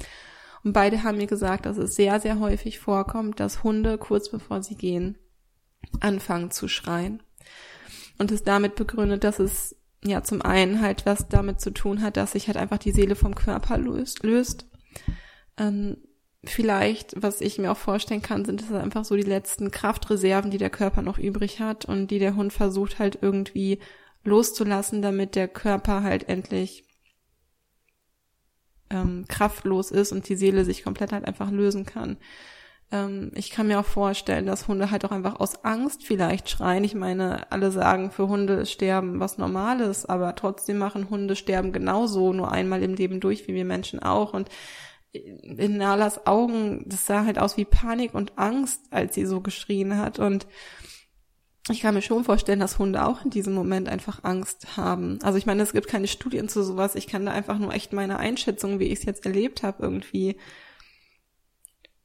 Und 0.63 0.73
beide 0.73 1.03
haben 1.03 1.17
mir 1.17 1.27
gesagt, 1.27 1.65
dass 1.65 1.77
es 1.77 1.95
sehr, 1.95 2.19
sehr 2.19 2.39
häufig 2.39 2.79
vorkommt, 2.79 3.39
dass 3.39 3.63
Hunde 3.63 3.97
kurz 3.97 4.29
bevor 4.29 4.63
sie 4.63 4.75
gehen 4.75 5.17
anfangen 5.99 6.51
zu 6.51 6.67
schreien. 6.67 7.21
Und 8.17 8.31
es 8.31 8.43
damit 8.43 8.75
begründet, 8.75 9.23
dass 9.23 9.39
es 9.39 9.75
ja 10.03 10.23
zum 10.23 10.41
einen 10.41 10.81
halt 10.81 11.05
was 11.05 11.27
damit 11.27 11.61
zu 11.61 11.71
tun 11.71 12.01
hat, 12.01 12.17
dass 12.17 12.33
sich 12.33 12.47
halt 12.47 12.57
einfach 12.57 12.77
die 12.77 12.91
Seele 12.91 13.15
vom 13.15 13.35
Körper 13.35 13.77
löst. 13.77 14.23
löst. 14.23 14.67
Ähm, 15.57 15.97
vielleicht, 16.43 17.21
was 17.21 17.41
ich 17.41 17.57
mir 17.57 17.71
auch 17.71 17.77
vorstellen 17.77 18.21
kann, 18.21 18.45
sind 18.45 18.61
es 18.61 18.71
einfach 18.71 19.05
so 19.05 19.15
die 19.15 19.21
letzten 19.23 19.71
Kraftreserven, 19.71 20.51
die 20.51 20.57
der 20.57 20.69
Körper 20.69 21.01
noch 21.01 21.17
übrig 21.17 21.59
hat 21.59 21.85
und 21.85 22.07
die 22.07 22.19
der 22.19 22.35
Hund 22.35 22.51
versucht 22.51 22.99
halt 22.99 23.19
irgendwie 23.21 23.79
loszulassen, 24.23 25.01
damit 25.01 25.35
der 25.35 25.47
Körper 25.47 26.03
halt 26.03 26.27
endlich 26.29 26.85
ähm, 28.89 29.25
kraftlos 29.27 29.91
ist 29.91 30.11
und 30.11 30.27
die 30.27 30.35
Seele 30.35 30.65
sich 30.65 30.83
komplett 30.83 31.11
halt 31.11 31.25
einfach 31.25 31.49
lösen 31.49 31.85
kann. 31.85 32.17
Ähm, 32.91 33.31
ich 33.35 33.49
kann 33.49 33.67
mir 33.67 33.79
auch 33.79 33.85
vorstellen, 33.85 34.45
dass 34.45 34.67
Hunde 34.67 34.91
halt 34.91 35.03
auch 35.05 35.11
einfach 35.11 35.39
aus 35.39 35.63
Angst 35.63 36.05
vielleicht 36.05 36.49
schreien. 36.49 36.83
Ich 36.83 36.95
meine, 36.95 37.51
alle 37.51 37.71
sagen, 37.71 38.11
für 38.11 38.27
Hunde 38.27 38.53
ist 38.53 38.71
Sterben 38.71 39.19
was 39.19 39.37
Normales, 39.37 40.05
aber 40.05 40.35
trotzdem 40.35 40.77
machen 40.77 41.09
Hunde 41.09 41.35
Sterben 41.35 41.71
genauso 41.71 42.33
nur 42.33 42.51
einmal 42.51 42.83
im 42.83 42.93
Leben 42.93 43.19
durch, 43.19 43.47
wie 43.47 43.55
wir 43.55 43.65
Menschen 43.65 44.01
auch. 44.01 44.33
Und 44.33 44.49
in 45.13 45.77
Nalas 45.77 46.25
Augen, 46.25 46.83
das 46.87 47.05
sah 47.05 47.25
halt 47.25 47.37
aus 47.37 47.55
wie 47.55 47.65
Panik 47.65 48.13
und 48.15 48.37
Angst, 48.37 48.81
als 48.89 49.13
sie 49.13 49.25
so 49.25 49.41
geschrien 49.41 49.97
hat. 49.97 50.17
Und 50.19 50.47
ich 51.69 51.81
kann 51.81 51.93
mir 51.93 52.01
schon 52.01 52.23
vorstellen, 52.23 52.59
dass 52.59 52.79
Hunde 52.79 53.05
auch 53.05 53.23
in 53.23 53.29
diesem 53.29 53.53
Moment 53.53 53.87
einfach 53.87 54.23
Angst 54.23 54.75
haben. 54.75 55.19
Also 55.21 55.37
ich 55.37 55.45
meine, 55.45 55.61
es 55.61 55.71
gibt 55.71 55.87
keine 55.87 56.07
Studien 56.07 56.49
zu 56.49 56.63
sowas. 56.63 56.95
Ich 56.95 57.07
kann 57.07 57.25
da 57.25 57.31
einfach 57.31 57.59
nur 57.59 57.73
echt 57.73 57.93
meine 57.93 58.17
Einschätzung, 58.17 58.79
wie 58.79 58.85
ich 58.87 58.99
es 58.99 59.05
jetzt 59.05 59.25
erlebt 59.25 59.63
habe, 59.63 59.83
irgendwie 59.83 60.37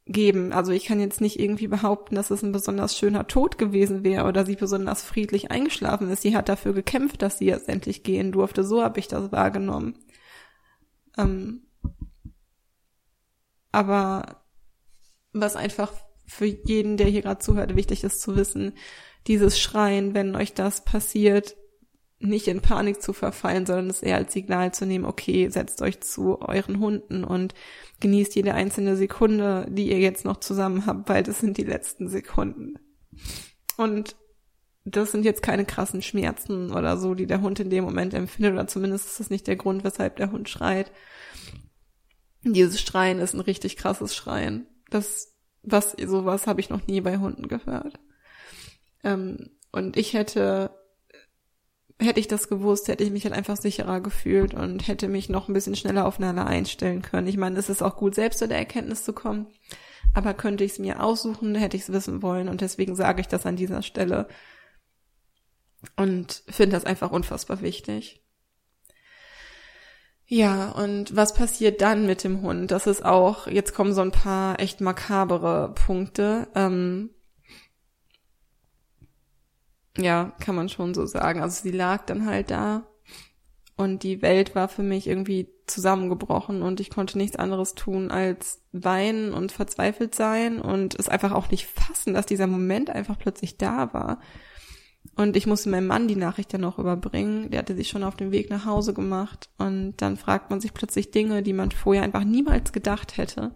geben. 0.07 0.53
Also 0.53 0.73
ich 0.73 0.85
kann 0.85 1.01
jetzt 1.01 1.21
nicht 1.21 1.41
irgendwie 1.41 1.67
behaupten, 1.67 2.15
dass 2.15 2.31
es 2.31 2.43
ein 2.43 2.53
besonders 2.53 2.97
schöner 2.97 3.27
Tod 3.27 3.59
gewesen 3.59 4.05
wäre 4.05 4.27
oder 4.27 4.45
sie 4.45 4.57
besonders 4.57 5.03
friedlich 5.03 5.51
eingeschlafen 5.51 6.11
ist. 6.11 6.23
Sie 6.23 6.37
hat 6.37 6.49
dafür 6.49 6.73
gekämpft, 6.73 7.23
dass 7.23 7.39
sie 7.39 7.47
jetzt 7.47 7.69
endlich 7.69 8.03
gehen 8.03 8.33
durfte. 8.33 8.65
So 8.65 8.83
habe 8.83 9.01
ich 9.01 9.09
das 9.09 9.33
wahrgenommen. 9.33 9.97
Ähm, 11.17 11.68
aber 13.73 14.43
was 15.33 15.57
einfach 15.57 15.93
für 16.27 16.47
jeden, 16.47 16.97
der 16.97 17.07
hier 17.07 17.23
gerade 17.23 17.41
zuhört, 17.41 17.77
wichtig 17.77 18.05
ist 18.05 18.21
zu 18.21 18.37
wissen, 18.37 18.75
dieses 19.27 19.59
Schreien, 19.59 20.15
wenn 20.15 20.37
euch 20.37 20.55
das 20.55 20.85
passiert, 20.85 21.57
nicht 22.21 22.49
in 22.49 22.61
Panik 22.61 23.01
zu 23.01 23.13
verfallen, 23.13 23.65
sondern 23.65 23.91
es 23.91 24.03
eher 24.03 24.17
als 24.17 24.33
Signal 24.33 24.75
zu 24.75 24.87
nehmen, 24.87 25.05
okay, 25.05 25.49
setzt 25.51 25.83
euch 25.83 26.01
zu 26.01 26.41
euren 26.41 26.81
Hunden 26.81 27.23
und 27.23 27.55
genießt 28.01 28.35
jede 28.35 28.55
einzelne 28.55 28.97
Sekunde, 28.97 29.67
die 29.71 29.91
ihr 29.91 29.99
jetzt 29.99 30.25
noch 30.25 30.39
zusammen 30.39 30.87
habt, 30.87 31.09
weil 31.09 31.23
das 31.23 31.39
sind 31.39 31.57
die 31.59 31.65
letzten 31.65 32.09
Sekunden. 32.09 32.79
Und 33.77 34.17
das 34.85 35.13
sind 35.13 35.25
jetzt 35.25 35.43
keine 35.43 35.65
krassen 35.65 36.03
Schmerzen 36.03 36.73
oder 36.73 36.97
so, 36.97 37.15
die 37.15 37.27
der 37.27 37.41
Hund 37.41 37.61
in 37.61 37.71
dem 37.71 37.85
Moment 37.85 38.15
empfindet, 38.15 38.55
oder 38.55 38.67
zumindest 38.67 39.07
ist 39.07 39.21
das 39.21 39.31
nicht 39.31 39.47
der 39.47 39.57
Grund, 39.57 39.85
weshalb 39.85 40.17
der 40.17 40.33
Hund 40.33 40.49
schreit, 40.49 40.91
dieses 42.43 42.81
Schreien 42.81 43.19
ist 43.19 43.35
ein 43.35 43.41
richtig 43.41 43.77
krasses 43.77 44.15
Schreien. 44.15 44.67
Das, 44.91 45.37
was, 45.63 45.93
sowas 45.93 46.47
habe 46.47 46.61
ich 46.61 46.71
noch 46.71 46.87
nie 46.87 47.01
bei 47.01 47.19
Hunden 47.19 47.49
gehört. 47.49 47.99
Ähm, 49.05 49.51
und 49.73 49.97
ich 49.97 50.15
hätte, 50.15 50.71
hätte 52.01 52.21
ich 52.21 52.29
das 52.29 52.49
gewusst, 52.49 52.89
hätte 52.89 53.05
ich 53.05 53.11
mich 53.11 53.25
halt 53.25 53.35
einfach 53.35 53.57
sicherer 53.57 54.01
gefühlt 54.01 54.55
und 54.55 54.87
hätte 54.89 55.09
mich 55.09 55.29
noch 55.29 55.49
ein 55.49 55.53
bisschen 55.53 55.77
schneller 55.77 56.07
auf 56.07 56.19
Nala 56.19 56.45
einstellen 56.45 57.03
können. 57.03 57.27
Ich 57.27 57.37
meine, 57.37 57.59
es 57.59 57.69
ist 57.69 57.83
auch 57.83 57.97
gut, 57.97 58.15
selbst 58.15 58.39
zu 58.39 58.49
der 58.49 58.59
Erkenntnis 58.59 59.05
zu 59.05 59.13
kommen. 59.13 59.49
Aber 60.15 60.33
könnte 60.33 60.65
ich 60.65 60.73
es 60.73 60.79
mir 60.79 61.03
aussuchen, 61.03 61.55
hätte 61.55 61.77
ich 61.77 61.83
es 61.83 61.93
wissen 61.93 62.23
wollen. 62.23 62.49
Und 62.49 62.61
deswegen 62.61 62.95
sage 62.95 63.21
ich 63.21 63.29
das 63.29 63.47
an 63.47 63.57
dieser 63.57 63.83
Stelle. 63.83 64.29
Und 65.97 66.43
finde 66.49 66.77
das 66.77 66.85
einfach 66.85 67.11
unfassbar 67.11 67.61
wichtig. 67.61 68.25
Ja, 70.31 70.71
und 70.73 71.17
was 71.17 71.33
passiert 71.33 71.81
dann 71.81 72.07
mit 72.07 72.23
dem 72.23 72.43
Hund? 72.43 72.71
Das 72.71 72.87
ist 72.87 73.03
auch, 73.03 73.47
jetzt 73.47 73.75
kommen 73.75 73.95
so 73.95 74.03
ein 74.03 74.13
paar 74.13 74.61
echt 74.61 74.83
makabere 74.83 75.73
Punkte. 75.75 76.49
Ähm, 76.55 77.11
ja, 79.97 80.33
kann 80.39 80.55
man 80.55 80.69
schon 80.69 80.93
so 80.93 81.07
sagen. 81.07 81.41
Also 81.41 81.63
sie 81.63 81.71
lag 81.71 82.05
dann 82.05 82.27
halt 82.27 82.51
da 82.51 82.87
und 83.77 84.03
die 84.03 84.21
Welt 84.21 84.55
war 84.55 84.69
für 84.69 84.83
mich 84.83 85.07
irgendwie 85.07 85.49
zusammengebrochen 85.67 86.61
und 86.63 86.81
ich 86.81 86.91
konnte 86.91 87.17
nichts 87.17 87.37
anderes 87.37 87.75
tun 87.75 88.11
als 88.11 88.61
weinen 88.73 89.33
und 89.33 89.51
verzweifelt 89.51 90.15
sein 90.15 90.61
und 90.61 90.95
es 90.99 91.09
einfach 91.09 91.33
auch 91.33 91.51
nicht 91.51 91.67
fassen, 91.67 92.13
dass 92.13 92.27
dieser 92.27 92.47
Moment 92.47 92.91
einfach 92.91 93.19
plötzlich 93.19 93.57
da 93.57 93.95
war. 93.95 94.21
Und 95.17 95.37
ich 95.37 95.47
musste 95.47 95.69
meinem 95.69 95.87
Mann 95.89 96.09
die 96.09 96.17
Nachricht 96.17 96.55
dann 96.55 96.61
noch 96.61 96.79
überbringen. 96.79 97.51
Der 97.51 97.61
hatte 97.61 97.75
sich 97.75 97.89
schon 97.89 98.05
auf 98.05 98.17
den 98.17 98.31
Weg 98.31 98.51
nach 98.51 98.65
Hause 98.65 98.95
gemacht. 98.95 99.49
Und 99.59 99.95
dann 99.99 100.17
fragt 100.17 100.51
man 100.51 100.61
sich 100.61 100.75
plötzlich 100.75 101.11
Dinge, 101.11 101.43
die 101.43 101.53
man 101.53 101.71
vorher 101.71 102.05
einfach 102.05 102.25
niemals 102.25 102.73
gedacht 102.73 103.17
hätte. 103.17 103.53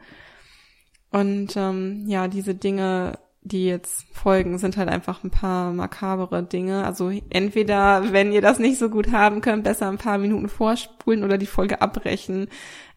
Und 1.11 1.57
ähm, 1.57 2.05
ja, 2.09 2.27
diese 2.27 2.55
Dinge, 2.55 3.19
die 3.43 3.67
jetzt 3.67 4.07
folgen, 4.13 4.59
sind 4.59 4.77
halt 4.77 4.89
einfach 4.89 5.23
ein 5.23 5.31
paar 5.31 5.73
makabere 5.73 6.43
Dinge. 6.43 6.85
Also 6.85 7.11
entweder, 7.31 8.13
wenn 8.13 8.33
ihr 8.33 8.41
das 8.41 8.59
nicht 8.59 8.79
so 8.79 8.89
gut 8.89 9.13
haben 9.13 9.41
könnt, 9.41 9.65
besser 9.65 9.89
ein 9.89 9.99
paar 9.99 10.19
Minuten 10.19 10.49
vorspulen 10.49 11.23
oder 11.23 11.39
die 11.39 11.47
Folge 11.47 11.83
abbrechen, 11.83 12.49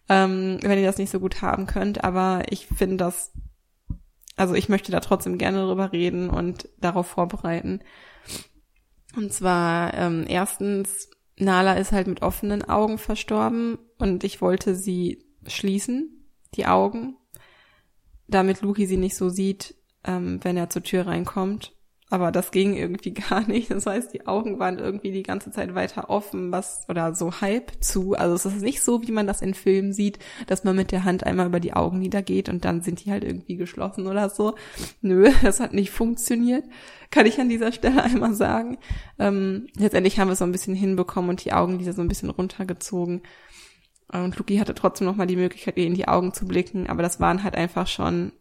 ähm, 0.07 0.59
wenn 0.61 0.79
ihr 0.79 0.85
das 0.85 0.97
nicht 0.97 1.09
so 1.09 1.19
gut 1.19 1.41
haben 1.41 1.65
könnt. 1.65 2.03
Aber 2.03 2.43
ich 2.49 2.67
finde 2.67 2.97
das, 2.97 3.33
also 4.37 4.53
ich 4.53 4.69
möchte 4.69 4.91
da 4.91 5.01
trotzdem 5.01 5.37
gerne 5.37 5.65
drüber 5.65 5.91
reden 5.91 6.29
und 6.29 6.69
darauf 6.79 7.07
vorbereiten. 7.07 7.81
Und 9.15 9.31
zwar 9.33 9.93
ähm, 9.93 10.25
erstens, 10.27 11.09
Nala 11.37 11.73
ist 11.73 11.91
halt 11.91 12.07
mit 12.07 12.21
offenen 12.21 12.63
Augen 12.63 12.97
verstorben 12.97 13.77
und 13.97 14.23
ich 14.23 14.41
wollte 14.41 14.75
sie 14.75 15.25
schließen, 15.47 16.29
die 16.55 16.65
Augen, 16.65 17.17
damit 18.27 18.61
Luki 18.61 18.85
sie 18.85 18.97
nicht 18.97 19.15
so 19.15 19.29
sieht, 19.29 19.75
ähm, 20.03 20.39
wenn 20.43 20.57
er 20.57 20.69
zur 20.69 20.83
Tür 20.83 21.07
reinkommt. 21.07 21.74
Aber 22.09 22.31
das 22.31 22.51
ging 22.51 22.75
irgendwie 22.75 23.13
gar 23.13 23.47
nicht. 23.47 23.71
Das 23.71 23.85
heißt, 23.85 24.13
die 24.13 24.27
Augen 24.27 24.59
waren 24.59 24.77
irgendwie 24.77 25.11
die 25.11 25.23
ganze 25.23 25.51
Zeit 25.51 25.73
weiter 25.73 26.09
offen, 26.09 26.51
was 26.51 26.85
oder 26.87 27.15
so 27.15 27.41
halb 27.41 27.71
zu. 27.83 28.13
Also 28.13 28.35
es 28.35 28.45
ist 28.45 28.61
nicht 28.61 28.81
so, 28.81 29.01
wie 29.07 29.11
man 29.11 29.27
das 29.27 29.41
in 29.41 29.53
Filmen 29.53 29.91
sieht, 29.91 30.19
dass 30.47 30.63
man 30.63 30.75
mit 30.75 30.91
der 30.91 31.03
Hand 31.03 31.25
einmal 31.25 31.47
über 31.47 31.59
die 31.59 31.73
Augen 31.73 31.99
niedergeht 31.99 32.49
und 32.49 32.63
dann 32.63 32.81
sind 32.81 33.03
die 33.03 33.11
halt 33.11 33.23
irgendwie 33.23 33.55
geschlossen 33.55 34.07
oder 34.07 34.29
so. 34.29 34.55
Nö, 35.01 35.31
das 35.41 35.59
hat 35.59 35.73
nicht 35.73 35.91
funktioniert. 35.91 36.63
Kann 37.11 37.25
ich 37.25 37.39
an 37.39 37.49
dieser 37.49 37.71
Stelle 37.71 38.03
einmal 38.03 38.33
sagen. 38.33 38.77
Ähm, 39.17 39.67
letztendlich 39.75 40.19
haben 40.19 40.27
wir 40.27 40.33
es 40.33 40.39
so 40.39 40.45
ein 40.45 40.51
bisschen 40.51 40.75
hinbekommen 40.75 41.29
und 41.31 41.43
die 41.43 41.53
Augenlider 41.53 41.93
so 41.93 42.01
ein 42.01 42.07
bisschen 42.07 42.29
runtergezogen. 42.29 43.23
Und 44.11 44.37
Luki 44.37 44.57
hatte 44.57 44.75
trotzdem 44.75 45.07
noch 45.07 45.15
mal 45.15 45.25
die 45.25 45.35
Möglichkeit, 45.35 45.77
ihr 45.77 45.87
in 45.87 45.95
die 45.95 46.07
Augen 46.07 46.31
zu 46.31 46.45
blicken, 46.45 46.87
aber 46.87 47.01
das 47.01 47.19
waren 47.19 47.43
halt 47.43 47.55
einfach 47.55 47.87
schon 47.87 48.31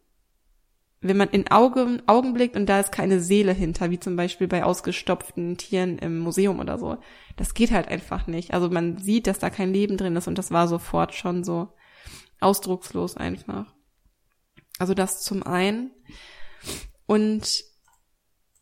wenn 1.06 1.18
man 1.18 1.28
in 1.28 1.50
Augen, 1.50 2.02
Augen 2.06 2.32
blickt 2.32 2.56
und 2.56 2.66
da 2.66 2.80
ist 2.80 2.90
keine 2.90 3.20
Seele 3.20 3.52
hinter, 3.52 3.90
wie 3.90 4.00
zum 4.00 4.16
Beispiel 4.16 4.48
bei 4.48 4.64
ausgestopften 4.64 5.58
Tieren 5.58 5.98
im 5.98 6.18
Museum 6.18 6.60
oder 6.60 6.78
so, 6.78 6.96
das 7.36 7.52
geht 7.52 7.72
halt 7.72 7.88
einfach 7.88 8.26
nicht. 8.26 8.54
Also 8.54 8.70
man 8.70 8.96
sieht, 8.96 9.26
dass 9.26 9.38
da 9.38 9.50
kein 9.50 9.72
Leben 9.72 9.98
drin 9.98 10.16
ist 10.16 10.28
und 10.28 10.38
das 10.38 10.50
war 10.50 10.66
sofort 10.66 11.14
schon 11.14 11.44
so 11.44 11.68
ausdruckslos 12.40 13.18
einfach. 13.18 13.74
Also 14.78 14.94
das 14.94 15.22
zum 15.22 15.42
einen. 15.42 15.90
Und 17.06 17.64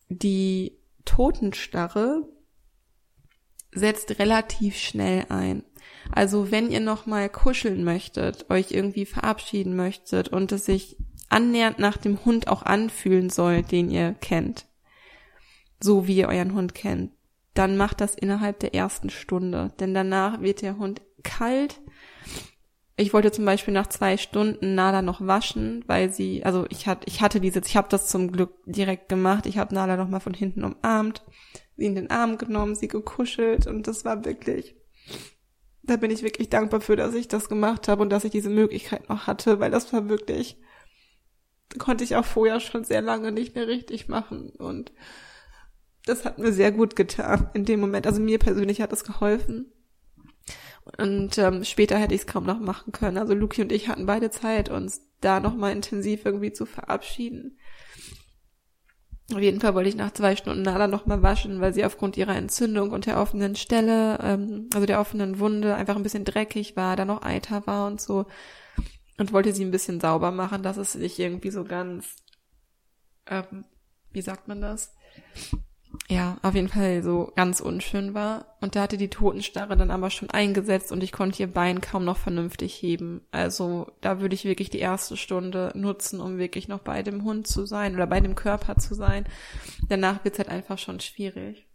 die 0.08 0.80
Totenstarre 1.04 2.28
setzt 3.70 4.18
relativ 4.18 4.76
schnell 4.76 5.26
ein. 5.28 5.64
Also 6.10 6.50
wenn 6.50 6.70
ihr 6.70 6.80
noch 6.80 7.06
mal 7.06 7.28
kuscheln 7.28 7.84
möchtet, 7.84 8.50
euch 8.50 8.72
irgendwie 8.72 9.06
verabschieden 9.06 9.76
möchtet 9.76 10.28
und 10.28 10.50
es 10.52 10.66
sich 10.66 10.96
annähernd 11.32 11.78
nach 11.78 11.96
dem 11.96 12.24
Hund 12.24 12.48
auch 12.48 12.62
anfühlen 12.62 13.30
soll, 13.30 13.62
den 13.62 13.90
ihr 13.90 14.14
kennt, 14.20 14.66
so 15.80 16.06
wie 16.06 16.16
ihr 16.16 16.28
euren 16.28 16.54
Hund 16.54 16.74
kennt, 16.74 17.12
dann 17.54 17.76
macht 17.76 18.00
das 18.00 18.14
innerhalb 18.14 18.60
der 18.60 18.74
ersten 18.74 19.10
Stunde, 19.10 19.72
denn 19.80 19.94
danach 19.94 20.40
wird 20.40 20.62
der 20.62 20.78
Hund 20.78 21.02
kalt. 21.22 21.80
Ich 22.96 23.12
wollte 23.12 23.32
zum 23.32 23.44
Beispiel 23.44 23.74
nach 23.74 23.88
zwei 23.88 24.16
Stunden 24.16 24.74
Nala 24.74 25.02
noch 25.02 25.26
waschen, 25.26 25.82
weil 25.86 26.10
sie, 26.10 26.44
also 26.44 26.66
ich 26.68 26.86
hatte, 26.86 27.06
ich 27.06 27.20
hatte 27.20 27.40
diese, 27.40 27.60
ich 27.60 27.76
habe 27.76 27.88
das 27.88 28.08
zum 28.08 28.30
Glück 28.30 28.52
direkt 28.66 29.08
gemacht. 29.08 29.46
Ich 29.46 29.58
habe 29.58 29.74
Nala 29.74 29.96
noch 29.96 30.08
mal 30.08 30.20
von 30.20 30.34
hinten 30.34 30.64
umarmt, 30.64 31.22
sie 31.76 31.86
in 31.86 31.94
den 31.94 32.10
Arm 32.10 32.38
genommen, 32.38 32.74
sie 32.74 32.88
gekuschelt 32.88 33.66
und 33.66 33.86
das 33.86 34.04
war 34.04 34.24
wirklich, 34.24 34.76
da 35.82 35.96
bin 35.96 36.10
ich 36.10 36.22
wirklich 36.22 36.48
dankbar 36.48 36.80
für, 36.80 36.96
dass 36.96 37.14
ich 37.14 37.28
das 37.28 37.48
gemacht 37.48 37.88
habe 37.88 38.02
und 38.02 38.10
dass 38.10 38.24
ich 38.24 38.30
diese 38.30 38.50
Möglichkeit 38.50 39.08
noch 39.08 39.26
hatte, 39.26 39.58
weil 39.58 39.70
das 39.70 39.92
war 39.92 40.08
wirklich 40.08 40.58
konnte 41.78 42.04
ich 42.04 42.16
auch 42.16 42.24
vorher 42.24 42.60
schon 42.60 42.84
sehr 42.84 43.02
lange 43.02 43.32
nicht 43.32 43.54
mehr 43.54 43.66
richtig 43.66 44.08
machen 44.08 44.50
und 44.50 44.92
das 46.04 46.24
hat 46.24 46.38
mir 46.38 46.52
sehr 46.52 46.72
gut 46.72 46.96
getan 46.96 47.50
in 47.54 47.64
dem 47.64 47.80
Moment. 47.80 48.06
Also 48.06 48.20
mir 48.20 48.38
persönlich 48.38 48.80
hat 48.80 48.92
das 48.92 49.04
geholfen. 49.04 49.72
Und 50.98 51.38
ähm, 51.38 51.62
später 51.64 51.96
hätte 51.96 52.14
ich 52.14 52.22
es 52.22 52.26
kaum 52.26 52.44
noch 52.44 52.58
machen 52.58 52.90
können. 52.92 53.18
Also 53.18 53.34
Luki 53.34 53.62
und 53.62 53.70
ich 53.70 53.88
hatten 53.88 54.06
beide 54.06 54.30
Zeit, 54.30 54.68
uns 54.68 55.02
da 55.20 55.38
nochmal 55.38 55.72
intensiv 55.72 56.24
irgendwie 56.24 56.52
zu 56.52 56.66
verabschieden. 56.66 57.56
Auf 59.32 59.40
jeden 59.40 59.60
Fall 59.60 59.74
wollte 59.74 59.88
ich 59.88 59.94
nach 59.94 60.12
zwei 60.12 60.34
Stunden 60.34 60.62
Nala 60.62 60.88
nochmal 60.88 61.22
waschen, 61.22 61.60
weil 61.60 61.72
sie 61.72 61.84
aufgrund 61.84 62.16
ihrer 62.16 62.34
Entzündung 62.34 62.90
und 62.90 63.06
der 63.06 63.20
offenen 63.20 63.54
Stelle, 63.54 64.18
ähm, 64.20 64.68
also 64.74 64.84
der 64.84 65.00
offenen 65.00 65.38
Wunde, 65.38 65.76
einfach 65.76 65.94
ein 65.94 66.02
bisschen 66.02 66.24
dreckig 66.24 66.76
war, 66.76 66.96
da 66.96 67.04
noch 67.04 67.22
Eiter 67.22 67.66
war 67.66 67.86
und 67.86 68.00
so 68.00 68.26
und 69.22 69.32
wollte 69.32 69.52
sie 69.52 69.64
ein 69.64 69.70
bisschen 69.70 70.00
sauber 70.00 70.32
machen, 70.32 70.64
dass 70.64 70.76
es 70.76 70.96
nicht 70.96 71.16
irgendwie 71.20 71.52
so 71.52 71.62
ganz, 71.62 72.16
ähm, 73.28 73.64
wie 74.10 74.20
sagt 74.20 74.48
man 74.48 74.60
das? 74.60 74.96
Ja, 76.08 76.38
auf 76.42 76.56
jeden 76.56 76.66
Fall 76.66 77.04
so 77.04 77.30
ganz 77.36 77.60
unschön 77.60 78.14
war. 78.14 78.56
Und 78.60 78.74
da 78.74 78.82
hatte 78.82 78.96
die 78.96 79.10
Totenstarre 79.10 79.76
dann 79.76 79.92
aber 79.92 80.10
schon 80.10 80.28
eingesetzt 80.30 80.90
und 80.90 81.04
ich 81.04 81.12
konnte 81.12 81.40
ihr 81.40 81.52
Bein 81.52 81.80
kaum 81.80 82.04
noch 82.04 82.16
vernünftig 82.16 82.74
heben. 82.74 83.20
Also 83.30 83.92
da 84.00 84.20
würde 84.20 84.34
ich 84.34 84.44
wirklich 84.44 84.70
die 84.70 84.80
erste 84.80 85.16
Stunde 85.16 85.70
nutzen, 85.76 86.20
um 86.20 86.38
wirklich 86.38 86.66
noch 86.66 86.80
bei 86.80 87.04
dem 87.04 87.22
Hund 87.22 87.46
zu 87.46 87.64
sein 87.64 87.94
oder 87.94 88.08
bei 88.08 88.18
dem 88.18 88.34
Körper 88.34 88.74
zu 88.76 88.96
sein. 88.96 89.24
Danach 89.88 90.24
wird 90.24 90.34
es 90.34 90.38
halt 90.40 90.48
einfach 90.48 90.78
schon 90.78 90.98
schwierig. 90.98 91.68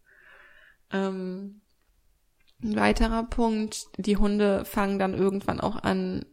Ähm, 0.92 1.62
ein 2.62 2.76
weiterer 2.76 3.24
Punkt, 3.24 3.86
die 3.98 4.18
Hunde 4.18 4.66
fangen 4.66 5.00
dann 5.00 5.14
irgendwann 5.14 5.62
auch 5.62 5.78
an, 5.78 6.26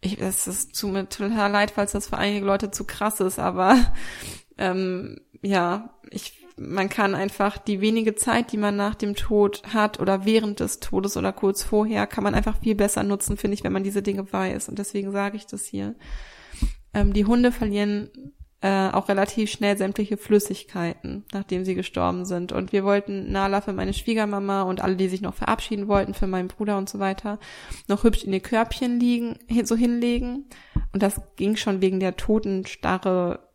ich, 0.00 0.20
es 0.20 0.46
ist 0.46 0.74
zu 0.74 0.88
mir 0.88 1.08
total 1.08 1.50
leid, 1.50 1.72
falls 1.72 1.92
das 1.92 2.08
für 2.08 2.18
einige 2.18 2.46
Leute 2.46 2.70
zu 2.70 2.84
krass 2.84 3.20
ist, 3.20 3.38
aber 3.38 3.76
ähm, 4.58 5.20
ja, 5.42 5.90
ich, 6.10 6.44
man 6.56 6.88
kann 6.88 7.14
einfach 7.14 7.58
die 7.58 7.80
wenige 7.80 8.14
Zeit, 8.14 8.52
die 8.52 8.56
man 8.56 8.76
nach 8.76 8.94
dem 8.94 9.14
Tod 9.14 9.62
hat 9.72 10.00
oder 10.00 10.24
während 10.24 10.60
des 10.60 10.80
Todes 10.80 11.16
oder 11.16 11.32
kurz 11.32 11.62
vorher, 11.62 12.06
kann 12.06 12.24
man 12.24 12.34
einfach 12.34 12.58
viel 12.60 12.74
besser 12.74 13.02
nutzen, 13.02 13.36
finde 13.36 13.54
ich, 13.54 13.64
wenn 13.64 13.72
man 13.72 13.84
diese 13.84 14.02
Dinge 14.02 14.32
weiß. 14.32 14.68
Und 14.68 14.78
deswegen 14.78 15.12
sage 15.12 15.36
ich 15.36 15.46
das 15.46 15.66
hier. 15.66 15.94
Ähm, 16.94 17.12
die 17.12 17.26
Hunde 17.26 17.52
verlieren 17.52 18.10
äh, 18.62 18.88
auch 18.90 19.08
relativ 19.08 19.50
schnell 19.50 19.76
sämtliche 19.76 20.16
Flüssigkeiten, 20.16 21.24
nachdem 21.32 21.64
sie 21.64 21.74
gestorben 21.74 22.24
sind. 22.24 22.52
Und 22.52 22.72
wir 22.72 22.84
wollten 22.84 23.30
Nala 23.30 23.60
für 23.60 23.72
meine 23.72 23.92
Schwiegermama 23.92 24.62
und 24.62 24.80
alle, 24.80 24.96
die 24.96 25.08
sich 25.08 25.20
noch 25.20 25.34
verabschieden 25.34 25.88
wollten, 25.88 26.14
für 26.14 26.26
meinen 26.26 26.48
Bruder 26.48 26.78
und 26.78 26.88
so 26.88 26.98
weiter, 26.98 27.38
noch 27.86 28.04
hübsch 28.04 28.24
in 28.24 28.32
ihr 28.32 28.40
Körbchen 28.40 28.98
liegen, 28.98 29.38
so 29.64 29.76
hinlegen. 29.76 30.46
Und 30.92 31.02
das 31.02 31.20
ging 31.36 31.56
schon 31.56 31.82
wegen 31.82 32.00
der 32.00 32.16
Totenstarre 32.16 33.46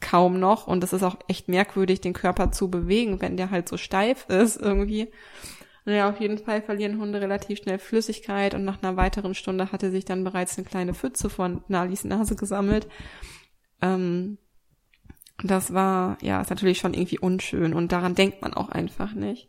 kaum 0.00 0.40
noch. 0.40 0.66
Und 0.66 0.82
das 0.82 0.92
ist 0.92 1.04
auch 1.04 1.16
echt 1.28 1.48
merkwürdig, 1.48 2.00
den 2.00 2.12
Körper 2.12 2.50
zu 2.50 2.70
bewegen, 2.70 3.20
wenn 3.20 3.36
der 3.36 3.50
halt 3.50 3.68
so 3.68 3.76
steif 3.76 4.28
ist 4.28 4.60
irgendwie. 4.60 5.08
Naja, 5.84 6.08
auf 6.08 6.20
jeden 6.20 6.38
Fall 6.38 6.62
verlieren 6.62 7.00
Hunde 7.00 7.20
relativ 7.20 7.58
schnell 7.58 7.78
Flüssigkeit 7.78 8.54
und 8.54 8.64
nach 8.64 8.82
einer 8.82 8.96
weiteren 8.96 9.34
Stunde 9.34 9.72
hatte 9.72 9.90
sich 9.90 10.04
dann 10.04 10.22
bereits 10.22 10.56
eine 10.56 10.66
kleine 10.66 10.94
Pfütze 10.94 11.28
von 11.28 11.62
Nalis 11.68 12.04
Nase 12.04 12.36
gesammelt. 12.36 12.86
Ähm, 13.82 14.38
das 15.42 15.74
war, 15.74 16.18
ja, 16.22 16.40
ist 16.40 16.50
natürlich 16.50 16.78
schon 16.78 16.94
irgendwie 16.94 17.18
unschön 17.18 17.74
und 17.74 17.92
daran 17.92 18.14
denkt 18.14 18.42
man 18.42 18.54
auch 18.54 18.68
einfach 18.68 19.12
nicht. 19.12 19.48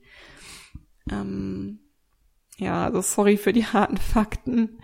Ähm, 1.09 1.79
ja, 2.57 2.85
also 2.85 3.01
sorry 3.01 3.37
für 3.37 3.53
die 3.53 3.65
harten 3.73 3.97
Fakten. 3.97 4.79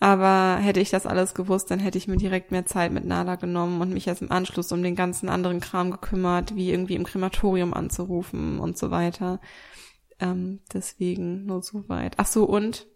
Aber 0.00 0.58
hätte 0.60 0.78
ich 0.78 0.90
das 0.90 1.06
alles 1.06 1.34
gewusst, 1.34 1.70
dann 1.70 1.80
hätte 1.80 1.98
ich 1.98 2.06
mir 2.06 2.16
direkt 2.16 2.52
mehr 2.52 2.66
Zeit 2.66 2.92
mit 2.92 3.04
Nala 3.04 3.34
genommen 3.34 3.80
und 3.80 3.92
mich 3.92 4.06
erst 4.06 4.22
im 4.22 4.30
Anschluss 4.30 4.70
um 4.70 4.82
den 4.82 4.94
ganzen 4.94 5.28
anderen 5.28 5.58
Kram 5.58 5.90
gekümmert, 5.90 6.54
wie 6.54 6.70
irgendwie 6.70 6.94
im 6.94 7.04
Krematorium 7.04 7.74
anzurufen 7.74 8.60
und 8.60 8.78
so 8.78 8.92
weiter. 8.92 9.40
Ähm, 10.20 10.60
deswegen 10.72 11.46
nur 11.46 11.62
so 11.62 11.88
weit. 11.88 12.14
Ach 12.18 12.26
so, 12.26 12.44
und 12.44 12.86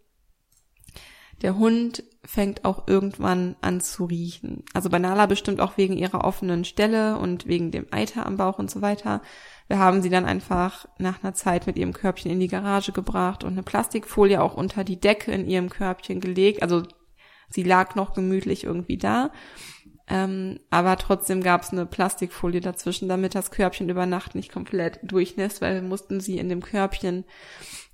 der 1.43 1.59
Hund 1.59 2.05
fängt 2.25 2.65
auch 2.65 2.87
irgendwann 2.87 3.57
an 3.61 3.81
zu 3.81 4.05
riechen. 4.05 4.65
Also 4.75 4.89
bei 4.91 4.99
Nala 4.99 5.27
bestimmt 5.27 5.61
auch 5.61 5.77
wegen 5.77 5.97
ihrer 5.97 6.25
offenen 6.25 6.65
Stelle 6.65 7.19
und 7.19 7.47
wegen 7.47 7.73
dem 7.73 7.87
Eiter 7.91 8.27
am 8.27 8.37
Bauch 8.37 8.59
und 8.59 8.71
so 8.71 8.81
weiter. 8.81 9.23
Wir 9.67 9.79
haben 9.79 10.03
sie 10.03 10.11
dann 10.11 10.25
einfach 10.25 10.87
nach 10.99 11.23
einer 11.23 11.35
Zeit 11.35 11.67
mit 11.67 11.77
ihrem 11.77 11.93
Körbchen 11.93 12.31
in 12.31 12.41
die 12.41 12.49
Garage 12.49 12.93
gebracht 12.93 13.43
und 13.43 13.53
eine 13.53 13.63
Plastikfolie 13.63 14.41
auch 14.41 14.55
unter 14.55 14.85
die 14.85 15.01
Decke 15.01 15.33
in 15.33 15.49
ihrem 15.49 15.69
Körbchen 15.69 16.21
gelegt. 16.21 16.63
Also 16.63 16.83
sie 17.49 17.65
lag 17.65 17.97
noch 17.97 18.15
gemütlich 18.15 18.65
irgendwie 18.65 18.99
da. 18.99 19.31
Ähm, 20.09 20.61
aber 20.71 20.97
trotzdem 20.97 21.43
gab 21.43 21.63
es 21.63 21.71
eine 21.71 21.87
Plastikfolie 21.87 22.61
dazwischen, 22.61 23.09
damit 23.09 23.35
das 23.35 23.51
Körbchen 23.51 23.89
über 23.89 24.07
Nacht 24.07 24.35
nicht 24.35 24.53
komplett 24.53 25.01
durchnässt, 25.03 25.61
weil 25.61 25.75
wir 25.75 25.83
mussten 25.83 26.21
sie 26.21 26.39
in 26.39 26.49
dem 26.49 26.63
Körbchen 26.63 27.25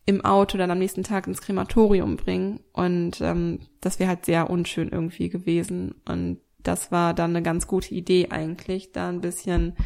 im 0.08 0.24
Auto 0.24 0.56
dann 0.56 0.70
am 0.70 0.78
nächsten 0.78 1.02
Tag 1.02 1.26
ins 1.26 1.42
Krematorium 1.42 2.16
bringen. 2.16 2.60
Und 2.72 3.20
ähm, 3.20 3.58
das 3.82 3.98
wäre 3.98 4.08
halt 4.08 4.24
sehr 4.24 4.48
unschön 4.48 4.88
irgendwie 4.88 5.28
gewesen. 5.28 5.96
Und 6.06 6.38
das 6.62 6.90
war 6.90 7.12
dann 7.12 7.36
eine 7.36 7.42
ganz 7.42 7.66
gute 7.66 7.94
Idee 7.94 8.28
eigentlich, 8.30 8.92
da 8.92 9.10
ein 9.10 9.20
bisschen, 9.20 9.76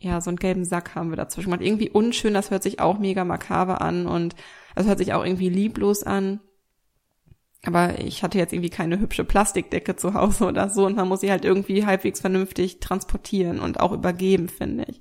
ja, 0.00 0.20
so 0.20 0.28
einen 0.28 0.36
gelben 0.36 0.66
Sack 0.66 0.94
haben 0.94 1.08
wir 1.08 1.16
dazwischen 1.16 1.48
gemacht. 1.48 1.64
Irgendwie 1.64 1.88
unschön, 1.88 2.34
das 2.34 2.50
hört 2.50 2.62
sich 2.62 2.78
auch 2.78 2.98
mega 2.98 3.24
makaber 3.24 3.80
an 3.80 4.06
und 4.06 4.36
das 4.74 4.86
hört 4.86 4.98
sich 4.98 5.14
auch 5.14 5.24
irgendwie 5.24 5.48
lieblos 5.48 6.02
an. 6.02 6.40
Aber 7.64 7.98
ich 8.00 8.22
hatte 8.22 8.36
jetzt 8.36 8.52
irgendwie 8.52 8.68
keine 8.68 9.00
hübsche 9.00 9.24
Plastikdecke 9.24 9.96
zu 9.96 10.12
Hause 10.12 10.44
oder 10.44 10.68
so 10.68 10.84
und 10.84 10.96
man 10.96 11.08
muss 11.08 11.22
sie 11.22 11.30
halt 11.30 11.46
irgendwie 11.46 11.86
halbwegs 11.86 12.20
vernünftig 12.20 12.80
transportieren 12.80 13.60
und 13.60 13.80
auch 13.80 13.92
übergeben, 13.92 14.50
finde 14.50 14.84
ich. 14.90 15.00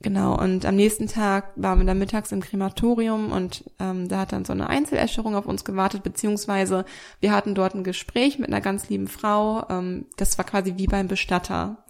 Genau, 0.00 0.38
und 0.38 0.66
am 0.66 0.76
nächsten 0.76 1.08
Tag 1.08 1.52
waren 1.56 1.78
wir 1.78 1.86
dann 1.86 1.98
mittags 1.98 2.30
im 2.30 2.40
Krematorium 2.40 3.32
und 3.32 3.64
ähm, 3.80 4.08
da 4.08 4.20
hat 4.20 4.32
dann 4.32 4.44
so 4.44 4.52
eine 4.52 4.68
Einzeläscherung 4.68 5.34
auf 5.34 5.46
uns 5.46 5.64
gewartet, 5.64 6.02
beziehungsweise 6.02 6.84
wir 7.20 7.32
hatten 7.32 7.54
dort 7.54 7.74
ein 7.74 7.84
Gespräch 7.84 8.38
mit 8.38 8.48
einer 8.48 8.60
ganz 8.60 8.88
lieben 8.88 9.08
Frau. 9.08 9.64
Ähm, 9.68 10.06
das 10.16 10.36
war 10.38 10.44
quasi 10.44 10.74
wie 10.76 10.86
beim 10.86 11.08
Bestatter. 11.08 11.84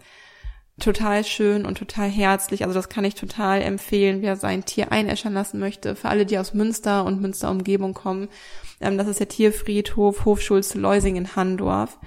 Total 0.79 1.25
schön 1.25 1.65
und 1.65 1.79
total 1.79 2.09
herzlich. 2.09 2.63
Also 2.63 2.75
das 2.75 2.91
kann 2.91 3.05
ich 3.05 3.15
total 3.15 3.63
empfehlen, 3.63 4.21
wer 4.21 4.37
sein 4.37 4.65
Tier 4.65 4.93
einäschern 4.93 5.33
lassen 5.33 5.59
möchte. 5.59 5.97
Für 5.97 6.09
alle, 6.09 6.27
die 6.27 6.39
aus 6.39 6.53
Münster 6.53 7.05
und 7.05 7.21
Münster 7.21 7.51
Umgebung 7.51 7.95
kommen. 7.95 8.29
Ähm, 8.81 8.99
das 8.99 9.09
ist 9.09 9.21
der 9.21 9.29
Tierfriedhof 9.29 10.25
Hofschulze 10.25 10.79
Leusing 10.79 11.17
in 11.17 11.35
Handorf. 11.35 11.99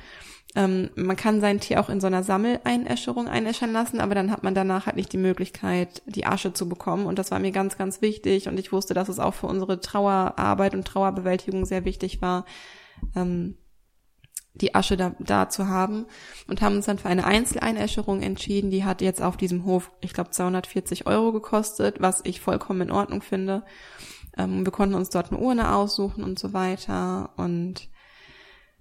Ähm, 0.56 0.90
man 0.96 1.16
kann 1.16 1.42
sein 1.42 1.60
Tier 1.60 1.80
auch 1.80 1.90
in 1.90 2.02
so 2.02 2.08
einer 2.08 2.24
Sammeleinäscherung 2.24 3.28
einäschern 3.28 3.72
lassen, 3.72 4.00
aber 4.00 4.16
dann 4.16 4.32
hat 4.32 4.44
man 4.44 4.56
danach 4.56 4.88
halt 4.88 4.96
nicht 4.96 5.14
die 5.14 5.18
Möglichkeit, 5.18 6.02
die 6.08 6.26
Asche 6.26 6.54
zu 6.54 6.68
bekommen. 6.68 7.06
Und 7.06 7.20
das 7.20 7.30
war 7.30 7.40
mir 7.40 7.52
ganz, 7.52 7.78
ganz 7.78 8.02
wichtig. 8.02 8.48
Und 8.48 8.60
ich 8.60 8.72
wusste, 8.72 8.96
dass 8.96 9.10
es 9.10 9.20
auch 9.20 9.36
für 9.36 9.48
unsere 9.48 9.80
Trauerarbeit 9.80 10.74
und 10.74 10.86
Trauerbewältigung 10.86 11.66
sehr 11.66 11.86
wichtig 11.86 12.22
war, 12.22 12.46
ähm, 13.16 13.58
die 14.56 14.74
Asche 14.74 14.98
da, 14.98 15.16
da 15.20 15.50
zu 15.50 15.68
haben. 15.68 16.08
Und 16.48 16.62
haben 16.64 16.78
uns 16.78 16.88
dann 16.88 16.98
für 16.98 17.10
eine 17.10 17.26
Einzeleinäscherung 17.26 18.24
entschieden. 18.24 18.72
Die 18.72 18.84
hat 18.84 19.02
jetzt 19.02 19.22
auf 19.22 19.38
diesem 19.38 19.66
Hof, 19.66 19.92
ich 20.02 20.14
glaube, 20.14 20.32
240 20.32 21.06
Euro 21.06 21.32
gekostet, 21.32 21.98
was 22.02 22.22
ich 22.24 22.42
vollkommen 22.42 22.82
in 22.82 22.92
Ordnung 22.92 23.22
finde. 23.22 23.64
Ähm, 24.36 24.66
wir 24.66 24.72
konnten 24.72 24.96
uns 24.96 25.12
dort 25.12 25.32
eine 25.32 25.40
Urne 25.40 25.76
aussuchen 25.76 26.24
und 26.24 26.40
so 26.40 26.54
weiter. 26.54 27.34
Und 27.38 27.88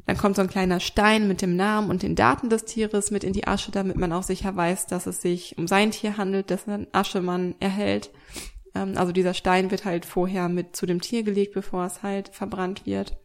dann 0.08 0.16
kommt 0.16 0.36
so 0.36 0.42
ein 0.42 0.48
kleiner 0.48 0.80
Stein 0.80 1.28
mit 1.28 1.42
dem 1.42 1.54
Namen 1.54 1.90
und 1.90 2.02
den 2.02 2.14
Daten 2.14 2.48
des 2.48 2.64
Tieres 2.64 3.10
mit 3.10 3.24
in 3.24 3.34
die 3.34 3.46
Asche, 3.46 3.70
damit 3.70 3.98
man 3.98 4.10
auch 4.14 4.22
sicher 4.22 4.56
weiß, 4.56 4.86
dass 4.86 5.06
es 5.06 5.20
sich 5.20 5.58
um 5.58 5.68
sein 5.68 5.90
Tier 5.90 6.16
handelt, 6.16 6.48
dessen 6.48 6.86
Asche 6.92 7.20
man 7.20 7.54
erhält. 7.60 8.10
Ähm, 8.74 8.94
also 8.96 9.12
dieser 9.12 9.34
Stein 9.34 9.70
wird 9.70 9.84
halt 9.84 10.06
vorher 10.06 10.48
mit 10.48 10.74
zu 10.74 10.86
dem 10.86 11.02
Tier 11.02 11.24
gelegt, 11.24 11.52
bevor 11.52 11.84
es 11.84 12.02
halt 12.02 12.30
verbrannt 12.30 12.86
wird. 12.86 13.18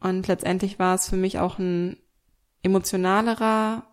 Und 0.00 0.26
letztendlich 0.26 0.80
war 0.80 0.96
es 0.96 1.08
für 1.08 1.16
mich 1.16 1.38
auch 1.38 1.60
ein 1.60 1.98
emotionalerer 2.64 3.86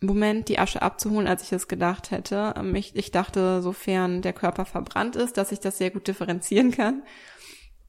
Moment, 0.00 0.48
die 0.48 0.58
Asche 0.58 0.82
abzuholen, 0.82 1.28
als 1.28 1.44
ich 1.44 1.52
es 1.52 1.68
gedacht 1.68 2.10
hätte. 2.10 2.54
Ähm, 2.56 2.74
ich, 2.74 2.96
ich 2.96 3.12
dachte, 3.12 3.62
sofern 3.62 4.22
der 4.22 4.32
Körper 4.32 4.64
verbrannt 4.64 5.14
ist, 5.14 5.36
dass 5.36 5.52
ich 5.52 5.60
das 5.60 5.78
sehr 5.78 5.92
gut 5.92 6.08
differenzieren 6.08 6.72
kann, 6.72 7.04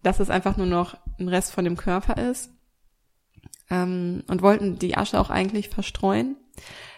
dass 0.03 0.19
es 0.19 0.29
einfach 0.29 0.55
nur 0.55 0.67
noch 0.67 0.97
ein 1.19 1.29
Rest 1.29 1.51
von 1.51 1.65
dem 1.65 1.77
Körper 1.77 2.15
ist 2.29 2.51
ähm, 3.69 4.23
und 4.27 4.41
wollten 4.41 4.79
die 4.79 4.97
Asche 4.97 5.19
auch 5.19 5.29
eigentlich 5.29 5.69
verstreuen. 5.69 6.37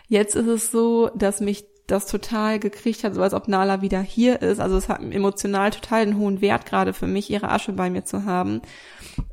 Jetzt 0.08 0.36
ist 0.36 0.48
es 0.48 0.72
so, 0.72 1.10
dass 1.16 1.40
mich 1.40 1.66
das 1.92 2.06
total 2.06 2.60
gekriegt 2.60 3.04
hat, 3.04 3.14
so 3.14 3.22
als 3.22 3.34
ob 3.34 3.48
Nala 3.48 3.82
wieder 3.82 4.02
hier 4.02 4.42
ist. 4.42 4.60
Also 4.60 4.78
es 4.78 4.88
hat 4.88 5.02
emotional 5.02 5.72
total 5.72 6.02
einen 6.02 6.18
hohen 6.18 6.42
Wert 6.42 6.66
gerade 6.66 6.94
für 6.94 7.08
mich, 7.08 7.30
ihre 7.30 7.50
Asche 7.50 7.74
bei 7.74 7.90
mir 7.90 8.06
zu 8.06 8.24
haben. 8.24 8.62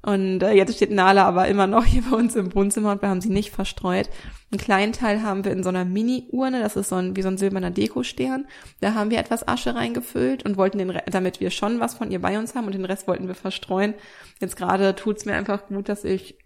Und 0.03 0.43
äh, 0.43 0.53
jetzt 0.53 0.75
steht 0.75 0.91
Nala 0.91 1.25
aber 1.25 1.47
immer 1.47 1.67
noch 1.67 1.85
hier 1.87 2.03
bei 2.11 2.17
uns 2.17 2.35
im 2.37 2.55
Wohnzimmer 2.55 2.93
und 2.93 3.03
wir 3.03 3.09
haben 3.09 3.21
sie 3.21 3.31
nicht 3.31 3.51
verstreut. 3.51 4.11
Einen 4.51 4.61
kleinen 4.61 4.93
Teil 4.93 5.23
haben 5.23 5.45
wir 5.45 5.53
in 5.53 5.63
so 5.63 5.69
einer 5.69 5.85
Mini-Urne, 5.85 6.61
das 6.61 6.77
ist 6.77 6.89
so 6.89 6.97
ein, 6.97 7.15
wie 7.17 7.23
so 7.23 7.29
ein 7.29 7.39
silberner 7.39 7.71
Dekostern. 7.71 8.47
Da 8.81 8.95
haben 8.95 9.11
wir 9.11 9.19
etwas 9.19 9.47
Asche 9.47 9.75
reingefüllt 9.75 10.45
und 10.45 10.57
wollten 10.57 10.79
den, 10.79 10.99
damit 11.07 11.41
wir 11.41 11.51
schon 11.51 11.81
was 11.81 11.95
von 11.95 12.11
ihr 12.11 12.21
bei 12.21 12.39
uns 12.39 12.55
haben 12.55 12.67
und 12.67 12.75
den 12.75 12.85
Rest 12.85 13.07
wollten 13.07 13.29
wir 13.29 13.35
verstreuen. 13.35 13.95
Jetzt 14.41 14.57
gerade 14.57 14.95
tut's 14.97 15.27
mir 15.27 15.35
einfach 15.35 15.67
gut, 15.69 15.89
dass 15.89 16.03
ich 16.03 16.39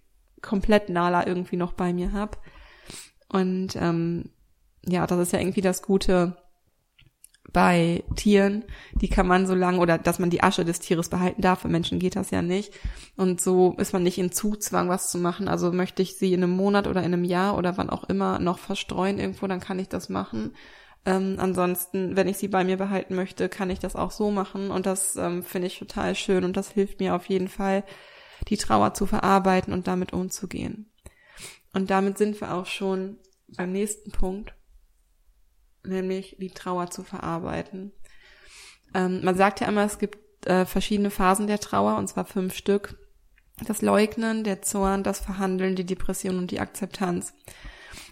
komplett 0.43 0.89
Nala 0.89 1.27
irgendwie 1.27 1.57
noch 1.57 1.73
bei 1.73 1.93
mir 1.93 2.13
habe. 2.13 2.39
Und 3.29 3.77
ähm, 3.77 4.31
ja, 4.85 5.07
das 5.07 5.19
ist 5.19 5.33
ja 5.33 5.41
irgendwie 5.41 5.61
das 5.61 5.83
Gute 5.83 6.37
bei 7.53 8.03
Tieren, 8.17 8.65
die 8.95 9.09
kann 9.09 9.27
man 9.27 9.47
so 9.47 9.55
lange 9.55 9.79
oder 9.79 9.99
dass 9.99 10.19
man 10.19 10.31
die 10.31 10.43
Asche 10.43 10.65
des 10.65 10.81
Tieres 10.81 11.11
behalten 11.11 11.43
darf, 11.43 11.61
für 11.61 11.69
Menschen 11.69 11.99
geht 11.99 12.17
das 12.17 12.31
ja 12.31 12.41
nicht. 12.41 12.73
Und 13.17 13.41
so 13.41 13.75
ist 13.79 13.93
man 13.93 14.03
nicht 14.03 14.19
in 14.19 14.33
Zugzwang, 14.33 14.89
was 14.89 15.11
zu 15.11 15.19
machen. 15.19 15.49
Also 15.49 15.71
möchte 15.73 16.03
ich 16.03 16.17
sie 16.17 16.33
in 16.33 16.43
einem 16.43 16.57
Monat 16.57 16.87
oder 16.87 17.01
in 17.03 17.13
einem 17.13 17.25
Jahr 17.25 17.59
oder 17.59 17.77
wann 17.77 17.91
auch 17.91 18.05
immer 18.05 18.39
noch 18.39 18.59
verstreuen 18.59 19.19
irgendwo, 19.19 19.47
dann 19.47 19.61
kann 19.61 19.79
ich 19.79 19.89
das 19.89 20.09
machen. 20.09 20.55
Ähm, 21.05 21.37
ansonsten, 21.39 22.17
wenn 22.17 22.29
ich 22.29 22.39
sie 22.39 22.49
bei 22.49 22.65
mir 22.65 22.77
behalten 22.77 23.17
möchte, 23.17 23.49
kann 23.49 23.71
ich 23.71 23.81
das 23.81 23.97
auch 23.97 24.13
so 24.13 24.31
machen. 24.31 24.71
Und 24.71 24.87
das 24.87 25.17
ähm, 25.17 25.43
finde 25.43 25.67
ich 25.67 25.79
total 25.79 26.15
schön 26.15 26.45
und 26.45 26.57
das 26.57 26.71
hilft 26.71 27.01
mir 27.01 27.15
auf 27.15 27.27
jeden 27.27 27.49
Fall, 27.49 27.85
die 28.49 28.57
Trauer 28.57 28.95
zu 28.95 29.07
verarbeiten 29.07 29.73
und 29.73 29.87
damit 29.87 30.13
umzugehen. 30.13 30.91
Und 31.73 31.91
damit 31.91 32.19
sind 32.19 32.41
wir 32.41 32.55
auch 32.55 32.67
schon 32.67 33.19
beim 33.49 33.73
nächsten 33.73 34.13
Punkt, 34.13 34.55
nämlich 35.85 36.37
die 36.39 36.51
Trauer 36.51 36.91
zu 36.91 37.03
verarbeiten. 37.03 37.93
Ähm, 38.95 39.25
man 39.25 39.37
sagt 39.37 39.61
ja 39.61 39.69
immer, 39.69 39.85
es 39.85 39.99
gibt 39.99 40.47
äh, 40.47 40.67
verschiedene 40.67 41.11
Phasen 41.11 41.47
der 41.47 41.61
Trauer, 41.61 41.97
und 41.97 42.09
zwar 42.09 42.25
fünf 42.25 42.55
Stück. 42.55 42.99
Das 43.67 43.83
Leugnen, 43.83 44.45
der 44.45 44.63
Zorn, 44.63 45.03
das 45.03 45.21
Verhandeln, 45.21 45.77
die 45.77 45.87
Depression 45.87 46.39
und 46.39 46.51
die 46.51 46.61
Akzeptanz. 46.61 47.35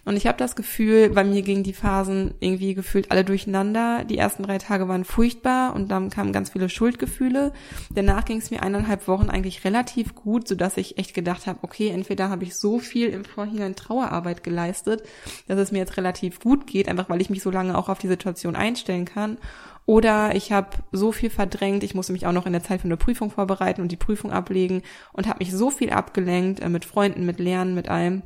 Und 0.05 0.15
ich 0.15 0.27
habe 0.27 0.37
das 0.37 0.55
Gefühl, 0.55 1.09
bei 1.09 1.23
mir 1.23 1.41
gingen 1.41 1.63
die 1.63 1.73
Phasen 1.73 2.33
irgendwie 2.39 2.73
gefühlt 2.73 3.11
alle 3.11 3.23
durcheinander. 3.23 4.03
Die 4.05 4.17
ersten 4.17 4.43
drei 4.43 4.57
Tage 4.57 4.87
waren 4.87 5.05
furchtbar 5.05 5.75
und 5.75 5.91
dann 5.91 6.09
kamen 6.09 6.33
ganz 6.33 6.51
viele 6.51 6.69
Schuldgefühle. 6.69 7.53
Danach 7.93 8.25
ging 8.25 8.37
es 8.37 8.51
mir 8.51 8.63
eineinhalb 8.63 9.07
Wochen 9.07 9.29
eigentlich 9.29 9.63
relativ 9.63 10.15
gut, 10.15 10.47
sodass 10.47 10.77
ich 10.77 10.97
echt 10.97 11.13
gedacht 11.13 11.47
habe, 11.47 11.59
okay, 11.61 11.89
entweder 11.89 12.29
habe 12.29 12.43
ich 12.43 12.55
so 12.55 12.79
viel 12.79 13.09
im 13.09 13.25
Vorhinein 13.25 13.75
Trauerarbeit 13.75 14.43
geleistet, 14.43 15.03
dass 15.47 15.59
es 15.59 15.71
mir 15.71 15.79
jetzt 15.79 15.97
relativ 15.97 16.39
gut 16.39 16.67
geht, 16.67 16.87
einfach 16.87 17.09
weil 17.09 17.21
ich 17.21 17.29
mich 17.29 17.41
so 17.41 17.51
lange 17.51 17.77
auch 17.77 17.89
auf 17.89 17.99
die 17.99 18.07
Situation 18.07 18.55
einstellen 18.55 19.05
kann. 19.05 19.37
Oder 19.85 20.35
ich 20.35 20.51
habe 20.51 20.69
so 20.91 21.11
viel 21.11 21.29
verdrängt, 21.29 21.83
ich 21.83 21.95
musste 21.95 22.13
mich 22.13 22.27
auch 22.27 22.31
noch 22.31 22.45
in 22.45 22.53
der 22.53 22.63
Zeit 22.63 22.81
für 22.81 22.87
eine 22.87 22.97
Prüfung 22.97 23.31
vorbereiten 23.31 23.81
und 23.81 23.91
die 23.91 23.97
Prüfung 23.97 24.31
ablegen 24.31 24.83
und 25.11 25.27
habe 25.27 25.39
mich 25.39 25.51
so 25.51 25.69
viel 25.69 25.89
abgelenkt 25.89 26.59
äh, 26.59 26.69
mit 26.69 26.85
Freunden, 26.85 27.25
mit 27.25 27.39
Lernen, 27.39 27.73
mit 27.73 27.89
allem, 27.89 28.21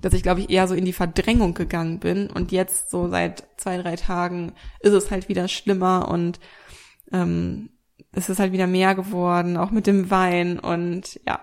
dass 0.00 0.14
ich, 0.14 0.22
glaube 0.22 0.40
ich, 0.40 0.50
eher 0.50 0.68
so 0.68 0.74
in 0.74 0.84
die 0.84 0.92
Verdrängung 0.92 1.54
gegangen 1.54 2.00
bin. 2.00 2.28
Und 2.28 2.52
jetzt, 2.52 2.90
so 2.90 3.08
seit 3.08 3.44
zwei, 3.56 3.78
drei 3.78 3.96
Tagen, 3.96 4.52
ist 4.80 4.92
es 4.92 5.10
halt 5.10 5.28
wieder 5.28 5.48
schlimmer 5.48 6.08
und 6.08 6.40
ähm, 7.12 7.70
es 8.12 8.28
ist 8.28 8.38
halt 8.38 8.52
wieder 8.52 8.66
mehr 8.66 8.94
geworden, 8.94 9.56
auch 9.56 9.70
mit 9.70 9.86
dem 9.86 10.10
Wein. 10.10 10.58
Und 10.58 11.20
ja, 11.26 11.40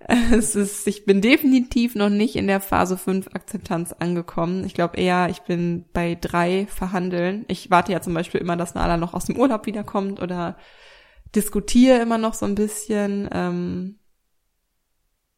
es 0.32 0.54
ist, 0.54 0.86
ich 0.86 1.04
bin 1.04 1.20
definitiv 1.20 1.94
noch 1.94 2.10
nicht 2.10 2.36
in 2.36 2.46
der 2.46 2.60
Phase 2.60 2.96
5 2.96 3.28
Akzeptanz 3.34 3.92
angekommen. 3.92 4.64
Ich 4.64 4.74
glaube 4.74 4.96
eher, 4.96 5.28
ich 5.30 5.40
bin 5.40 5.84
bei 5.92 6.16
drei 6.20 6.66
Verhandeln. 6.68 7.44
Ich 7.48 7.70
warte 7.70 7.92
ja 7.92 8.00
zum 8.00 8.14
Beispiel 8.14 8.40
immer, 8.40 8.56
dass 8.56 8.74
Nala 8.74 8.96
noch 8.96 9.14
aus 9.14 9.26
dem 9.26 9.36
Urlaub 9.36 9.66
wiederkommt 9.66 10.20
oder 10.20 10.56
diskutiere 11.34 12.00
immer 12.00 12.18
noch 12.18 12.34
so 12.34 12.46
ein 12.46 12.54
bisschen. 12.54 13.28
Ähm, 13.32 13.99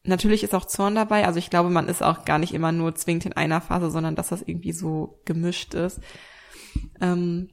Natürlich 0.05 0.43
ist 0.43 0.55
auch 0.55 0.65
Zorn 0.65 0.95
dabei. 0.95 1.27
Also 1.27 1.39
ich 1.39 1.51
glaube, 1.51 1.71
man 1.71 1.89
ist 1.89 2.03
auch 2.03 2.25
gar 2.25 2.39
nicht 2.39 2.55
immer 2.55 2.73
nur 2.73 2.95
zwingend 2.95 3.27
in 3.27 3.33
einer 3.35 3.61
Phase, 3.61 3.91
sondern 3.91 4.17
dass 4.17 4.29
das 4.29 4.43
irgendwie 4.43 4.73
so 4.73 5.21
gemischt 5.25 5.75
ist. 5.75 6.01
Ähm, 7.01 7.51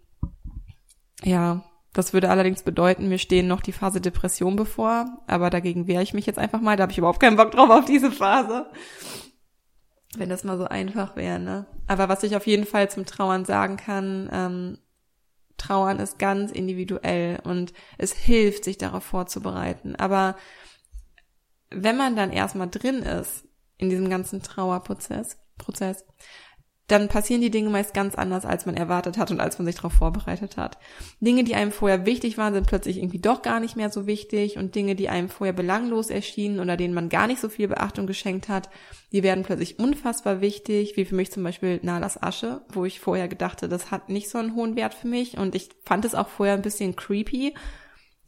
ja, 1.23 1.63
das 1.93 2.13
würde 2.13 2.29
allerdings 2.29 2.63
bedeuten, 2.63 3.09
mir 3.09 3.17
stehen 3.19 3.47
noch 3.47 3.61
die 3.61 3.71
Phase 3.71 3.99
Depression 3.99 4.55
bevor, 4.55 5.05
aber 5.27 5.49
dagegen 5.49 5.87
wehre 5.87 6.03
ich 6.03 6.13
mich 6.13 6.25
jetzt 6.25 6.39
einfach 6.39 6.61
mal. 6.61 6.75
Da 6.75 6.83
habe 6.83 6.91
ich 6.91 6.97
überhaupt 6.97 7.19
keinen 7.19 7.37
Bock 7.37 7.51
drauf 7.51 7.69
auf 7.69 7.85
diese 7.85 8.11
Phase. 8.11 8.67
Wenn 10.17 10.29
das 10.29 10.43
mal 10.43 10.57
so 10.57 10.65
einfach 10.65 11.15
wäre, 11.15 11.39
ne? 11.39 11.67
Aber 11.87 12.09
was 12.09 12.23
ich 12.23 12.35
auf 12.35 12.47
jeden 12.47 12.65
Fall 12.65 12.89
zum 12.89 13.05
Trauern 13.05 13.45
sagen 13.45 13.77
kann, 13.77 14.29
ähm, 14.31 14.77
Trauern 15.57 15.99
ist 15.99 16.17
ganz 16.17 16.51
individuell 16.51 17.39
und 17.43 17.73
es 17.97 18.13
hilft, 18.13 18.63
sich 18.63 18.77
darauf 18.77 19.03
vorzubereiten. 19.03 19.95
Aber 19.95 20.35
wenn 21.71 21.97
man 21.97 22.15
dann 22.15 22.31
erstmal 22.31 22.69
drin 22.69 23.03
ist 23.03 23.45
in 23.77 23.89
diesem 23.89 24.09
ganzen 24.09 24.41
Trauerprozess, 24.41 25.37
Prozess, 25.57 26.05
dann 26.89 27.07
passieren 27.07 27.41
die 27.41 27.51
Dinge 27.51 27.69
meist 27.69 27.93
ganz 27.93 28.15
anders, 28.15 28.45
als 28.45 28.65
man 28.65 28.75
erwartet 28.75 29.17
hat 29.17 29.29
und 29.29 29.39
als 29.39 29.59
man 29.59 29.67
sich 29.67 29.75
darauf 29.75 29.93
vorbereitet 29.93 30.57
hat. 30.57 30.79
Dinge, 31.19 31.43
die 31.43 31.53
einem 31.53 31.71
vorher 31.71 32.05
wichtig 32.07 32.37
waren, 32.37 32.53
sind 32.53 32.65
plötzlich 32.65 32.97
irgendwie 32.97 33.19
doch 33.19 33.43
gar 33.43 33.59
nicht 33.59 33.75
mehr 33.75 33.91
so 33.91 34.07
wichtig 34.07 34.57
und 34.57 34.73
Dinge, 34.73 34.95
die 34.95 35.07
einem 35.07 35.29
vorher 35.29 35.53
belanglos 35.53 36.09
erschienen 36.09 36.59
oder 36.59 36.77
denen 36.77 36.95
man 36.95 37.09
gar 37.09 37.27
nicht 37.27 37.41
so 37.41 37.47
viel 37.47 37.67
Beachtung 37.67 38.07
geschenkt 38.07 38.49
hat, 38.49 38.69
die 39.11 39.21
werden 39.21 39.43
plötzlich 39.43 39.77
unfassbar 39.77 40.41
wichtig, 40.41 40.97
wie 40.97 41.05
für 41.05 41.15
mich 41.15 41.31
zum 41.31 41.43
Beispiel 41.43 41.79
Nalas 41.83 42.21
Asche, 42.21 42.61
wo 42.69 42.85
ich 42.85 42.99
vorher 42.99 43.27
gedachte, 43.27 43.69
das 43.69 43.91
hat 43.91 44.09
nicht 44.09 44.29
so 44.29 44.39
einen 44.39 44.55
hohen 44.55 44.75
Wert 44.75 44.95
für 44.95 45.07
mich 45.07 45.37
und 45.37 45.53
ich 45.53 45.69
fand 45.85 46.05
es 46.05 46.15
auch 46.15 46.27
vorher 46.27 46.55
ein 46.55 46.63
bisschen 46.63 46.95
creepy, 46.95 47.53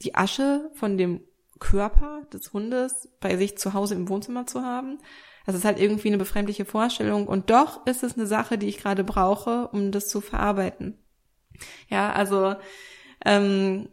die 0.03 0.13
Asche 0.13 0.69
von 0.75 0.97
dem 0.97 1.21
Körper 1.61 2.23
des 2.33 2.51
Hundes 2.51 3.07
bei 3.21 3.37
sich 3.37 3.57
zu 3.57 3.73
Hause 3.73 3.95
im 3.95 4.09
Wohnzimmer 4.09 4.45
zu 4.45 4.63
haben. 4.63 4.97
Das 5.45 5.55
ist 5.55 5.63
halt 5.63 5.79
irgendwie 5.79 6.09
eine 6.09 6.17
befremdliche 6.17 6.65
Vorstellung 6.65 7.27
und 7.27 7.49
doch 7.49 7.85
ist 7.87 8.03
es 8.03 8.17
eine 8.17 8.27
Sache, 8.27 8.57
die 8.57 8.67
ich 8.67 8.79
gerade 8.79 9.05
brauche, 9.05 9.69
um 9.69 9.91
das 9.91 10.09
zu 10.09 10.19
verarbeiten. 10.19 10.97
Ja, 11.87 12.11
also 12.11 12.55
ähm, 13.25 13.89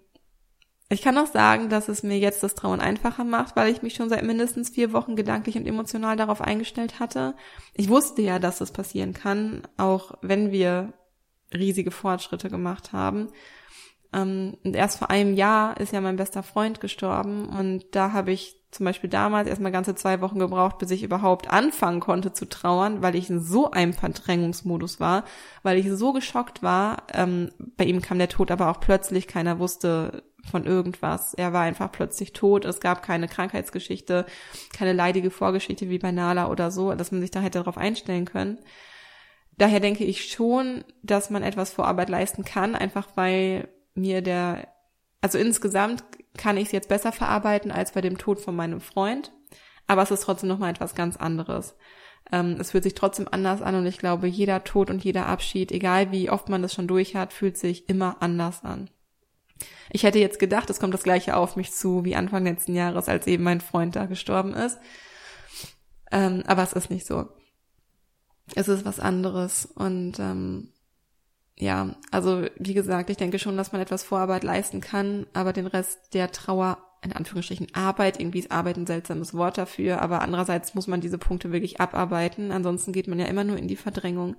ich 0.90 1.02
kann 1.02 1.18
auch 1.18 1.26
sagen, 1.26 1.68
dass 1.68 1.88
es 1.88 2.02
mir 2.02 2.18
jetzt 2.18 2.42
das 2.42 2.54
Trauen 2.54 2.80
einfacher 2.80 3.24
macht, 3.24 3.56
weil 3.56 3.70
ich 3.70 3.82
mich 3.82 3.94
schon 3.94 4.08
seit 4.08 4.24
mindestens 4.24 4.70
vier 4.70 4.92
Wochen 4.92 5.16
gedanklich 5.16 5.56
und 5.56 5.66
emotional 5.66 6.16
darauf 6.16 6.40
eingestellt 6.40 6.98
hatte. 6.98 7.34
Ich 7.74 7.90
wusste 7.90 8.22
ja, 8.22 8.38
dass 8.38 8.62
es 8.62 8.72
passieren 8.72 9.12
kann, 9.12 9.62
auch 9.76 10.12
wenn 10.22 10.50
wir 10.50 10.94
riesige 11.52 11.90
Fortschritte 11.90 12.48
gemacht 12.48 12.92
haben. 12.92 13.28
Ähm, 14.12 14.56
und 14.64 14.74
erst 14.74 14.98
vor 14.98 15.10
einem 15.10 15.34
Jahr 15.34 15.78
ist 15.78 15.92
ja 15.92 16.00
mein 16.00 16.16
bester 16.16 16.42
Freund 16.42 16.80
gestorben 16.80 17.48
und 17.48 17.84
da 17.92 18.12
habe 18.12 18.32
ich 18.32 18.56
zum 18.70 18.84
Beispiel 18.84 19.08
damals 19.08 19.48
erstmal 19.48 19.72
ganze 19.72 19.94
zwei 19.94 20.20
Wochen 20.20 20.38
gebraucht, 20.38 20.78
bis 20.78 20.90
ich 20.90 21.02
überhaupt 21.02 21.48
anfangen 21.48 22.00
konnte 22.00 22.32
zu 22.32 22.46
trauern, 22.46 23.02
weil 23.02 23.14
ich 23.14 23.30
in 23.30 23.40
so 23.40 23.70
einem 23.70 23.94
Verdrängungsmodus 23.94 25.00
war, 25.00 25.24
weil 25.62 25.78
ich 25.78 25.90
so 25.90 26.12
geschockt 26.12 26.62
war. 26.62 27.04
Ähm, 27.14 27.50
bei 27.76 27.84
ihm 27.84 28.02
kam 28.02 28.18
der 28.18 28.28
Tod 28.28 28.50
aber 28.50 28.70
auch 28.70 28.80
plötzlich, 28.80 29.26
keiner 29.26 29.58
wusste, 29.58 30.22
von 30.50 30.66
irgendwas. 30.66 31.34
Er 31.34 31.52
war 31.52 31.62
einfach 31.62 31.90
plötzlich 31.92 32.32
tot. 32.32 32.64
Es 32.64 32.80
gab 32.80 33.02
keine 33.02 33.28
Krankheitsgeschichte, 33.28 34.26
keine 34.72 34.92
leidige 34.92 35.30
Vorgeschichte 35.30 35.88
wie 35.88 35.98
bei 35.98 36.12
Nala 36.12 36.48
oder 36.50 36.70
so, 36.70 36.92
dass 36.94 37.12
man 37.12 37.20
sich 37.20 37.30
da 37.30 37.40
hätte 37.40 37.58
darauf 37.58 37.78
einstellen 37.78 38.24
können. 38.24 38.58
Daher 39.56 39.80
denke 39.80 40.04
ich 40.04 40.30
schon, 40.30 40.84
dass 41.02 41.30
man 41.30 41.42
etwas 41.42 41.72
Vorarbeit 41.72 42.08
leisten 42.08 42.44
kann, 42.44 42.74
einfach 42.74 43.08
weil 43.16 43.68
mir 43.98 44.22
der, 44.22 44.68
also 45.20 45.38
insgesamt 45.38 46.04
kann 46.36 46.56
ich 46.56 46.66
es 46.66 46.72
jetzt 46.72 46.88
besser 46.88 47.12
verarbeiten 47.12 47.70
als 47.70 47.92
bei 47.92 48.00
dem 48.00 48.18
Tod 48.18 48.40
von 48.40 48.56
meinem 48.56 48.80
Freund. 48.80 49.32
Aber 49.86 50.02
es 50.02 50.10
ist 50.10 50.22
trotzdem 50.22 50.48
nochmal 50.48 50.70
etwas 50.70 50.94
ganz 50.94 51.16
anderes. 51.16 51.74
Ähm, 52.30 52.56
es 52.60 52.70
fühlt 52.70 52.84
sich 52.84 52.94
trotzdem 52.94 53.26
anders 53.30 53.62
an 53.62 53.74
und 53.74 53.86
ich 53.86 53.98
glaube, 53.98 54.26
jeder 54.26 54.64
Tod 54.64 54.90
und 54.90 55.02
jeder 55.02 55.26
Abschied, 55.26 55.72
egal 55.72 56.12
wie 56.12 56.30
oft 56.30 56.48
man 56.48 56.62
das 56.62 56.74
schon 56.74 56.86
durch 56.86 57.16
hat, 57.16 57.32
fühlt 57.32 57.56
sich 57.56 57.88
immer 57.88 58.16
anders 58.20 58.64
an. 58.64 58.90
Ich 59.90 60.02
hätte 60.02 60.18
jetzt 60.18 60.38
gedacht, 60.38 60.68
es 60.70 60.78
kommt 60.78 60.94
das 60.94 61.02
gleiche 61.02 61.36
auf 61.36 61.56
mich 61.56 61.72
zu 61.72 62.04
wie 62.04 62.16
Anfang 62.16 62.44
letzten 62.44 62.74
Jahres, 62.74 63.08
als 63.08 63.26
eben 63.26 63.44
mein 63.44 63.60
Freund 63.60 63.96
da 63.96 64.06
gestorben 64.06 64.52
ist. 64.54 64.78
Ähm, 66.12 66.42
aber 66.46 66.62
es 66.62 66.74
ist 66.74 66.90
nicht 66.90 67.06
so. 67.06 67.28
Es 68.54 68.68
ist 68.68 68.84
was 68.84 69.00
anderes. 69.00 69.66
Und 69.66 70.18
ähm, 70.18 70.72
ja, 71.60 71.96
also 72.12 72.46
wie 72.56 72.74
gesagt, 72.74 73.10
ich 73.10 73.16
denke 73.16 73.38
schon, 73.40 73.56
dass 73.56 73.72
man 73.72 73.80
etwas 73.80 74.04
Vorarbeit 74.04 74.44
leisten 74.44 74.80
kann, 74.80 75.26
aber 75.32 75.52
den 75.52 75.66
Rest 75.66 76.14
der 76.14 76.30
Trauer, 76.30 76.78
in 77.02 77.12
Anführungsstrichen 77.12 77.74
Arbeit, 77.74 78.20
irgendwie 78.20 78.38
ist 78.38 78.52
Arbeit 78.52 78.76
ein 78.76 78.86
seltsames 78.86 79.34
Wort 79.34 79.58
dafür, 79.58 80.00
aber 80.00 80.20
andererseits 80.22 80.74
muss 80.74 80.86
man 80.86 81.00
diese 81.00 81.18
Punkte 81.18 81.50
wirklich 81.50 81.80
abarbeiten, 81.80 82.52
ansonsten 82.52 82.92
geht 82.92 83.08
man 83.08 83.18
ja 83.18 83.26
immer 83.26 83.42
nur 83.42 83.56
in 83.56 83.66
die 83.66 83.76
Verdrängung. 83.76 84.36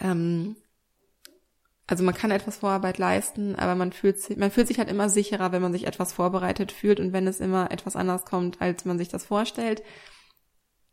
Ähm, 0.00 0.56
also 1.86 2.04
man 2.04 2.14
kann 2.14 2.30
etwas 2.30 2.58
Vorarbeit 2.58 2.98
leisten, 2.98 3.54
aber 3.54 3.74
man 3.74 3.92
fühlt 3.92 4.20
sich, 4.20 4.36
man 4.36 4.50
fühlt 4.50 4.68
sich 4.68 4.78
halt 4.78 4.90
immer 4.90 5.08
sicherer, 5.08 5.52
wenn 5.52 5.62
man 5.62 5.72
sich 5.72 5.86
etwas 5.86 6.12
vorbereitet 6.12 6.72
fühlt 6.72 7.00
und 7.00 7.14
wenn 7.14 7.26
es 7.26 7.40
immer 7.40 7.70
etwas 7.70 7.96
anders 7.96 8.26
kommt, 8.26 8.60
als 8.60 8.84
man 8.84 8.98
sich 8.98 9.08
das 9.08 9.24
vorstellt, 9.24 9.82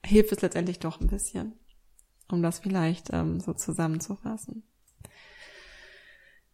hilft 0.05 0.31
es 0.31 0.41
letztendlich 0.41 0.79
doch 0.79 1.01
ein 1.01 1.07
bisschen, 1.07 1.59
um 2.30 2.41
das 2.41 2.59
vielleicht 2.59 3.11
ähm, 3.13 3.39
so 3.39 3.53
zusammenzufassen. 3.53 4.63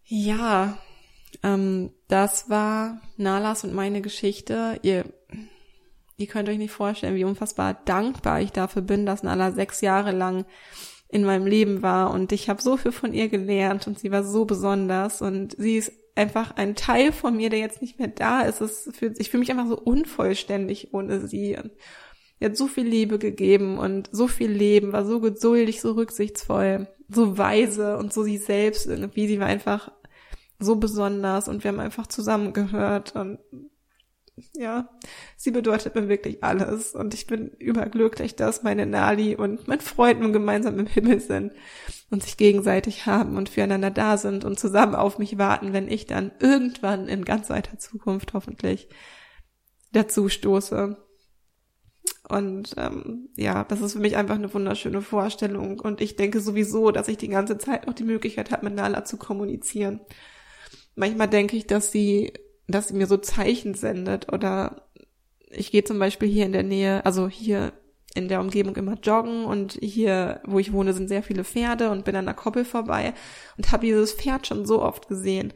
Ja, 0.04 0.78
ähm, 1.44 1.92
das 2.08 2.50
war 2.50 3.02
Nalas 3.18 3.64
und 3.64 3.74
meine 3.74 4.02
Geschichte. 4.02 4.80
Ihr, 4.82 5.06
ihr 6.18 6.28
könnt 6.28 6.50
euch 6.50 6.58
nicht 6.58 6.72
vorstellen, 6.72 7.16
wie 7.16 7.24
unfassbar 7.24 7.74
dankbar 7.86 8.42
ich 8.42 8.52
dafür 8.52 8.82
bin, 8.82 9.06
dass 9.06 9.24
Nala 9.24 9.52
sechs 9.52 9.82
Jahre 9.82 10.12
lang 10.12 10.46
in 11.08 11.24
meinem 11.24 11.46
Leben 11.46 11.82
war 11.82 12.12
und 12.12 12.32
ich 12.32 12.50
habe 12.50 12.62
so 12.62 12.78
viel 12.78 12.94
von 12.94 13.14
ihr 13.14 13.28
gelernt 13.28 13.86
und 13.86 14.00
sie 14.00 14.12
war 14.12 14.24
so 14.24 14.46
besonders 14.46 15.22
und 15.22 15.56
sie 15.58 15.76
ist 15.76 15.92
einfach 16.16 16.56
ein 16.56 16.76
Teil 16.76 17.12
von 17.12 17.36
mir, 17.36 17.50
der 17.50 17.60
jetzt 17.60 17.82
nicht 17.82 18.00
mehr 18.00 18.08
da 18.08 18.42
ist. 18.42 18.62
Es 18.62 18.90
fühlt, 18.94 19.20
ich 19.20 19.30
fühle 19.30 19.42
mich 19.42 19.52
einfach 19.52 19.68
so 19.68 19.78
unvollständig 19.78 20.94
ohne 20.94 21.28
sie. 21.28 21.58
Sie 22.42 22.46
hat 22.48 22.58
so 22.58 22.66
viel 22.66 22.88
Liebe 22.88 23.20
gegeben 23.20 23.78
und 23.78 24.10
so 24.12 24.28
viel 24.28 24.50
Leben, 24.50 24.94
war 24.94 25.06
so 25.06 25.20
geduldig, 25.20 25.80
so 25.80 25.92
rücksichtsvoll, 25.92 26.88
so 27.08 27.38
weise 27.38 27.98
und 27.98 28.12
so 28.12 28.24
sie 28.24 28.40
selbst 28.40 28.88
irgendwie. 28.88 29.28
Sie 29.28 29.40
war 29.40 29.46
einfach 29.46 29.92
so 30.58 30.78
besonders 30.78 31.48
und 31.48 31.64
wir 31.64 31.70
haben 31.70 31.80
einfach 31.80 32.08
zusammengehört 32.08 33.16
und 33.16 33.38
ja, 34.56 34.90
sie 35.38 35.52
bedeutet 35.52 35.94
mir 35.94 36.10
wirklich 36.10 36.44
alles 36.44 36.96
und 36.96 37.14
ich 37.14 37.28
bin 37.28 37.50
überglücklich, 37.60 38.36
dass 38.36 38.64
meine 38.64 38.88
Nali 38.88 39.36
und 39.36 39.68
mein 39.68 39.80
Freund 39.80 40.22
nun 40.22 40.34
gemeinsam 40.34 40.80
im 40.80 40.88
Himmel 40.88 41.20
sind 41.20 41.54
und 42.10 42.24
sich 42.24 42.38
gegenseitig 42.38 43.06
haben 43.06 43.38
und 43.38 43.50
füreinander 43.50 43.92
da 43.92 44.18
sind 44.18 44.46
und 44.46 44.60
zusammen 44.60 44.96
auf 44.96 45.20
mich 45.20 45.38
warten, 45.38 45.74
wenn 45.74 45.88
ich 45.88 46.08
dann 46.08 46.32
irgendwann 46.40 47.08
in 47.08 47.24
ganz 47.24 47.52
weiter 47.52 47.78
Zukunft 47.78 48.34
hoffentlich 48.34 48.90
dazu 49.92 50.28
stoße. 50.28 50.98
Und 52.28 52.76
ähm, 52.78 53.30
ja, 53.36 53.64
das 53.64 53.82
ist 53.82 53.94
für 53.94 54.00
mich 54.00 54.16
einfach 54.16 54.36
eine 54.36 54.54
wunderschöne 54.54 55.02
Vorstellung. 55.02 55.80
Und 55.80 56.02
ich 56.02 56.16
denke 56.16 56.40
sowieso, 56.40 56.92
dass 56.92 57.08
ich 57.08 57.18
die 57.18 57.28
ganze 57.28 57.58
Zeit 57.58 57.88
noch 57.88 57.94
die 57.94 58.04
Möglichkeit 58.04 58.52
habe, 58.52 58.66
mit 58.66 58.76
Nala 58.76 59.04
zu 59.06 59.18
kommunizieren. 59.18 60.02
Manchmal 60.96 61.28
denke 61.28 61.58
ich, 61.58 61.68
dass 61.68 61.92
sie 61.92 62.34
dass 62.72 62.88
sie 62.88 62.96
mir 62.96 63.08
so 63.08 63.18
Zeichen 63.18 63.74
sendet 63.74 64.32
oder 64.32 64.88
ich 65.50 65.72
gehe 65.72 65.84
zum 65.84 66.00
Beispiel 66.00 66.30
hier 66.30 66.46
in 66.46 66.54
der 66.54 66.64
Nähe, 66.64 67.06
also 67.06 67.28
hier 67.28 67.74
in 68.14 68.28
der 68.28 68.42
Umgebung 68.42 68.76
immer 68.76 68.98
joggen 69.02 69.46
und 69.46 69.74
hier, 69.82 70.42
wo 70.46 70.60
ich 70.60 70.74
wohne, 70.74 70.94
sind 70.94 71.08
sehr 71.08 71.24
viele 71.24 71.44
Pferde 71.44 71.90
und 71.92 72.06
bin 72.06 72.16
an 72.16 72.26
der 72.26 72.34
Koppel 72.34 72.66
vorbei 72.66 73.14
und 73.58 73.72
habe 73.72 73.86
dieses 73.86 74.14
Pferd 74.14 74.48
schon 74.48 74.66
so 74.66 74.82
oft 74.82 75.08
gesehen. 75.08 75.54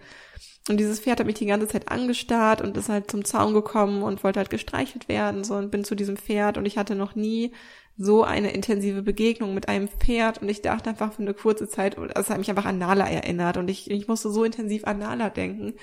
Und 0.68 0.78
dieses 0.78 1.00
Pferd 1.00 1.20
hat 1.20 1.28
mich 1.28 1.36
die 1.36 1.46
ganze 1.46 1.68
Zeit 1.68 1.90
angestarrt 1.90 2.62
und 2.62 2.76
ist 2.76 2.90
halt 2.90 3.12
zum 3.12 3.24
Zaun 3.24 3.54
gekommen 3.54 4.02
und 4.02 4.24
wollte 4.24 4.40
halt 4.40 4.50
gestreichelt 4.50 5.08
werden, 5.08 5.44
so 5.44 5.56
und 5.56 5.70
bin 5.70 5.84
zu 5.84 5.94
diesem 5.94 6.18
Pferd. 6.18 6.58
Und 6.58 6.66
ich 6.66 6.78
hatte 6.78 6.96
noch 6.96 7.14
nie 7.16 7.52
so 7.98 8.24
eine 8.24 8.52
intensive 8.52 9.04
Begegnung 9.04 9.54
mit 9.54 9.70
einem 9.70 9.88
Pferd. 9.88 10.42
Und 10.42 10.50
ich 10.50 10.64
dachte 10.64 10.90
einfach 10.90 11.14
für 11.14 11.22
eine 11.22 11.36
kurze 11.36 11.70
Zeit, 11.70 11.98
es 12.16 12.30
hat 12.30 12.40
mich 12.40 12.50
einfach 12.50 12.66
an 12.66 12.80
Nala 12.80 13.08
erinnert. 13.08 13.58
Und 13.58 13.70
ich, 13.70 13.92
ich 13.92 14.08
musste 14.08 14.32
so 14.32 14.44
intensiv 14.44 14.86
an 14.86 15.00
Nala 15.00 15.30
denken. 15.30 15.76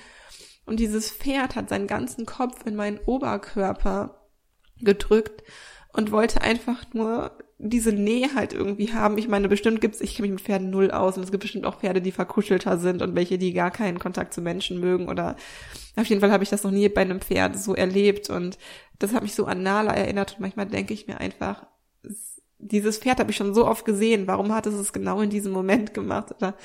Und 0.65 0.79
dieses 0.79 1.11
Pferd 1.11 1.55
hat 1.55 1.69
seinen 1.69 1.87
ganzen 1.87 2.25
Kopf 2.25 2.65
in 2.65 2.75
meinen 2.75 2.99
Oberkörper 3.05 4.27
gedrückt 4.79 5.43
und 5.93 6.11
wollte 6.11 6.41
einfach 6.41 6.83
nur 6.93 7.37
diese 7.65 7.93
Nähe 7.93 8.35
halt 8.35 8.53
irgendwie 8.53 8.93
haben. 8.93 9.17
Ich 9.17 9.29
meine, 9.29 9.47
bestimmt 9.47 9.79
gibt's, 9.79 10.01
ich 10.01 10.15
kenne 10.15 10.27
mich 10.27 10.35
mit 10.39 10.45
Pferden 10.45 10.69
null 10.69 10.91
aus 10.91 11.15
und 11.15 11.23
es 11.23 11.31
gibt 11.31 11.43
bestimmt 11.43 11.65
auch 11.65 11.79
Pferde, 11.79 12.01
die 12.01 12.11
verkuschelter 12.11 12.77
sind 12.77 13.01
und 13.01 13.15
welche, 13.15 13.37
die 13.37 13.53
gar 13.53 13.71
keinen 13.71 13.99
Kontakt 13.99 14.33
zu 14.33 14.41
Menschen 14.41 14.79
mögen 14.79 15.07
oder 15.07 15.37
auf 15.95 16.05
jeden 16.05 16.19
Fall 16.19 16.31
habe 16.31 16.43
ich 16.43 16.49
das 16.49 16.63
noch 16.63 16.71
nie 16.71 16.89
bei 16.89 17.01
einem 17.01 17.21
Pferd 17.21 17.57
so 17.57 17.73
erlebt 17.73 18.29
und 18.29 18.57
das 18.99 19.13
hat 19.13 19.23
mich 19.23 19.33
so 19.33 19.45
an 19.45 19.63
Nala 19.63 19.93
erinnert 19.93 20.33
und 20.33 20.41
manchmal 20.41 20.65
denke 20.65 20.93
ich 20.93 21.07
mir 21.07 21.19
einfach, 21.19 21.65
dieses 22.59 22.97
Pferd 22.97 23.19
habe 23.19 23.31
ich 23.31 23.37
schon 23.37 23.53
so 23.53 23.65
oft 23.65 23.85
gesehen, 23.85 24.27
warum 24.27 24.53
hat 24.53 24.67
es 24.67 24.73
es 24.73 24.91
genau 24.91 25.21
in 25.21 25.29
diesem 25.29 25.53
Moment 25.53 25.93
gemacht 25.93 26.33
oder 26.37 26.55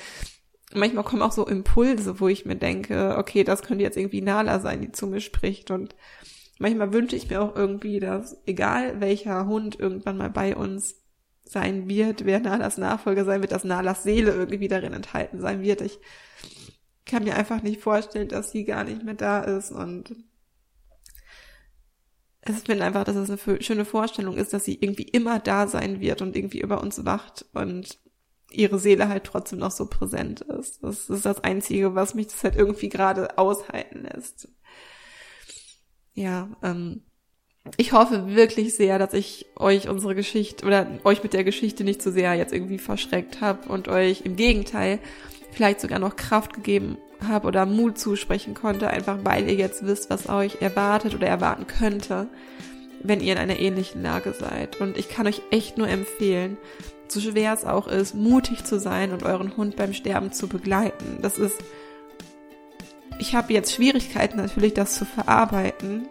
manchmal 0.73 1.03
kommen 1.03 1.21
auch 1.21 1.31
so 1.31 1.47
Impulse, 1.47 2.19
wo 2.19 2.27
ich 2.27 2.45
mir 2.45 2.55
denke, 2.55 3.15
okay, 3.17 3.43
das 3.43 3.61
könnte 3.61 3.83
jetzt 3.83 3.97
irgendwie 3.97 4.21
Nala 4.21 4.59
sein, 4.59 4.81
die 4.81 4.91
zu 4.91 5.07
mir 5.07 5.21
spricht. 5.21 5.71
Und 5.71 5.95
manchmal 6.59 6.93
wünsche 6.93 7.15
ich 7.15 7.29
mir 7.29 7.41
auch 7.41 7.55
irgendwie, 7.55 7.99
dass 7.99 8.37
egal 8.45 9.01
welcher 9.01 9.47
Hund 9.47 9.79
irgendwann 9.79 10.17
mal 10.17 10.29
bei 10.29 10.55
uns 10.55 10.95
sein 11.43 11.89
wird, 11.89 12.25
wer 12.25 12.39
Nalas 12.39 12.77
Nachfolger 12.77 13.25
sein 13.25 13.41
wird, 13.41 13.51
dass 13.51 13.63
Nalas 13.63 14.03
Seele 14.03 14.33
irgendwie 14.33 14.67
darin 14.67 14.93
enthalten 14.93 15.39
sein 15.41 15.63
wird. 15.63 15.81
Ich 15.81 15.99
kann 17.05 17.23
mir 17.23 17.35
einfach 17.35 17.63
nicht 17.63 17.81
vorstellen, 17.81 18.27
dass 18.27 18.51
sie 18.51 18.65
gar 18.65 18.83
nicht 18.83 19.03
mehr 19.03 19.15
da 19.15 19.41
ist 19.41 19.71
und 19.71 20.15
es 22.41 22.61
finde 22.61 22.85
einfach, 22.85 23.03
dass 23.03 23.15
es 23.15 23.29
eine 23.29 23.61
schöne 23.61 23.85
Vorstellung 23.85 24.37
ist, 24.37 24.53
dass 24.53 24.65
sie 24.65 24.75
irgendwie 24.79 25.03
immer 25.03 25.39
da 25.39 25.67
sein 25.67 25.99
wird 25.99 26.21
und 26.21 26.35
irgendwie 26.35 26.61
über 26.61 26.81
uns 26.81 27.03
wacht 27.05 27.45
und 27.53 27.99
ihre 28.51 28.79
Seele 28.79 29.09
halt 29.09 29.25
trotzdem 29.25 29.59
noch 29.59 29.71
so 29.71 29.87
präsent 29.87 30.41
ist. 30.41 30.83
Das 30.83 31.09
ist 31.09 31.25
das 31.25 31.43
Einzige, 31.43 31.95
was 31.95 32.15
mich 32.15 32.27
das 32.27 32.43
halt 32.43 32.55
irgendwie 32.55 32.89
gerade 32.89 33.37
aushalten 33.37 34.03
lässt. 34.03 34.49
Ja, 36.19 36.49
ähm, 36.63 37.01
ich 37.77 37.93
hoffe 37.93 38.35
wirklich 38.35 38.75
sehr, 38.75 38.99
dass 38.99 39.13
ich 39.13 39.45
euch 39.55 39.87
unsere 39.87 40.15
Geschichte 40.15 40.65
oder 40.65 40.85
euch 41.05 41.23
mit 41.23 41.31
der 41.31 41.45
Geschichte 41.45 41.85
nicht 41.85 42.01
zu 42.01 42.09
so 42.09 42.15
sehr 42.15 42.33
jetzt 42.33 42.51
irgendwie 42.51 42.77
verschreckt 42.77 43.39
habe 43.39 43.69
und 43.69 43.87
euch 43.87 44.23
im 44.25 44.35
Gegenteil 44.35 44.99
vielleicht 45.53 45.79
sogar 45.79 45.97
noch 45.97 46.17
Kraft 46.17 46.51
gegeben 46.51 46.97
habe 47.25 47.47
oder 47.47 47.65
Mut 47.65 47.97
zusprechen 47.97 48.53
konnte, 48.53 48.89
einfach 48.89 49.19
weil 49.23 49.47
ihr 49.47 49.55
jetzt 49.55 49.85
wisst, 49.85 50.09
was 50.09 50.27
euch 50.27 50.61
erwartet 50.61 51.15
oder 51.15 51.27
erwarten 51.27 51.67
könnte, 51.67 52.27
wenn 53.01 53.21
ihr 53.21 53.31
in 53.31 53.39
einer 53.39 53.57
ähnlichen 53.57 54.03
Lage 54.03 54.33
seid. 54.33 54.81
Und 54.81 54.97
ich 54.97 55.07
kann 55.07 55.25
euch 55.25 55.41
echt 55.51 55.77
nur 55.77 55.87
empfehlen, 55.87 56.57
so 57.07 57.21
schwer 57.21 57.53
es 57.53 57.63
auch 57.63 57.87
ist, 57.87 58.13
mutig 58.13 58.65
zu 58.65 58.77
sein 58.77 59.13
und 59.13 59.23
euren 59.23 59.55
Hund 59.55 59.77
beim 59.77 59.93
Sterben 59.93 60.33
zu 60.33 60.49
begleiten. 60.49 61.19
Das 61.21 61.37
ist, 61.37 61.63
ich 63.19 63.35
habe 63.35 63.53
jetzt 63.53 63.73
Schwierigkeiten 63.73 64.37
natürlich, 64.37 64.73
das 64.73 64.95
zu 64.95 65.05
verarbeiten, 65.05 66.07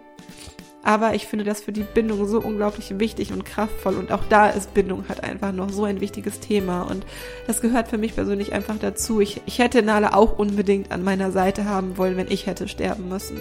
aber 0.83 1.15
ich 1.15 1.27
finde 1.27 1.45
das 1.45 1.61
für 1.61 1.73
die 1.73 1.83
Bindung 1.83 2.27
so 2.29 2.41
unglaublich 2.41 2.99
wichtig 2.99 3.33
und 3.33 3.45
kraftvoll 3.45 3.97
und 3.97 4.13
auch 4.13 4.25
da 4.29 4.49
ist 4.49 4.75
Bindung 4.75 5.05
halt 5.09 5.25
einfach 5.25 5.53
noch 5.53 5.71
so 5.71 5.85
ein 5.85 6.01
wichtiges 6.01 6.41
Thema 6.41 6.83
und 6.83 7.05
das 7.47 7.61
gehört 7.61 7.89
für 7.89 7.99
mich 7.99 8.15
persönlich 8.15 8.53
einfach 8.53 8.79
dazu. 8.79 9.21
Ich, 9.21 9.43
ich 9.47 9.59
hätte 9.59 9.83
Nala 9.83 10.15
auch 10.15 10.39
unbedingt 10.39 10.93
an 10.93 11.03
meiner 11.03 11.33
Seite 11.33 11.65
haben 11.65 11.99
wollen, 11.99 12.17
wenn 12.17 12.31
ich 12.31 12.47
hätte 12.47 12.69
sterben 12.69 13.09
müssen. 13.09 13.41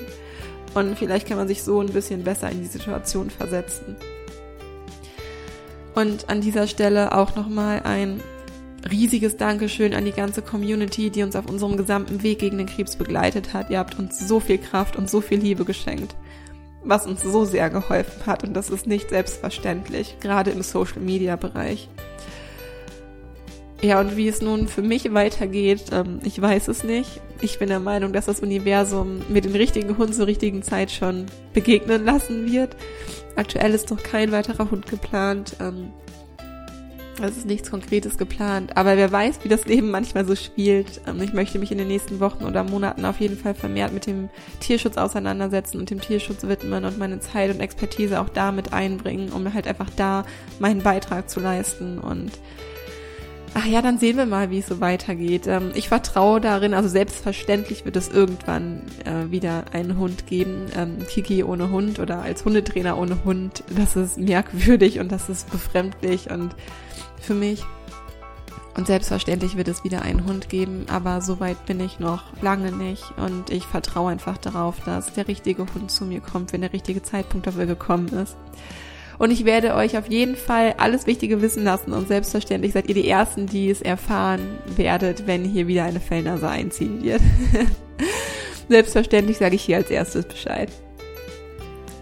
Und 0.74 0.98
vielleicht 0.98 1.28
kann 1.28 1.38
man 1.38 1.48
sich 1.48 1.64
so 1.64 1.80
ein 1.80 1.94
bisschen 1.94 2.24
besser 2.24 2.52
in 2.52 2.62
die 2.62 2.68
Situation 2.68 3.30
versetzen. 3.30 3.96
Und 5.96 6.30
an 6.30 6.42
dieser 6.42 6.68
Stelle 6.68 7.16
auch 7.16 7.36
nochmal 7.36 7.82
ein 7.84 8.22
riesiges 8.90 9.38
Dankeschön 9.38 9.94
an 9.94 10.06
die 10.06 10.12
ganze 10.12 10.42
Community, 10.42 11.10
die 11.10 11.24
uns 11.24 11.36
auf 11.36 11.50
unserem 11.50 11.78
gesamten 11.78 12.24
Weg 12.24 12.40
gegen 12.40 12.58
den 12.58 12.68
Krebs 12.68 12.96
begleitet 12.96 13.54
hat. 13.54 13.70
Ihr 13.70 13.80
habt 13.80 13.98
uns 14.00 14.20
so 14.28 14.40
viel 14.40 14.58
Kraft 14.58 14.96
und 14.96 15.10
so 15.10 15.22
viel 15.22 15.40
Liebe 15.40 15.66
geschenkt, 15.66 16.16
was 16.84 17.06
uns 17.06 17.24
so 17.24 17.46
sehr 17.46 17.70
geholfen 17.70 18.26
hat. 18.26 18.44
Und 18.44 18.54
das 18.54 18.70
ist 18.70 18.88
nicht 18.88 19.10
selbstverständlich, 19.10 20.18
gerade 20.20 20.52
im 20.52 20.62
Social-Media-Bereich. 20.62 21.90
Ja, 23.82 24.00
und 24.00 24.18
wie 24.18 24.28
es 24.28 24.42
nun 24.42 24.68
für 24.68 24.82
mich 24.82 25.14
weitergeht, 25.14 25.86
ähm, 25.92 26.20
ich 26.24 26.42
weiß 26.42 26.68
es 26.68 26.84
nicht. 26.84 27.22
Ich 27.42 27.60
bin 27.60 27.70
der 27.70 27.80
Meinung, 27.80 28.12
dass 28.12 28.26
das 28.26 28.40
Universum 28.40 29.22
mir 29.30 29.42
den 29.42 29.56
richtigen 29.56 30.00
Hund 30.00 30.16
zur 30.16 30.26
richtigen 30.26 30.64
Zeit 30.64 30.90
schon 30.90 31.28
begegnen 31.54 32.04
lassen 32.04 32.52
wird. 32.52 32.76
Aktuell 33.36 33.76
ist 33.76 33.92
noch 33.92 34.02
kein 34.02 34.32
weiterer 34.32 34.72
Hund 34.72 34.88
geplant. 34.88 35.56
Es 37.20 37.38
ist 37.38 37.46
nichts 37.46 37.72
Konkretes 37.72 38.18
geplant, 38.18 38.78
aber 38.78 38.96
wer 38.96 39.12
weiß, 39.12 39.40
wie 39.44 39.50
das 39.50 39.66
Leben 39.66 39.90
manchmal 39.90 40.26
so 40.26 40.36
spielt. 40.36 41.02
Ähm, 41.08 41.22
ich 41.22 41.34
möchte 41.34 41.60
mich 41.60 41.72
in 41.72 41.78
den 41.78 41.88
nächsten 41.88 42.20
Wochen 42.20 42.46
oder 42.46 42.64
Monaten 42.64 43.06
auf 43.06 43.20
jeden 43.20 43.38
Fall 43.38 43.56
vermehrt 43.56 43.94
mit 43.94 44.06
dem 44.06 44.30
Tierschutz 44.60 44.98
auseinandersetzen 44.98 45.80
und 45.80 45.90
dem 45.90 46.02
Tierschutz 46.02 46.44
widmen 46.44 46.86
und 46.86 46.98
meine 46.98 47.20
Zeit 47.20 47.50
und 47.54 47.60
Expertise 47.60 48.20
auch 48.20 48.30
damit 48.30 48.74
einbringen, 48.74 49.30
um 49.32 49.54
halt 49.54 49.68
einfach 49.68 49.90
da 49.96 50.26
meinen 50.60 50.84
Beitrag 50.84 51.30
zu 51.30 51.40
leisten 51.40 51.98
und 52.00 52.32
Ach 53.60 53.66
ja, 53.66 53.82
dann 53.82 53.98
sehen 53.98 54.18
wir 54.18 54.28
mal, 54.28 54.52
wie 54.52 54.60
es 54.60 54.68
so 54.68 54.82
weitergeht. 54.82 55.48
Ähm, 55.48 55.72
ich 55.74 55.90
vertraue 55.90 56.40
darin, 56.40 56.76
also 56.76 56.90
selbstverständlich 56.90 57.86
wird 57.86 57.96
es 57.96 58.08
irgendwann 58.08 58.84
äh, 59.04 59.32
wieder 59.32 59.66
einen 59.74 59.98
Hund 59.98 60.28
geben. 60.28 60.68
Ähm, 60.76 60.98
Kiki 61.10 61.44
ohne 61.44 61.72
Hund 61.72 61.98
oder 61.98 62.22
als 62.22 62.46
Hundetrainer 62.46 63.00
ohne 63.00 63.24
Hund. 63.24 63.64
Das 63.76 63.96
ist 63.96 64.20
merkwürdig 64.20 65.00
und 65.00 65.12
das 65.12 65.28
ist 65.28 65.50
befremdlich 65.50 66.30
und 66.30 66.56
für 67.20 67.34
mich. 67.34 67.64
Und 68.76 68.86
selbstverständlich 68.86 69.58
wird 69.58 69.68
es 69.68 69.84
wieder 69.84 70.04
einen 70.04 70.26
Hund 70.26 70.50
geben, 70.50 70.86
aber 70.88 71.22
so 71.22 71.40
weit 71.40 71.66
bin 71.66 71.80
ich 71.80 72.00
noch 72.00 72.24
lange 72.44 72.72
nicht. 72.72 73.04
Und 73.18 73.50
ich 73.50 73.64
vertraue 73.64 74.12
einfach 74.12 74.38
darauf, 74.38 74.80
dass 74.86 75.14
der 75.14 75.28
richtige 75.28 75.66
Hund 75.74 75.90
zu 75.90 76.06
mir 76.06 76.22
kommt, 76.22 76.54
wenn 76.54 76.62
der 76.62 76.74
richtige 76.74 77.02
Zeitpunkt 77.02 77.48
dafür 77.48 77.66
gekommen 77.66 78.10
ist. 78.10 78.38
Und 79.18 79.32
ich 79.32 79.46
werde 79.46 79.74
euch 79.74 79.98
auf 79.98 80.12
jeden 80.12 80.36
Fall 80.36 80.76
alles 80.78 81.08
Wichtige 81.08 81.42
wissen 81.42 81.64
lassen 81.64 81.92
und 81.92 82.08
selbstverständlich 82.08 82.74
seid 82.74 82.88
ihr 82.88 82.94
die 82.94 83.10
Ersten, 83.10 83.48
die 83.48 83.70
es 83.70 83.82
erfahren 83.82 84.60
werdet, 84.76 85.26
wenn 85.26 85.44
hier 85.44 85.66
wieder 85.66 85.86
eine 85.86 86.00
Fellnase 86.00 86.48
einziehen 86.48 87.04
wird. 87.04 87.22
selbstverständlich 88.70 89.38
sage 89.38 89.56
ich 89.56 89.64
hier 89.64 89.78
als 89.78 89.90
erstes 89.90 90.26
Bescheid. 90.26 90.70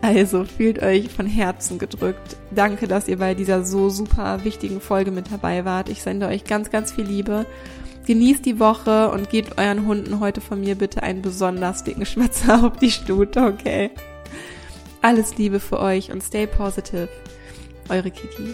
Also 0.05 0.45
fühlt 0.45 0.83
euch 0.83 1.09
von 1.09 1.25
Herzen 1.25 1.79
gedrückt. 1.79 2.37
Danke, 2.51 2.87
dass 2.87 3.07
ihr 3.07 3.17
bei 3.17 3.33
dieser 3.33 3.65
so 3.65 3.89
super 3.89 4.43
wichtigen 4.43 4.79
Folge 4.79 5.09
mit 5.09 5.31
dabei 5.31 5.65
wart. 5.65 5.89
Ich 5.89 6.03
sende 6.03 6.27
euch 6.27 6.43
ganz, 6.43 6.69
ganz 6.69 6.91
viel 6.91 7.05
Liebe. 7.05 7.47
Genießt 8.05 8.45
die 8.45 8.59
Woche 8.59 9.09
und 9.09 9.31
gebt 9.31 9.57
euren 9.57 9.87
Hunden 9.87 10.19
heute 10.19 10.41
von 10.41 10.59
mir 10.61 10.75
bitte 10.75 11.01
einen 11.01 11.23
besonders 11.23 11.83
dicken 11.83 12.05
Schmatzer 12.05 12.63
auf 12.67 12.77
die 12.77 12.91
Stute, 12.91 13.41
okay? 13.45 13.89
Alles 15.01 15.39
Liebe 15.39 15.59
für 15.59 15.79
euch 15.79 16.11
und 16.11 16.21
stay 16.21 16.45
positive. 16.45 17.09
Eure 17.89 18.11
Kiki. 18.11 18.53